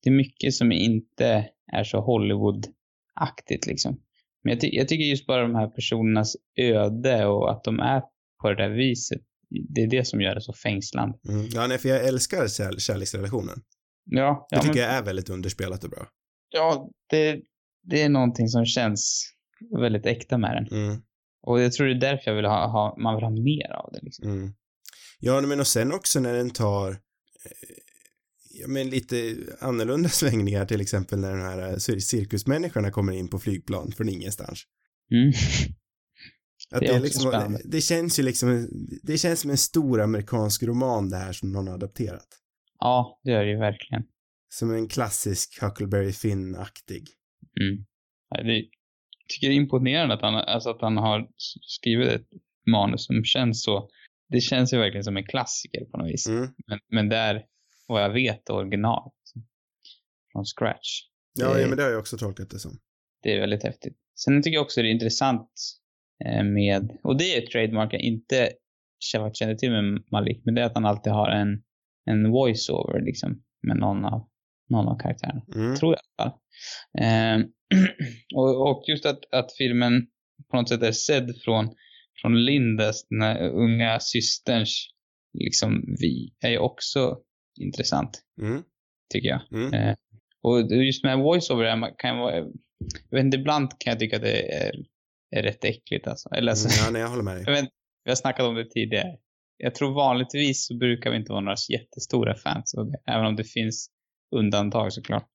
det 0.04 0.10
är 0.10 0.13
mycket 0.13 0.54
som 0.54 0.71
inte 0.71 1.49
är 1.73 1.84
så 1.84 1.97
Hollywood-aktigt 2.02 3.67
liksom. 3.67 3.99
Men 4.43 4.52
jag, 4.54 4.62
ty 4.62 4.69
jag 4.71 4.88
tycker 4.88 5.04
just 5.06 5.25
bara 5.28 5.41
de 5.41 5.56
här 5.56 5.67
personernas 5.67 6.36
öde 6.60 7.25
och 7.25 7.52
att 7.52 7.63
de 7.63 7.80
är 7.80 8.02
på 8.41 8.49
det 8.49 8.56
där 8.56 8.69
viset. 8.69 9.21
Det 9.69 9.82
är 9.82 9.88
det 9.88 10.08
som 10.08 10.21
gör 10.21 10.36
det 10.36 10.41
så 10.41 10.54
fängslande. 10.54 11.17
Mm. 11.30 11.45
Ja, 11.54 11.67
nej, 11.67 11.78
för 11.78 11.89
jag 11.89 12.08
älskar 12.08 12.47
kär 12.47 12.80
kärleksrelationen. 12.80 13.56
Ja, 14.05 14.47
Det 14.49 14.55
ja, 14.55 14.62
tycker 14.62 14.73
men, 14.75 14.83
jag 14.83 14.93
är 14.93 15.03
väldigt 15.03 15.29
underspelat 15.29 15.83
och 15.83 15.89
bra. 15.89 16.07
ja 16.49 16.89
det, 17.09 17.41
det 17.83 18.01
är 18.01 18.09
någonting 18.09 18.47
som 18.47 18.65
känns 18.65 19.25
väldigt 19.79 20.05
äkta 20.05 20.38
med 20.38 20.55
den. 20.69 20.83
Mm. 20.83 21.01
Och 21.41 21.62
jag 21.62 21.73
tror 21.73 21.88
det 21.88 21.93
är 21.93 21.99
därför 22.12 22.31
jag 22.31 22.35
vill 22.35 22.45
ha, 22.45 22.67
ha 22.67 22.97
man 23.03 23.15
vill 23.15 23.23
ha 23.23 23.29
mer 23.31 23.71
av 23.71 23.89
det 23.93 23.99
liksom. 24.01 24.29
Mm. 24.29 24.53
Ja, 25.19 25.41
men 25.41 25.59
och 25.59 25.67
sen 25.67 25.91
också 25.93 26.19
när 26.19 26.33
den 26.33 26.49
tar 26.49 26.91
eh, 26.91 26.97
ja, 28.62 28.67
men 28.67 28.89
lite 28.89 29.35
annorlunda 29.59 30.09
svängningar, 30.19 30.65
till 30.65 30.81
exempel 30.81 31.19
när 31.19 31.31
de 31.31 31.41
här 31.41 31.59
eh, 31.69 31.75
cir- 31.75 31.99
cirkusmänniskorna 31.99 32.91
kommer 32.91 33.13
in 33.13 33.27
på 33.27 33.39
flygplan 33.39 33.91
från 33.91 34.09
ingenstans. 34.09 34.63
Mm. 35.12 35.33
Att 36.71 36.79
Det 36.79 36.85
det, 36.88 36.93
är 36.93 36.93
också 36.93 37.03
liksom, 37.03 37.31
spännande. 37.31 37.62
det 37.65 37.81
känns 37.81 38.19
ju 38.19 38.23
liksom, 38.23 38.69
det 39.03 39.17
känns 39.17 39.39
som 39.39 39.51
en 39.51 39.57
stor 39.57 40.02
amerikansk 40.02 40.63
roman 40.63 41.10
det 41.10 41.17
här 41.17 41.33
som 41.33 41.52
någon 41.52 41.67
har 41.67 41.73
adapterat. 41.73 42.27
Ja, 42.80 43.19
det 43.23 43.32
gör 43.32 43.44
det 43.46 43.52
ju 43.52 43.58
verkligen. 43.58 44.04
Som 44.50 44.73
en 44.75 44.88
klassisk 44.88 45.62
Huckleberry 45.62 46.12
Finn-aktig. 46.12 47.04
Mm. 47.62 47.86
Det, 48.48 48.54
jag 48.58 48.65
tycker 49.34 49.48
det 49.48 49.54
är 49.54 49.58
imponerande 49.58 50.13
att 50.15 50.21
han, 50.21 50.36
alltså 50.36 50.69
att 50.69 50.82
han 50.82 50.98
har 50.98 51.27
skrivit 51.62 52.08
ett 52.10 52.27
manus 52.71 53.06
som 53.06 53.23
känns 53.23 53.63
så. 53.63 53.90
Det 54.30 54.42
känns 54.42 54.73
ju 54.73 54.77
verkligen 54.77 55.04
som 55.04 55.17
en 55.17 55.25
klassiker 55.25 55.86
på 55.86 55.98
något 55.98 56.08
vis. 56.08 56.27
Mm. 56.27 56.48
Men, 56.67 56.80
men 56.92 57.10
det 57.10 57.15
är, 57.17 57.46
vad 57.88 58.04
jag 58.04 58.10
vet, 58.10 58.50
original. 58.50 59.12
Från 60.32 60.46
scratch. 60.46 61.02
Ja, 61.40 61.54
Det- 61.54 61.62
ja, 61.62 61.67
men 61.67 61.77
det 61.77 61.84
har 61.84 61.90
jag 61.90 62.00
också 62.00 62.17
tolkat 62.17 62.50
det 62.50 62.60
som. 62.60 62.71
Det 63.23 63.34
är 63.36 63.40
väldigt 63.40 63.63
häftigt. 63.63 63.98
Sen 64.15 64.42
tycker 64.44 64.56
jag 64.56 64.63
också 64.63 64.82
det 64.82 64.88
är 64.88 64.92
intressant 64.92 65.52
eh, 66.25 66.44
med, 66.44 66.98
och 67.04 67.17
det 67.17 67.36
är 67.36 67.44
ett 67.44 67.52
trademark 67.52 67.94
jag 67.94 68.02
inte 68.02 68.50
känner 69.34 69.56
till 69.56 69.71
med 69.71 70.04
Malik, 70.12 70.42
men 70.46 70.56
det 70.56 70.62
är 70.62 70.65
att 70.65 70.73
han 70.73 70.86
alltid 70.86 71.13
har 71.13 71.30
en, 71.30 71.62
en 72.10 72.31
voice-over 72.31 73.01
liksom 73.05 73.41
med 73.67 73.77
någon 73.77 74.05
av, 74.05 74.29
någon 74.69 74.87
av 74.87 74.97
karaktärerna. 74.99 75.41
Mm. 75.55 75.75
Tror 75.75 75.95
jag 75.95 75.99
i 75.99 76.03
alla 76.17 76.31
fall. 76.31 76.39
Eh, 76.99 77.45
och, 78.35 78.69
och 78.69 78.83
just 78.87 79.05
att, 79.05 79.19
att 79.33 79.57
filmen 79.57 80.07
på 80.51 80.57
något 80.57 80.69
sätt 80.69 80.83
är 80.83 80.91
sedd 80.91 81.35
från, 81.43 81.69
från 82.21 82.45
Lindas, 82.45 83.07
den 83.10 83.21
här 83.21 83.49
unga 83.49 83.99
systerns 83.99 84.87
liksom 85.39 85.95
vi, 86.01 86.33
är 86.39 86.49
ju 86.49 86.57
också 86.57 87.17
intressant, 87.60 88.21
Mm. 88.41 88.63
tycker 89.13 89.29
jag. 89.29 89.41
Mm. 89.51 89.73
Eh, 89.73 89.95
och 90.41 90.62
just 90.71 91.03
med 91.03 91.17
voiceover 91.19 91.97
kan 91.97 92.17
vara, 92.17 92.35
jag 92.35 92.51
vet 93.12 93.23
inte, 93.25 93.37
ibland 93.37 93.69
kan 93.79 93.91
jag 93.91 93.99
tycka 93.99 94.15
att 94.15 94.21
det 94.21 94.53
är, 94.53 94.71
är 95.35 95.43
rätt 95.43 95.63
äckligt 95.63 96.07
alltså. 96.07 96.29
Eller 96.29 96.51
alltså, 96.51 96.67
Mm, 96.67 96.85
ja, 96.85 96.91
nej, 96.91 97.01
jag 97.01 97.10
håller 97.10 97.23
med 97.23 97.35
dig. 97.35 97.43
jag 97.47 97.53
vet, 97.53 97.69
vi 98.03 98.12
har 98.12 98.15
snackat 98.15 98.45
om 98.45 98.55
det 98.55 98.69
tidigare. 98.69 99.17
Jag 99.62 99.75
tror 99.75 99.93
vanligtvis 99.93 100.67
så 100.67 100.77
brukar 100.77 101.12
vi 101.12 101.17
inte 101.17 101.31
vara 101.31 101.41
några 101.41 101.55
jättestora 101.69 102.35
fans 102.35 102.73
av 102.77 102.85
det, 102.91 102.97
även 103.12 103.25
om 103.25 103.35
det 103.35 103.43
finns 103.43 103.89
undantag 104.35 104.93
såklart. 104.93 105.27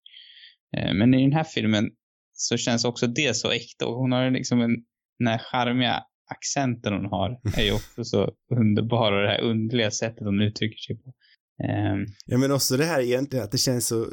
Eh, 0.77 0.95
Men 0.95 1.15
i 1.15 1.23
den 1.23 1.33
här 1.33 1.45
filmen 1.45 1.91
så 2.33 2.57
känns 2.57 2.85
också 2.85 3.07
det 3.07 3.37
så 3.37 3.51
äkta 3.51 3.87
och 3.87 3.95
hon 3.97 4.13
har 4.13 4.31
liksom 4.31 4.61
en, 4.61 4.75
den 5.19 5.29
här 5.29 5.39
charmiga 5.39 6.03
accenten 6.31 6.93
hon 6.93 7.07
har 7.07 7.41
är 7.57 7.63
ju 7.63 7.73
också 7.73 8.05
så 8.05 8.33
underbar 8.53 9.13
och 9.13 9.23
det 9.23 9.29
här 9.29 9.41
underliga 9.41 9.91
sättet 9.91 10.25
hon 10.25 10.41
uttrycker 10.43 10.79
sig 10.79 10.97
på. 10.97 11.13
Ehm, 11.65 12.07
Ja, 12.27 12.39
men 12.39 12.53
också 12.53 12.77
det 12.77 12.85
här 12.85 13.01
egentligen 13.01 13.45
att 13.45 13.53
det 13.53 13.59
känns 13.59 13.87
så, 13.87 14.07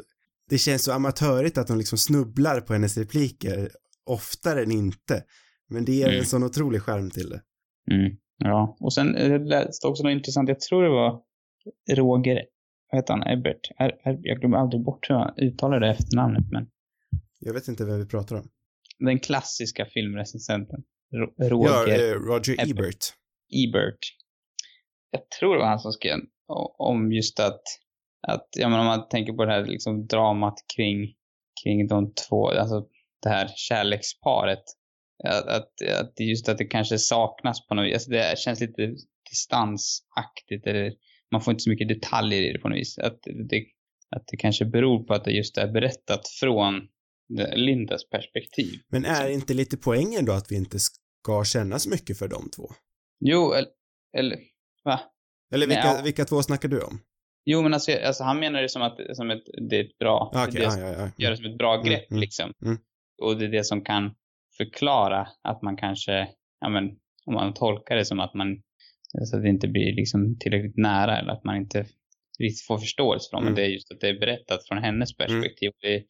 det 0.50 0.58
känns 0.58 0.84
så 0.84 0.92
amatörigt 0.92 1.58
att 1.58 1.66
de 1.66 1.78
liksom 1.78 1.98
snubblar 1.98 2.60
på 2.60 2.72
hennes 2.72 2.96
repliker 2.96 3.70
oftare 4.06 4.62
än 4.62 4.70
inte. 4.72 5.24
Men 5.70 5.84
det 5.84 5.92
ger 5.92 6.06
Mm. 6.08 6.18
en 6.18 6.26
sån 6.26 6.42
otrolig 6.44 6.82
charm 6.82 7.10
till 7.10 7.28
det. 7.30 7.40
Mm, 7.94 8.16
ja, 8.44 8.76
och 8.80 8.92
sen 8.92 9.16
eh, 9.16 9.40
läste 9.44 9.86
också 9.86 10.02
något 10.02 10.12
intressant. 10.12 10.48
Jag 10.48 10.60
tror 10.60 10.82
det 10.82 10.88
var 10.88 11.20
Roger, 11.90 12.42
vad 12.90 12.98
heter 12.98 13.14
han, 13.14 13.22
Ebert? 13.26 13.70
Er, 13.78 14.00
er, 14.04 14.18
jag 14.22 14.40
glömmer 14.40 14.56
aldrig 14.58 14.82
bort 14.84 15.10
hur 15.10 15.14
han 15.14 15.34
uttalar 15.36 15.80
det 15.80 15.88
efternamnet, 15.90 16.44
men 16.50 16.66
Jag 17.40 17.52
vet 17.54 17.68
inte 17.68 17.84
vem 17.84 17.98
vi 17.98 18.06
pratar 18.06 18.36
om. 18.36 18.48
den 18.98 19.18
klassiska 19.20 19.86
filmrecensenten. 19.86 20.82
Ro, 21.14 21.32
Ja, 21.36 21.48
Roger 21.50 22.12
eh, 22.12 22.18
Roger 22.20 22.52
Ebert. 22.52 22.70
Ebert. 22.70 23.14
Ebert. 23.68 23.98
Jag 25.10 25.30
tror 25.30 25.54
det 25.54 25.60
var 25.60 25.68
han 25.68 25.78
som 25.78 25.92
skrev 25.92 26.18
om 26.78 27.12
just 27.12 27.40
att, 27.40 27.62
att 28.28 28.48
ja, 28.58 28.68
men 28.68 28.80
om 28.80 28.86
man 28.86 29.08
tänker 29.08 29.32
på 29.32 29.44
det 29.44 29.52
här 29.52 29.64
liksom 29.66 30.06
dramat 30.06 30.54
kring, 30.76 31.14
kring 31.62 31.86
de 31.86 32.12
två, 32.14 32.48
alltså 32.48 32.86
det 33.22 33.28
här 33.28 33.48
kärleksparet. 33.56 34.62
Att, 35.24 35.82
att, 36.00 36.12
just 36.20 36.48
att 36.48 36.58
det 36.58 36.64
kanske 36.64 36.98
saknas 36.98 37.66
på 37.66 37.74
något 37.74 37.86
vis. 37.86 37.94
Alltså 37.94 38.10
det 38.10 38.38
känns 38.38 38.60
lite 38.60 38.94
distansaktigt 39.30 40.66
eller 40.66 40.92
man 41.32 41.40
får 41.40 41.50
inte 41.52 41.62
så 41.62 41.70
mycket 41.70 41.88
detaljer 41.88 42.42
i 42.42 42.52
det 42.52 42.58
på 42.58 42.68
något 42.68 42.78
vis. 42.78 42.98
Att 42.98 43.18
det, 43.50 43.64
att 44.16 44.22
det 44.26 44.36
kanske 44.36 44.64
beror 44.64 45.04
på 45.04 45.14
att 45.14 45.24
det 45.24 45.30
just 45.30 45.58
är 45.58 45.72
berättat 45.72 46.28
från 46.40 46.80
Lindas 47.54 48.08
perspektiv. 48.10 48.80
Men 48.88 49.04
är 49.04 49.28
inte 49.28 49.54
lite 49.54 49.76
poängen 49.76 50.24
då 50.24 50.32
att 50.32 50.52
vi 50.52 50.56
inte 50.56 50.78
ska 50.78 51.44
känna 51.44 51.78
så 51.78 51.90
mycket 51.90 52.18
för 52.18 52.28
de 52.28 52.50
två? 52.56 52.68
Jo, 53.20 53.52
eller, 53.52 53.70
eller 54.18 54.38
va? 54.84 55.00
Eller 55.54 55.66
vilka, 55.66 55.82
Ja. 55.84 56.00
vilka 56.04 56.24
två 56.24 56.42
snackar 56.42 56.68
du 56.68 56.80
om? 56.82 57.00
Jo, 57.44 57.62
men 57.62 57.74
alltså, 57.74 57.92
alltså 58.04 58.24
han 58.24 58.38
menar 58.40 58.62
det 58.62 58.68
som 58.68 58.82
att 58.82 58.96
som 59.12 59.30
ett, 59.30 59.42
det 59.70 59.76
är 59.76 59.84
ett 59.84 59.98
bra, 59.98 60.30
Ah, 60.34 60.46
det 60.46 60.58
ja, 60.62 60.74
det 60.76 60.80
ja, 60.80 60.88
ja. 60.88 61.10
gör 61.18 61.30
det 61.30 61.36
som 61.36 61.46
ett 61.46 61.58
bra 61.58 61.74
Mm, 61.74 61.86
grepp 61.86 62.10
mm, 62.10 62.20
liksom. 62.20 62.52
mm. 62.64 62.78
Och 63.22 63.38
det 63.38 63.44
är 63.44 63.48
det 63.48 63.64
som 63.64 63.84
kan 63.84 64.14
förklara 64.56 65.28
att 65.42 65.62
man 65.62 65.76
kanske, 65.76 66.28
ja 66.60 66.68
men, 66.68 66.84
om 67.26 67.34
man 67.34 67.54
tolkar 67.54 67.96
det 67.96 68.04
som 68.04 68.20
att 68.20 68.34
man, 68.34 68.62
så 69.24 69.36
att 69.36 69.42
det 69.42 69.48
inte 69.48 69.68
blir 69.68 69.94
liksom 69.96 70.38
tillräckligt 70.38 70.76
nära 70.76 71.18
eller 71.18 71.32
att 71.32 71.44
man 71.44 71.56
inte 71.56 71.86
riktigt 72.38 72.66
får 72.66 72.78
förståelse 72.78 73.28
för 73.30 73.36
dem. 73.36 73.42
Mm. 73.42 73.54
Men 73.54 73.62
det 73.62 73.68
är 73.68 73.70
just 73.70 73.92
att 73.92 74.00
det 74.00 74.08
är 74.08 74.20
berättat 74.20 74.68
från 74.68 74.78
hennes 74.78 75.16
perspektiv. 75.16 75.70
Det, 75.80 76.04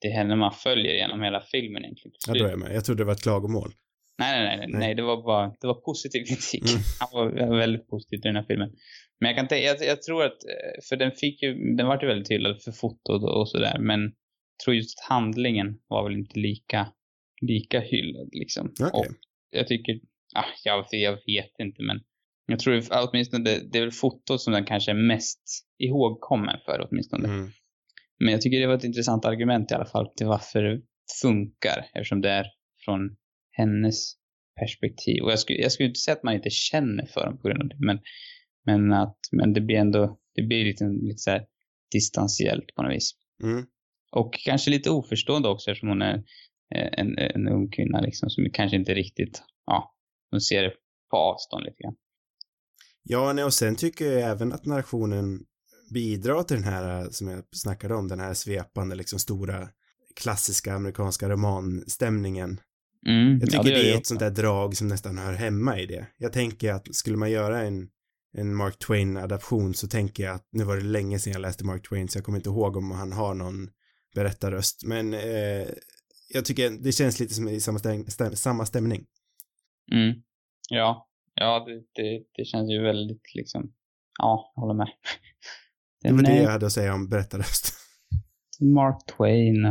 det 0.00 0.08
är 0.08 0.12
henne 0.12 0.36
man 0.36 0.52
följer 0.52 0.94
genom 0.94 1.22
hela 1.22 1.40
filmen 1.40 1.84
egentligen. 1.84 2.12
Ja, 2.26 2.34
då 2.34 2.44
är 2.44 2.50
jag 2.50 2.58
med. 2.58 2.74
Jag 2.74 2.84
trodde 2.84 3.00
det 3.00 3.06
var 3.06 3.12
ett 3.12 3.22
klagomål. 3.22 3.72
Nej, 4.18 4.44
nej, 4.44 4.56
nej, 4.56 4.66
Nej. 4.68 4.80
nej, 4.80 4.94
det 4.94 5.02
var 5.02 5.22
bara, 5.22 5.46
det 5.60 5.66
var 5.66 5.74
positiv 5.74 6.24
kritik. 6.24 6.70
Mm. 6.70 6.82
Han 7.00 7.08
var 7.12 7.56
väldigt 7.56 7.88
positiv 7.88 8.16
till 8.16 8.28
den 8.28 8.36
här 8.36 8.46
filmen. 8.48 8.70
Men 9.20 9.28
jag 9.28 9.36
kan 9.36 9.48
tänka, 9.48 9.66
jag, 9.66 9.76
jag 9.82 10.02
tror 10.02 10.24
att, 10.24 10.32
eh, 10.32 10.82
för 10.88 10.96
den 10.96 11.12
fick 11.12 11.42
ju, 11.42 11.76
den 11.76 11.86
var 11.86 12.02
ju 12.02 12.06
väldigt 12.06 12.30
hyllad 12.30 12.62
för 12.62 12.72
fotot 12.72 13.22
och, 13.22 13.40
och 13.40 13.48
sådär, 13.48 13.78
men 13.78 14.00
jag 14.02 14.64
tror 14.64 14.76
just 14.76 14.98
att 14.98 15.08
handlingen 15.08 15.78
var 15.88 16.04
väl 16.04 16.18
inte 16.18 16.38
lika, 16.38 16.86
lika 17.40 17.80
hyllad 17.80 18.28
liksom. 18.32 18.72
Okej. 18.80 18.90
Och 18.92 19.06
jag 19.50 19.68
tycker, 19.68 20.00
ah, 20.34 20.44
jag, 20.64 20.86
jag 20.90 21.12
vet 21.12 21.54
inte, 21.58 21.82
men 21.82 22.00
jag 22.46 22.58
tror 22.58 22.82
åtminstone 22.90 23.44
det, 23.44 23.72
det 23.72 23.78
är 23.78 23.82
väl 23.82 23.92
fotot 23.92 24.40
som 24.40 24.52
den 24.52 24.64
kanske 24.64 24.90
är 24.90 25.08
mest 25.08 25.42
ihågkommen 25.78 26.56
för 26.64 26.88
åtminstone. 26.88 27.28
Mm. 27.28 27.50
Men 28.18 28.32
jag 28.32 28.40
tycker 28.40 28.60
det 28.60 28.66
var 28.66 28.74
ett 28.74 28.84
intressant 28.84 29.24
argument 29.24 29.70
i 29.70 29.74
alla 29.74 29.86
fall 29.86 30.08
till 30.16 30.26
varför 30.26 30.62
det 30.62 30.82
funkar 31.22 31.86
eftersom 31.94 32.20
det 32.20 32.30
är 32.30 32.46
från 32.84 33.16
hennes 33.52 34.14
perspektiv. 34.60 35.22
Och 35.22 35.30
jag 35.30 35.38
skulle, 35.38 35.58
jag 35.58 35.72
skulle 35.72 35.88
inte 35.88 36.00
säga 36.00 36.16
att 36.16 36.22
man 36.22 36.34
inte 36.34 36.50
känner 36.50 37.06
för 37.06 37.26
dem 37.26 37.38
på 37.38 37.48
grund 37.48 37.62
av 37.62 37.68
det, 37.68 37.86
men, 37.86 38.00
men, 38.64 38.92
att, 38.92 39.18
men 39.32 39.52
det 39.52 39.60
blir 39.60 39.76
ändå, 39.76 40.18
det 40.34 40.42
blir 40.42 40.64
lite, 40.64 40.84
lite 40.84 41.18
så 41.18 41.30
här 41.30 41.46
distantiellt 41.92 42.74
på 42.76 42.82
något 42.82 42.94
vis. 42.94 43.12
Mm. 43.42 43.66
Och 44.12 44.34
kanske 44.34 44.70
lite 44.70 44.90
oförstående 44.90 45.48
också 45.48 45.70
eftersom 45.70 45.88
hon 45.88 46.02
är 46.02 46.24
en, 46.74 47.18
en 47.18 47.48
ung 47.48 47.70
kvinna 47.70 48.00
liksom 48.00 48.30
som 48.30 48.46
kanske 48.52 48.76
inte 48.76 48.94
riktigt, 48.94 49.42
ja, 49.66 49.94
hon 50.30 50.40
ser 50.40 50.62
det 50.62 50.72
på 51.10 51.16
avstånd 51.16 51.64
lite 51.64 51.82
grann. 51.82 51.96
Ja, 53.02 53.32
nej, 53.32 53.44
och 53.44 53.54
sen 53.54 53.76
tycker 53.76 54.12
jag 54.12 54.30
även 54.30 54.52
att 54.52 54.66
narrationen 54.66 55.40
bidrar 55.92 56.42
till 56.42 56.56
den 56.56 56.64
här, 56.64 57.02
eh, 57.02 57.08
som 57.10 57.28
jag 57.28 57.44
snackade 57.50 57.94
om, 57.94 58.08
den 58.08 58.20
här 58.20 58.34
svepande, 58.34 58.94
liksom 58.94 59.18
stora 59.18 59.68
klassiska 60.16 60.74
amerikanska 60.74 61.28
romanstämningen. 61.28 62.60
Mm, 63.06 63.38
Jag 63.40 63.50
tycker 63.50 63.70
ja, 63.70 63.76
gör 63.76 63.82
det 63.84 63.92
är 63.92 63.96
ett 63.96 64.06
sånt 64.06 64.20
där 64.20 64.30
drag 64.30 64.76
som 64.76 64.88
nästan 64.88 65.18
hör 65.18 65.32
hemma 65.32 65.80
i 65.80 65.86
det. 65.86 66.06
Jag 66.16 66.32
tänker 66.32 66.72
att 66.72 66.94
skulle 66.94 67.16
man 67.16 67.30
göra 67.30 67.62
en, 67.62 67.88
en 68.36 68.54
Mark 68.54 68.78
Twain-adaption 68.78 69.74
så 69.74 69.88
tänker 69.88 70.22
jag 70.24 70.34
att, 70.34 70.48
nu 70.52 70.64
var 70.64 70.76
det 70.76 70.82
länge 70.84 71.18
sedan 71.18 71.32
jag 71.32 71.42
läste 71.42 71.64
Mark 71.64 71.88
Twain 71.88 72.08
så 72.08 72.18
jag 72.18 72.24
kommer 72.24 72.38
inte 72.38 72.50
ihåg 72.50 72.76
om 72.76 72.90
han 72.90 73.12
har 73.12 73.34
någon 73.34 73.70
berättarröst, 74.14 74.84
men 74.84 75.14
eh, 75.14 75.68
jag 76.28 76.44
tycker 76.44 76.70
det 76.70 76.92
känns 76.92 77.20
lite 77.20 77.34
som 77.34 77.48
i 77.48 77.60
samma, 77.60 77.78
stäm, 77.78 78.04
stäm, 78.06 78.36
samma 78.36 78.66
stämning. 78.66 79.06
Mm. 79.92 80.22
Ja, 80.70 81.08
ja 81.34 81.64
det, 81.66 82.02
det, 82.02 82.24
det 82.36 82.44
känns 82.44 82.70
ju 82.70 82.82
väldigt 82.82 83.34
liksom, 83.34 83.72
ja, 84.18 84.52
jag 84.54 84.60
håller 84.60 84.74
med. 84.74 84.88
Det 86.02 86.10
var 86.12 86.22
Den 86.22 86.24
det 86.24 86.42
jag 86.42 86.50
hade 86.50 86.66
att 86.66 86.72
säga 86.72 86.94
om 86.94 87.08
berättarröst. 87.08 87.74
Mark 88.60 89.06
Twain. 89.16 89.64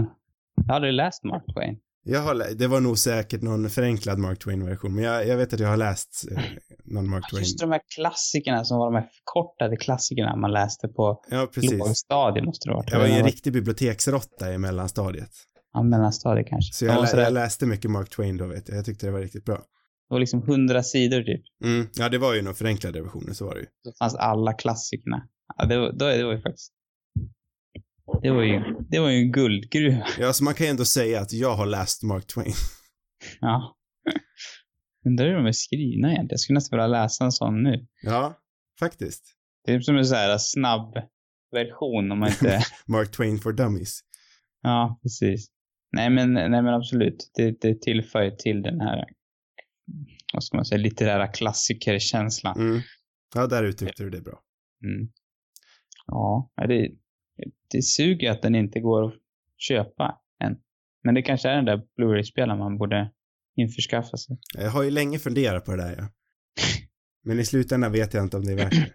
Jag 0.56 0.64
har 0.68 0.76
aldrig 0.76 0.94
läst 0.94 1.24
Mark 1.24 1.44
Twain. 1.54 1.80
Jag 2.04 2.22
har, 2.22 2.56
det 2.56 2.68
var 2.68 2.80
nog 2.82 2.98
säkert 2.98 3.42
någon 3.42 3.70
förenklad 3.70 4.20
Mark 4.20 4.40
Twain-version, 4.40 4.96
men 4.96 5.04
jag, 5.04 5.28
jag 5.28 5.38
vet 5.38 5.54
att 5.54 5.60
jag 5.60 5.68
har 5.68 5.78
läst 5.78 6.26
eh, 6.32 6.44
någon 6.84 7.10
Mark 7.10 7.30
Twain. 7.30 7.44
Just 7.44 7.60
de 7.60 7.72
här 7.72 7.82
klassikerna 7.96 8.64
som 8.66 8.78
var 8.78 8.92
de 8.92 8.96
här 8.96 9.10
förkortade 9.12 9.78
klassikerna 9.78 10.36
man 10.36 10.52
läste 10.52 10.88
på 10.88 11.24
Ja, 11.30 11.48
precis. 11.54 11.72
lågstadiet 11.72 12.46
måste 12.46 12.70
det 12.70 12.74
ha 12.74 12.78
varit. 12.78 12.92
Jag 12.92 13.00
var 13.00 13.08
ju 13.08 13.14
en 13.14 13.26
riktig 13.26 13.54
biblioteksrotta 13.54 14.54
i 14.54 14.58
mellanstadiet. 14.58 15.32
Ja, 15.76 15.84
mellanstadiet 15.84 16.48
kanske. 16.48 16.74
Så 16.74 16.86
Det 16.86 16.92
jag, 16.92 17.02
lä- 17.02 17.08
sådär- 17.08 17.24
jag 17.24 17.34
läste 17.34 17.66
mycket 17.66 17.92
Mark 17.92 18.10
Twain 18.10 18.38
då, 18.38 18.48
vet 18.48 18.70
jag. 18.70 18.78
Jag 18.78 18.86
tyckte 18.86 19.06
det 19.06 19.12
var 19.12 19.20
riktigt 19.22 19.46
bra. 19.46 19.56
Det 19.56 20.14
var 20.14 20.20
liksom 20.20 20.42
hundra 20.42 20.84
sidor 20.84 21.22
typ. 21.24 21.42
Mm. 21.64 21.88
Ja, 21.96 22.10
det 22.10 22.18
var 22.18 22.34
ju 22.34 22.42
någon 22.42 22.56
förenklade 22.56 23.02
versioner, 23.02 23.34
så 23.34 23.46
var 23.46 23.56
det 23.56 23.62
ju. 23.62 23.68
Så 23.84 23.92
fanns 24.00 24.16
alla 24.16 24.54
klassikerna. 24.54 25.28
Ja, 25.58 25.66
det 25.66 25.78
var, 25.78 25.92
då, 25.92 26.06
det 26.06 26.24
var 26.24 26.34
ju 26.34 26.42
faktiskt... 26.42 26.72
Det 28.22 28.32
var 28.32 28.44
ju, 28.44 28.60
det 28.90 29.00
var 29.00 29.10
ju 29.10 29.18
en 29.18 29.32
guldgruva. 29.32 30.08
Ja, 30.20 30.34
så 30.34 30.44
man 30.44 30.54
kan 30.54 30.66
ju 30.66 30.72
ändå 30.72 30.86
säga 30.86 31.22
att 31.22 31.34
jag 31.34 31.56
har 31.56 31.66
läst 31.66 32.04
Mark 32.04 32.28
Twain. 32.28 32.54
Ja. 33.42 33.76
Undrar 35.08 35.26
hur 35.26 35.34
de 35.36 35.46
är 35.46 35.52
skrivna 35.52 36.08
egentligen. 36.08 36.28
Jag 36.32 36.40
skulle 36.40 36.58
nästan 36.58 36.78
vilja 36.78 36.88
läsa 36.88 37.26
en 37.26 37.32
sån 37.32 37.64
nu. 37.64 37.88
Ja, 38.02 38.38
faktiskt. 38.80 39.24
Det 39.66 39.74
är 39.74 39.80
som 39.80 39.98
en 39.98 40.06
sån 40.06 40.18
här 40.18 40.38
snabb 40.38 40.94
version 41.52 42.12
om 42.12 42.20
man 42.20 42.30
inte... 42.30 42.62
Mark 42.88 43.12
Twain 43.12 43.40
for 43.40 43.54
Dummies. 43.54 44.00
ja, 44.62 45.00
precis. 45.04 45.48
Nej 45.96 46.10
men, 46.10 46.34
nej 46.34 46.50
men 46.50 46.68
absolut. 46.68 47.32
Det, 47.36 47.62
det 47.62 47.82
tillför 47.82 48.30
till 48.30 48.62
den 48.62 48.82
här, 48.82 49.06
vad 50.34 50.44
ska 50.44 50.58
man 50.58 50.66
säga, 50.66 50.78
litterära 50.78 51.28
klassikerkänslan. 51.28 52.60
Mm. 52.60 52.82
Ja, 53.36 53.48
där 53.48 53.64
uttryckte 53.64 54.04
du 54.04 54.10
det 54.10 54.22
bra. 54.22 54.40
Mm. 54.84 55.08
Ja, 56.08 56.52
ja, 56.56 56.68
det, 56.68 56.92
det 57.72 57.82
suger 57.82 58.32
att 58.32 58.42
den 58.42 58.56
inte 58.56 58.80
går 58.80 59.08
att 59.08 59.14
köpa 59.58 60.22
än. 60.44 60.58
Men 61.04 61.16
det 61.16 61.22
kanske 61.22 61.50
är 61.50 61.56
den 61.56 61.66
där 61.66 61.82
Blu-ray-spelaren 61.96 62.60
man 62.60 62.78
borde 62.78 63.12
införskaffa 63.56 64.18
sig. 64.18 64.38
Jag 64.58 64.70
har 64.70 64.84
ju 64.84 64.92
länge 64.92 65.20
funderat 65.20 65.66
på 65.66 65.72
det 65.72 65.78
där, 65.78 65.96
ja. 65.98 66.10
Men 67.24 67.40
i 67.40 67.46
slutändan 67.46 67.92
vet 67.92 68.14
jag 68.14 68.24
inte 68.24 68.38
om 68.38 68.46
det 68.46 68.52
är 68.52 68.58
värt 68.58 68.72
det. 68.72 68.94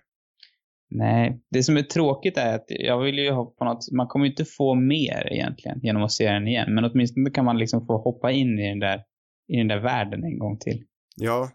Nej, 0.90 1.40
det 1.50 1.62
som 1.62 1.76
är 1.76 1.82
tråkigt 1.82 2.36
är 2.36 2.54
att 2.54 2.64
jag 2.68 3.00
vill 3.00 3.18
ju 3.18 3.30
ha 3.30 3.44
på 3.44 3.64
något, 3.64 3.92
man 3.92 4.06
kommer 4.06 4.24
ju 4.26 4.30
inte 4.30 4.44
få 4.44 4.74
mer 4.74 5.28
egentligen 5.32 5.80
genom 5.82 6.02
att 6.02 6.12
se 6.12 6.32
den 6.32 6.48
igen. 6.48 6.74
Men 6.74 6.84
åtminstone 6.84 7.30
kan 7.30 7.44
man 7.44 7.58
liksom 7.58 7.86
få 7.86 7.98
hoppa 7.98 8.30
in 8.30 8.58
i 8.58 8.68
den 8.68 8.78
där, 8.78 9.02
i 9.48 9.56
den 9.56 9.68
där 9.68 9.80
världen 9.80 10.24
en 10.24 10.38
gång 10.38 10.58
till. 10.58 10.84
Ja, 11.16 11.50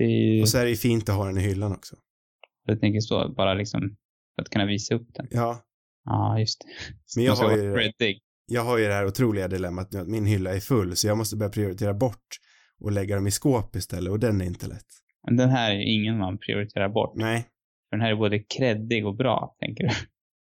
ju, 0.00 0.40
och 0.42 0.48
så 0.48 0.58
är 0.58 0.64
det 0.64 0.70
ju 0.70 0.76
fint 0.76 1.08
att 1.08 1.14
ha 1.14 1.26
den 1.26 1.38
i 1.38 1.40
hyllan 1.40 1.72
också. 1.72 1.96
jag 2.66 2.80
tänker 2.80 3.00
så, 3.00 3.34
bara 3.36 3.54
liksom 3.54 3.80
för 4.34 4.42
att 4.42 4.48
kunna 4.50 4.66
visa 4.66 4.94
upp 4.94 5.14
den. 5.14 5.26
Ja, 5.30 5.64
Ja, 6.04 6.38
just 6.38 6.60
det. 6.60 6.66
men 7.16 7.24
jag 7.24 7.34
har 7.34 7.56
ju, 7.56 7.74
creddig. 7.74 8.18
jag 8.46 8.64
har 8.64 8.78
ju 8.78 8.84
det 8.86 8.94
här 8.94 9.06
otroliga 9.06 9.48
dilemmat 9.48 9.92
nu 9.92 9.98
att 9.98 10.08
min 10.08 10.26
hylla 10.26 10.54
är 10.54 10.60
full, 10.60 10.96
så 10.96 11.06
jag 11.06 11.18
måste 11.18 11.36
börja 11.36 11.50
prioritera 11.50 11.94
bort 11.94 12.26
och 12.80 12.92
lägga 12.92 13.14
dem 13.16 13.26
i 13.26 13.30
skåp 13.30 13.76
istället, 13.76 14.10
och 14.10 14.18
den 14.20 14.40
är 14.40 14.44
inte 14.44 14.66
lätt. 14.66 14.86
Men 15.26 15.36
den 15.36 15.48
här 15.48 15.70
är 15.70 15.74
ju 15.74 15.84
ingen 15.94 16.18
man 16.18 16.38
prioriterar 16.38 16.88
bort. 16.88 17.12
Nej, 17.16 17.44
För 17.88 17.96
den 17.96 18.00
här 18.00 18.10
är 18.10 18.16
både 18.16 18.38
creddig 18.38 19.06
och 19.06 19.16
bra, 19.16 19.56
tänker 19.60 19.84
du. 19.84 19.90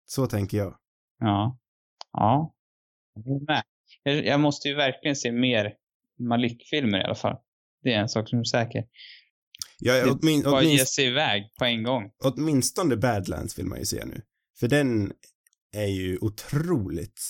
Så 0.05 0.27
tänker 0.27 0.59
jag. 0.59 0.79
Ja. 1.19 1.59
Ja. 2.13 2.55
Jag. 4.05 4.25
Jag, 4.27 4.41
måste 4.41 4.69
ju 4.69 4.75
verkligen 4.75 5.17
se 5.17 5.33
mer 5.33 5.75
Malik-filmer 6.19 7.01
i 7.01 7.05
alla 7.05 7.15
fall. 7.15 7.37
Det 7.83 7.93
är 7.93 8.01
en 8.01 8.09
sak 8.09 8.29
som 8.29 8.39
är 8.39 8.45
säker. 8.45 8.85
Ja, 9.79 10.13
åtmin, 10.13 10.43
bara 10.43 10.63
ge 10.63 10.69
åtminst, 10.69 10.95
sig 10.95 11.07
iväg 11.07 11.55
på 11.59 11.65
en 11.65 11.83
gång. 11.83 12.11
åtminstone 12.25 12.97
Badlands 12.97 13.59
vill 13.59 13.67
man 13.67 13.79
ju 13.79 13.85
se 13.85 14.05
nu. 14.05 14.23
För 14.61 14.69
den 14.69 15.13
är 15.77 15.87
ju 15.87 16.19
otroligt 16.21 17.21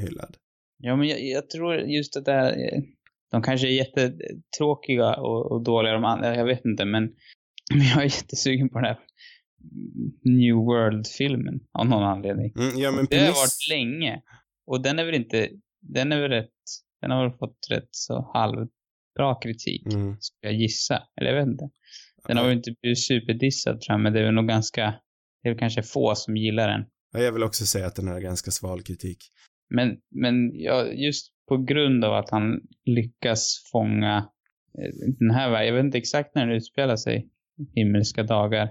hyllad. 0.00 0.36
Ja, 0.78 0.96
men 0.96 1.08
jag, 1.08 1.22
jag 1.22 1.50
tror 1.50 1.76
just 1.76 2.16
att 2.16 2.24
det 2.24 2.32
här, 2.32 2.52
eh, 2.52 2.82
de 3.30 3.42
kanske 3.42 3.68
är 3.68 3.72
jättetråkiga 3.72 5.14
och, 5.14 5.52
och 5.52 5.62
dåliga 5.62 5.92
de 5.92 6.04
andra, 6.04 6.36
jag 6.36 6.44
vet 6.44 6.64
inte, 6.64 6.84
men, 6.84 7.02
men 7.74 7.86
jag 7.86 7.98
är 7.98 8.04
jättesugen 8.04 8.68
på 8.68 8.78
den 8.78 8.84
här 8.84 8.98
New 10.24 10.54
World-filmen 10.54 11.60
av 11.72 11.86
någon 11.86 12.02
anledning. 12.02 12.52
Mm, 12.58 12.78
ja, 12.78 12.90
men 12.90 13.06
Det 13.10 13.18
har 13.18 13.26
varit 13.26 13.68
länge. 13.70 14.22
Och 14.66 14.82
den 14.82 14.98
är 14.98 15.04
väl 15.04 15.14
inte, 15.14 15.48
den 15.80 16.12
är 16.12 16.20
väl 16.20 16.30
rätt, 16.30 16.48
den 17.00 17.10
har 17.10 17.28
väl 17.28 17.38
fått 17.38 17.66
rätt 17.70 17.88
så 17.90 18.30
halvbra 18.34 19.40
kritik, 19.42 19.94
Mm. 19.94 20.16
ska 20.20 20.36
jag 20.40 20.54
gissa. 20.54 21.02
Eller 21.20 21.30
jag 21.30 21.36
vet 21.40 21.52
inte. 21.52 21.70
Den 22.28 22.36
har 22.36 22.44
väl 22.44 22.56
inte 22.56 22.74
blivit 22.82 22.98
superdissad 22.98 23.80
tror 23.80 23.94
jag, 23.94 24.00
men 24.00 24.12
det 24.12 24.20
är 24.20 24.24
väl 24.24 24.34
nog 24.34 24.48
ganska, 24.48 24.94
det 25.42 25.48
är 25.48 25.52
väl 25.52 25.58
kanske 25.58 25.82
få 25.82 26.14
som 26.14 26.36
gillar 26.36 26.68
den. 26.68 26.84
Ja, 27.12 27.20
jag 27.20 27.32
vill 27.32 27.42
också 27.42 27.66
säga 27.66 27.86
att 27.86 27.94
den 27.96 28.08
har 28.08 28.20
ganska 28.20 28.50
sval 28.50 28.82
kritik. 28.82 29.18
Men, 29.74 29.96
men 30.10 30.50
ja, 30.54 30.86
just 30.86 31.32
på 31.48 31.56
grund 31.56 32.04
av 32.04 32.14
att 32.14 32.30
han 32.30 32.60
lyckas 32.84 33.68
fånga 33.72 34.28
eh, 34.78 35.12
den 35.18 35.30
här 35.30 35.50
världen, 35.50 35.66
jag 35.66 35.74
vet 35.74 35.84
inte 35.84 35.98
exakt 35.98 36.34
när 36.34 36.46
den 36.46 36.56
utspelar 36.56 36.96
sig, 36.96 37.28
himmelska 37.74 38.22
dagar. 38.22 38.68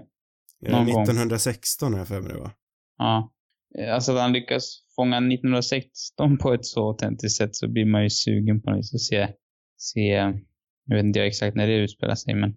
Någon 0.60 0.72
gång. 0.72 1.02
1916 1.02 1.92
har 1.92 1.98
jag 2.00 2.08
för 2.08 2.20
mig 2.20 2.32
det 2.32 2.38
var. 2.38 2.50
Ja. 2.98 3.32
Eh, 3.78 3.94
Alltså 3.94 4.12
att 4.12 4.20
han 4.20 4.32
lyckas 4.32 4.84
fånga 4.96 5.16
1916 5.16 6.38
på 6.38 6.52
ett 6.52 6.64
så 6.66 6.86
autentiskt 6.88 7.38
sätt 7.38 7.56
så 7.56 7.68
blir 7.68 7.84
man 7.84 8.02
ju 8.02 8.10
sugen 8.10 8.62
på 8.62 8.70
något 8.70 8.78
att 8.78 9.00
se, 9.00 9.28
se, 9.78 10.06
jag 10.86 10.96
vet 10.96 11.04
inte 11.04 11.18
jag 11.18 11.28
exakt 11.28 11.56
när 11.56 11.66
det 11.66 11.74
utspelar 11.76 12.14
sig 12.14 12.34
men 12.34 12.56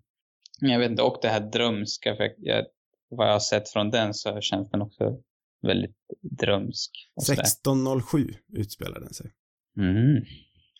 jag 0.59 0.79
vet 0.79 0.91
inte, 0.91 1.01
och 1.03 1.19
det 1.21 1.27
här 1.27 1.51
drömska, 1.51 2.15
för 2.15 2.23
jag, 2.23 2.31
jag, 2.37 2.65
vad 3.09 3.27
jag 3.27 3.33
har 3.33 3.39
sett 3.39 3.69
från 3.69 3.89
den 3.89 4.13
så 4.13 4.41
känns 4.41 4.69
den 4.71 4.81
också 4.81 5.19
väldigt 5.61 5.95
drömsk. 6.39 6.91
och 7.15 7.23
sådär. 7.23 7.41
1607 7.41 8.27
utspelar 8.53 8.99
den 8.99 9.13
sig. 9.13 9.31
Mm. 9.77 10.23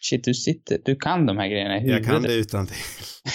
Shit, 0.02 0.24
du 0.24 0.34
sitter, 0.34 0.82
du 0.86 0.96
kan 0.96 1.26
de 1.26 1.38
här 1.38 1.48
grejerna 1.48 1.78
i 1.78 1.80
huvudet. 1.80 2.06
Jag 2.06 2.14
kan 2.14 2.22
det 2.24 2.36
utan 2.36 2.68
till. 2.68 2.76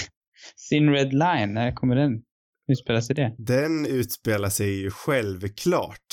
Sin 0.57 0.91
Red 0.91 1.13
Line, 1.13 1.55
när 1.55 1.73
kommer 1.73 1.97
den 1.97 2.23
utspela 2.69 3.03
sig 3.03 3.17
det? 3.17 3.35
Den 3.39 3.87
utspelar 3.87 4.49
sig 4.51 4.81
ju 4.81 4.91
självklart 4.91 6.07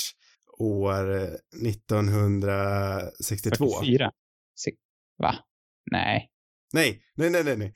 år 0.58 1.14
eh, 1.14 1.28
1962. 1.68 3.80
44? 3.80 4.10
Se- 4.60 4.70
Va? 5.22 5.34
Nej. 5.92 6.28
Nej, 6.72 7.00
nej, 7.16 7.30
nej, 7.30 7.44
nej, 7.44 7.56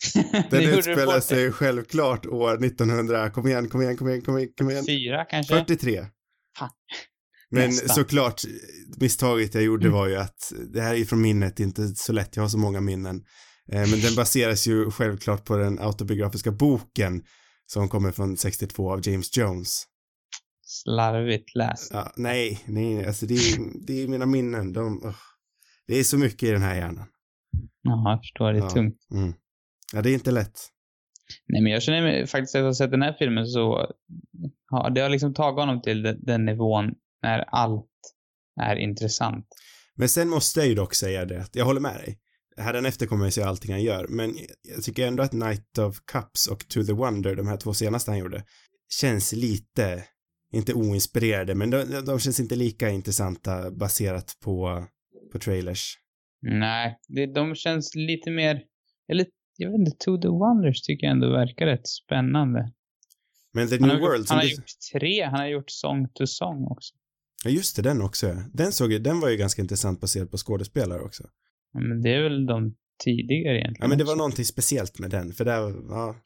Den 0.51 0.63
utspelar 0.79 1.07
bort 1.07 1.15
det. 1.15 1.21
sig 1.21 1.53
självklart 1.53 2.27
år 2.27 2.65
1900, 2.65 3.31
kom 3.31 3.47
igen, 3.47 3.69
kom 3.69 3.83
igen, 3.83 3.97
kom 3.97 4.09
igen, 4.09 4.23
kom 4.23 4.39
igen, 4.39 4.51
kom 4.59 4.71
igen. 4.71 4.85
Fyra 4.87 5.25
kanske? 5.25 5.55
43. 5.55 6.07
Fan. 6.59 6.71
Men 7.51 7.69
Nästan. 7.69 7.89
såklart, 7.89 8.43
misstaget 9.01 9.55
jag 9.55 9.63
gjorde 9.65 9.87
Mm. 9.87 9.99
var 9.99 10.07
ju 10.09 10.17
att 10.17 10.53
det 10.73 10.81
här 10.81 10.95
är 10.95 10.99
ju 10.99 11.07
från 11.07 11.21
minnet, 11.23 11.61
inte 11.61 11.89
så 11.89 12.13
lätt, 12.13 12.37
jag 12.37 12.43
har 12.43 12.49
så 12.49 12.59
många 12.59 12.81
minnen. 12.81 13.17
Eh, 13.73 13.91
Men 13.91 14.01
den 14.01 14.15
baseras 14.17 14.67
ju 14.67 14.91
självklart 14.91 15.45
på 15.45 15.57
den 15.57 15.79
autobiografiska 15.79 16.51
boken 16.53 17.23
som 17.73 17.89
kommer 17.89 18.13
från 18.13 18.37
62 18.37 18.93
av 18.93 19.09
James 19.09 19.37
Jones. 19.37 19.85
Slarvigt 20.63 21.55
läst. 21.55 21.91
Ja, 21.93 22.13
nej, 22.17 22.61
nej, 22.67 23.07
alltså 23.07 23.27
det 23.27 23.35
är, 23.35 23.87
det 23.87 24.03
är 24.03 24.09
mina 24.09 24.27
minnen, 24.27 24.73
de, 24.73 25.03
ugh. 25.05 25.17
det 25.87 25.95
är 25.99 26.05
så 26.05 26.19
mycket 26.19 26.43
i 26.43 26.53
den 26.53 26.63
här 26.63 26.75
hjärnan. 26.75 27.07
Ja, 27.83 28.11
jag 28.11 28.21
förstår. 28.21 28.53
Det 28.53 28.59
är 28.59 28.63
Ja. 28.63 28.71
tungt. 28.71 28.97
Mm. 29.15 29.35
Ja, 29.93 30.03
det 30.03 30.11
är 30.11 30.15
inte 30.15 30.31
lätt. 30.31 30.61
Nej, 31.49 31.63
men 31.63 31.73
jag 31.73 31.83
känner 31.83 32.03
mig 32.03 32.27
faktiskt, 32.27 32.55
efter 32.55 32.59
att 32.61 32.65
ha 32.67 32.75
sett 32.75 32.91
den 32.91 33.03
här 33.03 33.17
filmen 33.19 33.47
så, 33.47 33.93
ja, 34.71 34.91
det 34.95 35.01
har 35.01 35.09
liksom 35.09 35.35
tagit 35.35 35.59
honom 35.61 35.83
till 35.83 36.03
den, 36.03 36.25
den 36.25 36.45
nivån 36.45 36.85
när 37.23 37.39
allt 37.39 37.87
är 38.61 38.77
intressant. 38.77 39.47
Men 39.95 40.09
sen 40.09 40.29
måste 40.29 40.61
jag 40.61 40.69
ju 40.69 40.75
dock 40.75 40.95
säga 40.95 41.25
det 41.25 41.41
att 41.43 41.57
jag 41.57 41.65
håller 41.65 41.81
med 41.81 41.95
dig. 41.95 42.19
Hädanefter 42.57 43.07
kommer 43.07 43.25
jag 43.25 43.33
se 43.33 43.43
allting 43.43 43.73
han 43.73 43.83
gör, 43.83 44.07
men 44.09 44.35
jag 44.63 44.83
tycker 44.83 45.07
ändå 45.07 45.23
att 45.23 45.33
Night 45.33 45.79
of 45.79 46.01
Cups 46.05 46.47
och 46.47 46.69
To 46.69 46.85
the 46.85 46.93
Wonder, 46.93 47.37
de 47.37 47.49
här 47.49 47.57
två 47.57 47.75
senaste 47.75 48.11
han 48.11 48.19
gjorde, 48.19 48.45
känns 49.01 49.33
lite, 49.33 50.05
inte 50.53 50.75
oinspirerade, 50.75 51.55
men 51.55 51.71
de, 51.71 51.85
de 52.07 52.19
känns 52.19 52.41
inte 52.41 52.57
lika 52.57 52.89
intressanta 52.91 53.71
baserat 53.71 54.37
på, 54.45 54.87
på 55.33 55.39
trailers. 55.39 55.99
Nej, 56.43 56.99
det, 57.09 57.35
de 57.35 57.55
känns 57.55 57.95
lite 57.95 58.31
mer, 58.31 58.63
eller 59.13 59.27
jag 59.57 59.71
vet 59.71 59.79
inte, 59.79 59.97
To 60.05 60.21
the 60.21 60.29
Wonders 60.29 60.83
tycker 60.83 61.07
jag 61.07 61.13
ändå 61.13 61.31
verkar 61.33 61.67
rätt 61.67 61.89
spännande. 61.89 62.73
Men 63.53 63.69
The 63.69 63.79
Han 63.81 63.89
New 63.89 64.01
har, 64.01 64.09
World, 64.09 64.27
han 64.29 64.39
har 64.39 64.45
du, 64.45 64.51
gjort 64.51 64.65
tre, 64.93 65.25
han 65.25 65.41
har 65.41 65.47
gjort 65.47 65.71
Song 65.71 66.09
to 66.15 66.27
Song 66.27 66.67
också. 66.71 66.95
ja 67.45 67.51
just 67.51 67.77
det, 67.77 67.83
den 67.83 68.03
också. 68.03 68.43
Den 68.53 68.73
såg 68.73 68.93
ju, 68.93 68.99
den 68.99 69.21
var 69.21 69.29
ju 69.29 69.37
ganska 69.37 69.63
intressant 69.63 70.01
baserad 70.01 70.31
på 70.31 70.37
skådespelare 70.37 71.01
också. 71.01 71.25
Men 71.75 72.03
det 72.03 72.11
är 72.15 72.23
väl 72.23 72.47
de 72.47 72.77
tidigare 73.05 73.57
egentligen. 73.57 73.77
Ja, 73.85 73.89
men 73.89 73.99
det 73.99 74.05
var 74.05 74.13
också. 74.13 74.19
någonting 74.19 74.45
speciellt 74.45 74.99
med 74.99 75.11
den, 75.11 75.33
för 75.33 75.45
där, 75.45 75.61
ja, 75.89 76.17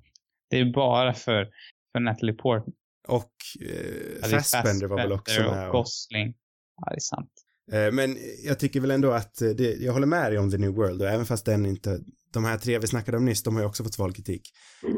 Det 0.50 0.58
är 0.58 0.72
bara 0.72 1.14
för, 1.14 1.48
för 1.92 2.00
Natalie 2.00 2.34
Portman. 2.34 2.74
och 3.08 3.32
eh, 3.60 4.20
Ja, 4.22 4.28
Fassbender 4.28 4.86
var 4.86 4.96
väl 4.96 5.12
också 5.12 5.40
med. 5.40 5.66
Och 5.68 5.72
Gosling. 5.72 6.34
Ja, 6.76 6.90
det 6.90 6.96
är 6.96 7.00
sant. 7.00 7.30
Eh, 7.72 7.92
Men 7.92 8.16
jag 8.44 8.58
tycker 8.58 8.80
väl 8.80 8.90
ändå 8.90 9.10
att 9.10 9.42
eh, 9.42 9.48
det, 9.50 9.74
jag 9.74 9.92
håller 9.92 10.06
med 10.06 10.30
dig 10.32 10.38
om 10.38 10.50
The 10.50 10.58
New 10.58 10.70
World 10.70 11.02
och 11.02 11.08
även 11.08 11.26
fast 11.26 11.46
den 11.46 11.66
inte, 11.66 12.00
de 12.32 12.44
här 12.44 12.58
tre 12.58 12.78
vi 12.78 12.86
snackade 12.86 13.16
om 13.16 13.24
nyss, 13.24 13.42
de 13.42 13.54
har 13.54 13.62
ju 13.62 13.68
också 13.68 13.84
fått 13.84 13.94
sval 13.94 14.12
kritik. 14.12 14.42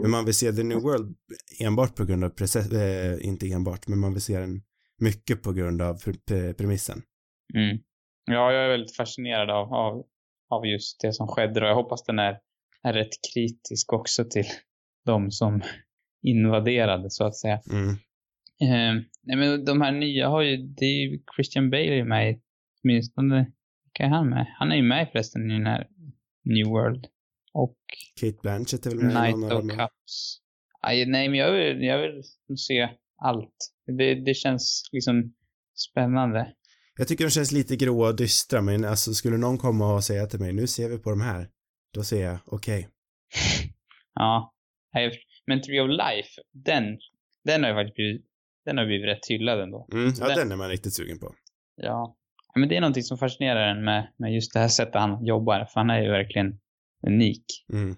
Men 0.02 0.10
man 0.10 0.24
vill 0.24 0.34
se 0.34 0.52
The 0.52 0.62
New 0.62 0.78
World 0.78 1.16
enbart 1.60 1.94
på 1.96 2.04
grund 2.04 2.24
av, 2.24 2.28
precis, 2.28 2.72
eh, 2.72 3.26
inte 3.26 3.50
enbart, 3.52 3.86
men 3.88 3.98
man 3.98 4.12
vill 4.12 4.22
se 4.22 4.38
den 4.38 4.62
mycket 5.00 5.42
på 5.42 5.52
grund 5.52 5.82
av 5.82 6.00
pre- 6.02 6.52
premissen. 6.52 7.02
Mm. 7.54 7.78
Ja, 8.26 8.52
jag 8.52 8.64
är 8.64 8.68
väldigt 8.68 8.96
fascinerad 8.96 9.50
av, 9.50 9.74
av, 9.74 10.06
av 10.48 10.66
just 10.66 11.00
det 11.00 11.12
som 11.12 11.28
skedde 11.28 11.60
och 11.60 11.66
jag 11.66 11.74
hoppas 11.74 12.04
den 12.04 12.18
är, 12.18 12.38
är 12.82 12.92
rätt 12.92 13.14
kritisk 13.34 13.92
också 13.92 14.24
till 14.24 14.46
de 15.04 15.30
som 15.30 15.62
invaderade 16.22 17.10
så 17.10 17.24
att 17.24 17.36
säga. 17.36 17.60
Mm. 17.70 17.90
Eh, 18.60 19.02
nej 19.22 19.36
men 19.36 19.64
de 19.64 19.80
här 19.80 19.92
nya 19.92 20.28
har 20.28 20.42
ju, 20.42 20.56
det 20.56 20.84
är 20.84 21.10
ju 21.10 21.22
Christian 21.36 21.70
Bale 21.70 22.04
med 22.04 22.40
åtminstone, 22.82 23.52
vilka 23.84 24.02
är 24.02 24.08
han 24.08 24.30
med? 24.30 24.46
Han 24.58 24.72
är 24.72 24.76
ju 24.76 24.82
med 24.82 25.08
förresten 25.12 25.50
i 25.50 25.54
den 25.54 25.66
här 25.66 25.88
New 26.44 26.66
World. 26.66 27.06
Och 27.52 27.78
Kate 28.20 28.38
Blanchett 28.42 28.86
är 28.86 28.90
väl 28.90 28.98
med 28.98 29.22
Night 29.22 29.52
of. 29.52 29.70
Cups. 29.70 30.40
Aj, 30.80 31.06
nej 31.06 31.28
men 31.28 31.38
jag 31.38 31.52
vill, 31.52 31.82
jag 31.82 31.98
vill 31.98 32.22
se 32.56 32.88
allt. 33.16 33.72
Det, 33.86 34.14
det 34.14 34.34
känns 34.34 34.88
liksom 34.92 35.34
spännande. 35.90 36.52
Jag 36.98 37.08
tycker 37.08 37.24
de 37.24 37.30
känns 37.30 37.52
lite 37.52 37.76
gråa 37.76 38.08
och 38.08 38.16
dystra, 38.16 38.62
men 38.62 38.84
alltså 38.84 39.14
skulle 39.14 39.36
någon 39.36 39.58
komma 39.58 39.94
och 39.94 40.04
säga 40.04 40.26
till 40.26 40.40
mig, 40.40 40.52
nu 40.52 40.66
ser 40.66 40.88
vi 40.88 40.98
på 40.98 41.10
de 41.10 41.20
här, 41.20 41.48
då 41.94 42.04
säger 42.04 42.26
jag, 42.26 42.38
okej. 42.46 42.88
Ja. 44.14 44.52
Nej, 44.94 45.12
Men 45.46 45.62
Tree 45.62 45.80
of 45.80 45.88
Life, 45.90 46.28
den, 46.52 46.84
den 47.44 47.62
har 47.62 47.70
ju 47.70 47.76
faktiskt 47.76 47.94
blivit, 47.94 48.24
den 48.64 48.78
har 48.78 48.86
blivit 48.86 49.06
rätt 49.06 49.26
hyllad 49.28 49.60
ändå. 49.60 49.88
Mm, 49.92 50.12
ja, 50.20 50.26
Den- 50.28 50.36
den 50.38 50.52
är 50.52 50.56
man 50.56 50.68
riktigt 50.68 50.94
sugen 50.94 51.18
på. 51.18 51.34
Ja. 51.76 52.16
Ja, 52.54 52.60
Men 52.60 52.68
det 52.68 52.76
är 52.76 52.80
någonting 52.80 53.02
som 53.02 53.18
fascinerar 53.18 53.68
en 53.76 53.84
med, 53.84 54.12
med 54.16 54.34
just 54.34 54.52
det 54.52 54.58
här 54.60 54.68
sättet 54.68 54.94
han 54.94 55.24
jobbar, 55.24 55.64
för 55.64 55.80
han 55.80 55.90
är 55.90 56.02
ju 56.02 56.10
verkligen 56.10 56.58
unik. 57.06 57.44
Mm. 57.72 57.96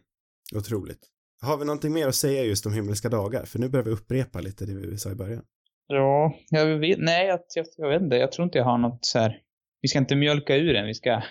Otroligt. 0.55 1.01
Har 1.40 1.57
vi 1.57 1.64
någonting 1.64 1.92
mer 1.92 2.09
att 2.09 2.14
säga 2.14 2.44
just 2.44 2.66
om 2.66 2.72
himmelska 2.72 3.09
dagar? 3.09 3.44
För 3.44 3.59
nu 3.59 3.68
börjar 3.68 3.84
vi 3.84 3.90
upprepa 3.90 4.40
lite 4.40 4.66
det 4.66 4.74
vi 4.74 4.99
sa 4.99 5.11
i 5.11 5.14
början. 5.14 5.42
Ja, 5.89 6.34
jag 6.51 6.66
vet, 6.78 6.99
nej, 6.99 7.26
jag, 7.26 7.41
jag, 7.55 7.66
jag 7.76 7.89
vet 7.89 8.03
inte. 8.03 8.16
Jag 8.16 8.32
tror 8.32 8.45
inte 8.45 8.59
jag 8.59 8.64
har 8.64 8.78
något 8.78 9.05
så 9.05 9.18
här. 9.18 9.39
Vi 9.80 9.89
ska 9.89 9.99
inte 9.99 10.16
mjölka 10.16 10.57
ur 10.57 10.72
den, 10.74 10.86
vi 10.86 10.95
ska, 10.95 11.22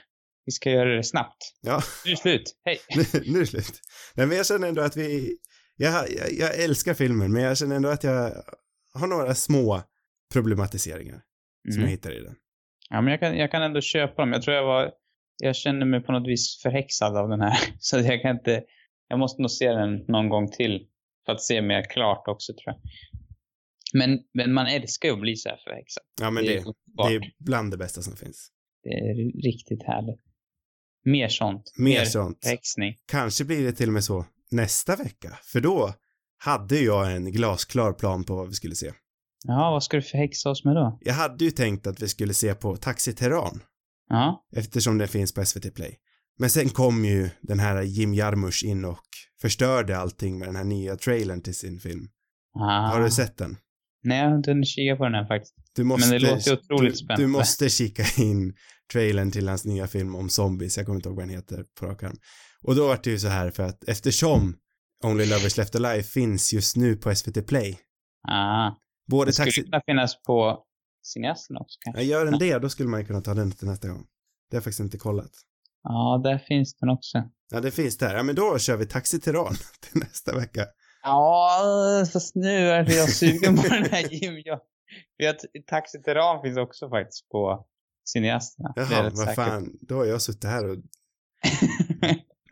vi 0.45 0.51
ska 0.51 0.71
göra 0.71 0.95
det 0.95 1.03
snabbt. 1.03 1.37
Ja, 1.61 1.81
Nu 2.05 2.11
är 2.11 2.15
det 2.15 2.21
slut. 2.21 2.55
Hej! 2.65 2.77
nu, 2.95 3.03
nu 3.31 3.37
är 3.37 3.39
det 3.41 3.47
slut. 3.47 3.81
Nej, 4.15 4.27
men 4.27 4.37
jag 4.37 4.45
känner 4.45 4.67
ändå 4.67 4.81
att 4.81 4.97
vi... 4.97 5.37
Jag, 5.77 5.93
jag, 5.93 6.31
jag 6.39 6.63
älskar 6.63 6.93
filmen, 6.93 7.31
men 7.33 7.43
jag 7.43 7.57
känner 7.57 7.75
ändå 7.75 7.89
att 7.89 8.03
jag 8.03 8.31
har 8.93 9.07
några 9.07 9.35
små 9.35 9.81
problematiseringar 10.33 11.21
som 11.63 11.71
jag 11.71 11.77
Mm. 11.77 11.89
hittar 11.89 12.11
i 12.11 12.23
den. 12.23 12.35
Ja, 12.89 13.01
men 13.01 13.11
jag 13.11 13.19
kan, 13.19 13.37
jag 13.37 13.51
kan 13.51 13.61
ändå 13.63 13.81
köpa 13.81 14.21
dem. 14.21 14.33
Jag 14.33 14.41
tror 14.41 14.55
jag 14.55 14.63
var, 14.65 14.91
jag 15.43 15.55
känner 15.55 15.85
mig 15.85 16.01
på 16.03 16.11
något 16.11 16.27
vis 16.27 16.61
förhäxad 16.63 17.17
av 17.17 17.29
den 17.29 17.41
här. 17.41 17.57
Så 17.79 17.97
jag 17.99 18.21
kan 18.21 18.31
inte, 18.37 18.63
jag 19.07 19.19
måste 19.19 19.41
nog 19.41 19.51
se 19.51 19.71
den 19.71 20.05
någon 20.07 20.29
gång 20.29 20.51
till. 20.51 20.87
För 21.25 21.33
att 21.33 21.41
se 21.41 21.61
mer 21.61 21.83
klart 21.89 22.27
också 22.27 22.53
tror 22.53 22.63
jag. 22.65 22.75
Men, 23.93 24.19
men 24.33 24.53
man 24.53 24.67
älskar 24.67 25.09
ju 25.09 25.13
att 25.15 25.21
bli 25.21 25.35
så 25.35 25.49
här 25.49 25.57
förhäxad. 25.63 26.03
Ja, 26.21 26.31
men 26.31 26.43
är 26.43 26.47
det, 26.47 26.57
underbart. 26.57 27.09
det 27.09 27.15
är 27.15 27.31
bland 27.39 27.71
det 27.71 27.77
bästa 27.77 28.01
som 28.01 28.15
finns. 28.15 28.51
Det 28.83 28.89
är 28.89 29.41
riktigt 29.43 29.83
härligt. 29.83 30.21
Mer 31.05 31.27
sånt. 31.27 31.73
Mer 31.77 32.05
sånt. 32.05 32.39
förhäxning. 32.43 32.95
Kanske 33.07 33.45
blir 33.45 33.63
det 33.63 33.71
till 33.71 33.89
och 33.89 33.93
med 33.93 34.03
så 34.03 34.25
nästa 34.51 34.95
vecka, 34.95 35.37
för 35.43 35.61
då 35.61 35.93
hade 36.37 36.79
jag 36.79 37.15
en 37.15 37.31
glasklar 37.31 37.93
plan 37.93 38.23
på 38.23 38.35
vad 38.35 38.47
vi 38.47 38.53
skulle 38.53 38.75
se. 38.75 38.91
Ja, 39.47 39.71
vad 39.71 39.83
ska 39.83 39.97
du 39.97 40.03
förhäxa 40.03 40.49
oss 40.49 40.65
med 40.65 40.75
då? 40.75 40.97
Jag 41.01 41.13
hade 41.13 41.45
ju 41.45 41.51
tänkt 41.51 41.87
att 41.87 42.01
vi 42.01 42.07
skulle 42.07 42.33
se 42.33 42.55
på 42.55 42.77
Taxi 42.77 43.13
Teheran 43.13 43.63
Ja. 44.09 44.45
eftersom 44.55 44.97
den 44.97 45.07
finns 45.07 45.33
på 45.33 45.45
SVT 45.45 45.75
Play. 45.75 45.99
Men 46.39 46.49
sen 46.49 46.69
kom 46.69 47.05
ju 47.05 47.29
den 47.41 47.59
här 47.59 47.81
Jim 47.81 48.13
Jarmusch 48.13 48.63
in 48.65 48.85
och 48.85 49.05
förstörde 49.41 49.97
allting 49.97 50.39
med 50.39 50.47
den 50.47 50.55
här 50.55 50.63
nya 50.63 50.95
trailern 50.95 51.41
till 51.41 51.55
sin 51.55 51.79
film. 51.79 52.09
Ah. 52.59 52.87
Har 52.87 53.01
du 53.01 53.11
sett 53.11 53.37
den? 53.37 53.57
Nej, 54.07 54.19
jag 54.19 54.29
har 54.29 54.37
inte 54.37 54.51
hunnit 54.51 54.67
kika 54.67 54.95
på 54.95 55.03
den 55.03 55.13
här 55.13 55.25
faktiskt. 55.25 55.55
Du 55.75 55.83
måste, 55.83 56.09
Men 56.09 56.21
det 56.21 56.29
låter 56.29 56.53
otroligt 56.53 56.93
du, 56.93 56.97
spännande. 56.97 57.23
Du 57.23 57.27
måste 57.27 57.69
kika 57.69 58.03
in 58.23 58.55
trailern 58.93 59.31
till 59.31 59.47
hans 59.47 59.65
nya 59.65 59.87
film 59.87 60.15
om 60.15 60.29
zombies, 60.29 60.77
jag 60.77 60.85
kommer 60.85 60.95
inte 60.95 61.09
ihåg 61.09 61.15
vad 61.15 61.27
den 61.27 61.35
heter 61.35 61.65
på 61.79 61.85
rak 61.85 62.03
arm. 62.03 62.17
Och 62.61 62.75
då 62.75 62.87
var 62.87 62.99
det 63.03 63.09
ju 63.09 63.19
så 63.19 63.27
här 63.27 63.51
för 63.51 63.63
att 63.63 63.83
eftersom 63.83 64.55
Only 65.03 65.25
Lovers 65.25 65.57
Left 65.57 65.75
Alive 65.75 66.03
finns 66.03 66.53
just 66.53 66.75
nu 66.75 66.95
på 66.95 67.15
SVT 67.15 67.47
Play. 67.47 67.79
Ah. 68.27 68.71
Både 69.11 69.29
Det 69.29 69.33
skulle 69.33 69.45
taxi... 69.45 69.63
kunna 69.63 69.81
finnas 69.85 70.23
på 70.23 70.63
cineasten 71.03 71.57
också 71.57 71.77
kanske. 71.79 72.03
Ja, 72.03 72.09
gör 72.09 72.25
den 72.25 72.39
det, 72.39 72.59
då 72.59 72.69
skulle 72.69 72.89
man 72.89 72.99
ju 72.99 73.05
kunna 73.05 73.21
ta 73.21 73.33
den 73.33 73.51
till 73.51 73.67
nästa 73.67 73.87
gång. 73.87 74.05
Det 74.49 74.55
har 74.55 74.57
jag 74.57 74.63
faktiskt 74.63 74.79
inte 74.79 74.97
kollat. 74.97 75.31
Ja, 75.83 76.21
där 76.23 76.37
finns 76.37 76.75
den 76.75 76.89
också. 76.89 77.23
Ja, 77.51 77.61
det 77.61 77.71
finns 77.71 77.97
där. 77.97 78.15
Ja, 78.15 78.23
men 78.23 78.35
då 78.35 78.59
kör 78.59 78.77
vi 78.77 78.85
Taxi 78.85 79.19
Teheran 79.19 79.55
till 79.79 79.99
nästa 80.01 80.35
vecka. 80.35 80.65
Ja, 81.07 82.05
fast 82.13 82.35
nu 82.35 82.69
är 82.69 82.91
jag 82.97 83.09
sugen 83.09 83.55
på 83.55 83.61
den 83.61 83.83
här 83.83 84.13
Jim. 84.13 84.41
Jag 84.45 84.59
vet, 85.17 85.37
Taxi 85.67 86.01
Teheran 86.01 86.41
finns 86.41 86.57
också 86.57 86.89
faktiskt 86.89 87.29
på 87.29 87.65
cineasterna. 88.09 88.73
Jaha, 88.75 89.03
vad 89.03 89.17
säkert. 89.17 89.35
fan. 89.35 89.77
Då 89.81 89.95
har 89.95 90.05
jag 90.05 90.21
suttit 90.21 90.43
här 90.43 90.69
och 90.69 90.77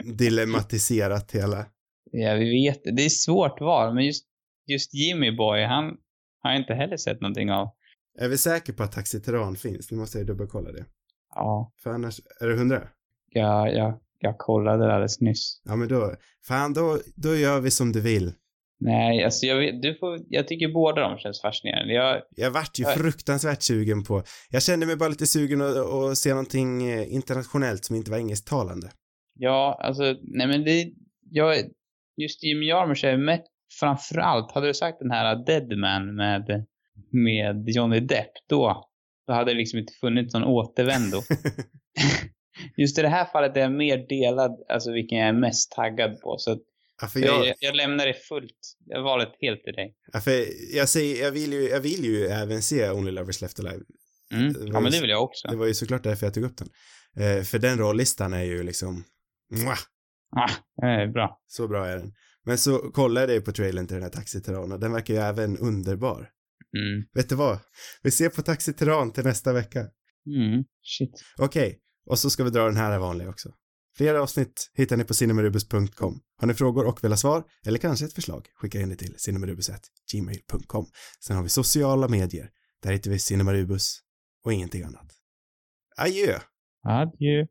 dilemmatiserat 0.17 1.31
hela. 1.31 1.65
ja, 2.11 2.33
vi 2.33 2.51
vet 2.63 2.81
det. 2.83 3.05
Är 3.05 3.09
svårt 3.09 3.61
val, 3.61 3.93
men 3.95 4.05
just, 4.05 4.25
just 4.65 4.93
Jimmy 4.93 5.31
Boy, 5.37 5.63
han 5.63 5.97
har 6.41 6.51
jag 6.51 6.59
inte 6.61 6.73
heller 6.73 6.97
sett 6.97 7.21
någonting 7.21 7.51
av. 7.51 7.69
Är 8.19 8.29
vi 8.29 8.37
säkra 8.37 8.75
på 8.75 8.83
att 8.83 8.91
Taxi 8.91 9.21
Teheran 9.21 9.55
finns? 9.55 9.91
Nu 9.91 9.97
måste 9.97 10.17
jag 10.17 10.27
dubbelkolla 10.27 10.71
det. 10.71 10.85
Ja, 11.35 11.73
För 11.83 11.89
annars, 11.89 12.21
är 12.39 12.47
det 12.47 12.55
hundra? 12.55 12.87
jag, 13.31 13.73
jag, 13.73 13.99
jag 14.19 14.37
kollade 14.37 14.85
det 14.85 14.93
alldeles 14.93 15.21
nyss. 15.21 15.61
Ja, 15.63 15.75
men 15.75 15.87
då, 15.87 16.15
fan 16.47 16.73
då, 16.73 16.99
då 17.15 17.35
gör 17.35 17.59
vi 17.59 17.71
som 17.71 17.91
du 17.91 18.01
vill. 18.01 18.33
Nej, 18.79 19.23
alltså 19.23 19.45
jag 19.45 19.57
vet, 19.59 19.81
du 19.81 19.95
får, 19.95 20.19
jag 20.29 20.47
tycker 20.47 20.67
båda 20.73 21.01
de 21.01 21.17
känns 21.17 21.41
fascinerande. 21.41 21.93
Jag, 21.93 22.21
Jag 22.35 22.51
vart 22.51 22.79
ju 22.79 22.83
Nej. 22.83 22.97
fruktansvärt 22.97 23.61
sugen 23.61 24.03
på, 24.03 24.23
jag 24.49 24.63
kände 24.63 24.85
mig 24.85 24.95
bara 24.95 25.09
lite 25.09 25.27
sugen 25.27 25.61
att, 25.61 25.77
att 25.77 26.17
se 26.17 26.29
någonting 26.29 26.89
eh, 26.91 27.13
internationellt 27.13 27.85
som 27.85 27.95
inte 27.95 28.11
var 28.11 28.17
engelsktalande. 28.17 28.87
ja, 29.39 29.79
alltså, 29.83 30.03
nej 30.21 30.47
men 30.47 30.63
det, 30.63 30.91
jag, 31.31 31.55
just 32.21 32.43
Jim 32.43 32.63
Jarmusch 32.63 33.03
är 33.03 33.17
med, 33.17 33.41
framförallt, 33.79 34.51
hade 34.51 34.67
du 34.67 34.73
sagt 34.73 34.99
den 34.99 35.11
här 35.11 35.45
Deadman 35.45 36.15
med, 36.15 36.65
med 37.11 37.69
Johnny 37.69 37.99
Depp, 37.99 38.31
då, 38.49 38.85
då 39.27 39.33
hade 39.33 39.51
det 39.51 39.57
liksom 39.57 39.79
inte 39.79 39.93
funnits 40.01 40.33
någon 40.33 40.43
återvändo. 40.43 41.21
Just 42.77 42.99
i 42.99 43.01
det 43.01 43.07
här 43.09 43.25
fallet 43.25 43.57
är 43.57 43.61
jag 43.61 43.71
mer 43.71 43.97
delad, 43.97 44.65
alltså 44.69 44.91
vilken 44.91 45.17
jag 45.17 45.27
är 45.27 45.33
mest 45.33 45.71
taggad 45.71 46.21
på. 46.21 46.37
Så 46.37 46.51
att 46.51 46.61
Ja, 47.01 47.09
jag, 47.15 47.47
jag, 47.47 47.55
jag, 47.59 47.75
lämnar 47.75 48.05
det 48.05 48.13
fullt, 48.13 48.75
jag 48.85 49.03
valet 49.03 49.29
helt 49.41 49.63
till 49.63 49.73
dig. 49.73 49.95
ja, 50.13 50.21
jag, 50.73 50.89
säger, 50.89 51.23
jag, 51.23 51.31
vill 51.31 51.53
ju, 51.53 51.61
jag 51.69 51.79
vill 51.79 52.05
ju 52.05 52.25
även 52.25 52.61
se 52.61 52.89
Only 52.89 53.11
Lovers 53.11 53.41
Left 53.41 53.59
Alive. 53.59 53.83
Mm. 54.33 54.53
Ja, 54.67 54.79
men 54.79 54.83
ju- 54.85 54.89
det 54.89 55.01
vill 55.01 55.09
jag 55.09 55.23
också. 55.23 55.47
Det 55.47 55.55
var 55.55 55.65
ju 55.67 55.73
såklart 55.73 56.03
därför 56.03 56.25
jag 56.25 56.33
tog 56.33 56.43
upp 56.43 56.57
den. 56.57 56.69
Eh, 57.17 57.43
för 57.43 57.59
den 57.59 57.77
rollistan 57.77 58.33
är 58.33 58.43
ju 58.43 58.63
liksom, 58.63 59.03
mwah, 59.51 59.79
Ah, 60.35 60.85
är 60.85 61.07
bra. 61.07 61.41
så 61.47 61.67
bra 61.67 61.85
är 61.87 61.97
den. 61.97 62.13
Men 62.45 62.57
så 62.57 62.77
kollade 62.77 63.33
jag 63.33 63.45
på 63.45 63.51
trailern 63.51 63.87
till 63.87 63.95
den 63.95 64.03
här 64.03 64.09
Taxi 64.09 64.41
och 64.55 64.79
den 64.79 64.91
verkar 64.93 65.13
ju 65.13 65.19
även 65.19 65.57
underbar. 65.57 66.29
Mm. 66.77 67.05
Vet 67.13 67.29
du 67.29 67.35
vad? 67.35 67.59
Vi 68.03 68.11
ser 68.11 68.29
på 68.29 68.41
Taxi 68.41 68.73
till 68.73 69.23
nästa 69.23 69.53
vecka. 69.53 69.79
Mm. 69.79 70.63
Shit. 70.83 71.23
Okej, 71.37 71.79
och 72.05 72.19
så 72.19 72.29
ska 72.29 72.43
vi 72.43 72.49
dra 72.49 72.65
den 72.65 72.77
här 72.77 72.99
vanliga 72.99 73.29
också. 73.29 73.49
Flera 73.97 74.21
avsnitt 74.21 74.71
hittar 74.73 74.97
ni 74.97 75.03
på 75.03 75.13
cinemarubus.com. 75.13 76.19
Har 76.37 76.47
ni 76.47 76.53
frågor 76.53 76.85
och 76.85 77.03
vill 77.03 77.11
ha 77.11 77.17
svar, 77.17 77.43
eller 77.65 77.79
kanske 77.79 78.05
ett 78.05 78.13
förslag, 78.13 78.47
skicka 78.55 78.81
in 78.81 78.89
det 78.89 78.95
till 78.95 79.15
cinemarubus.gmail.com. 79.17 80.85
Sen 81.19 81.35
har 81.35 81.43
vi 81.43 81.49
sociala 81.49 82.07
medier. 82.07 82.49
Där 82.83 82.91
hittar 82.91 83.11
vi 83.11 83.19
Cinemarubus 83.19 83.99
och 84.43 84.53
ingenting 84.53 84.83
annat. 84.83 85.11
Adjö! 85.97 86.39
Adjö. 86.83 87.45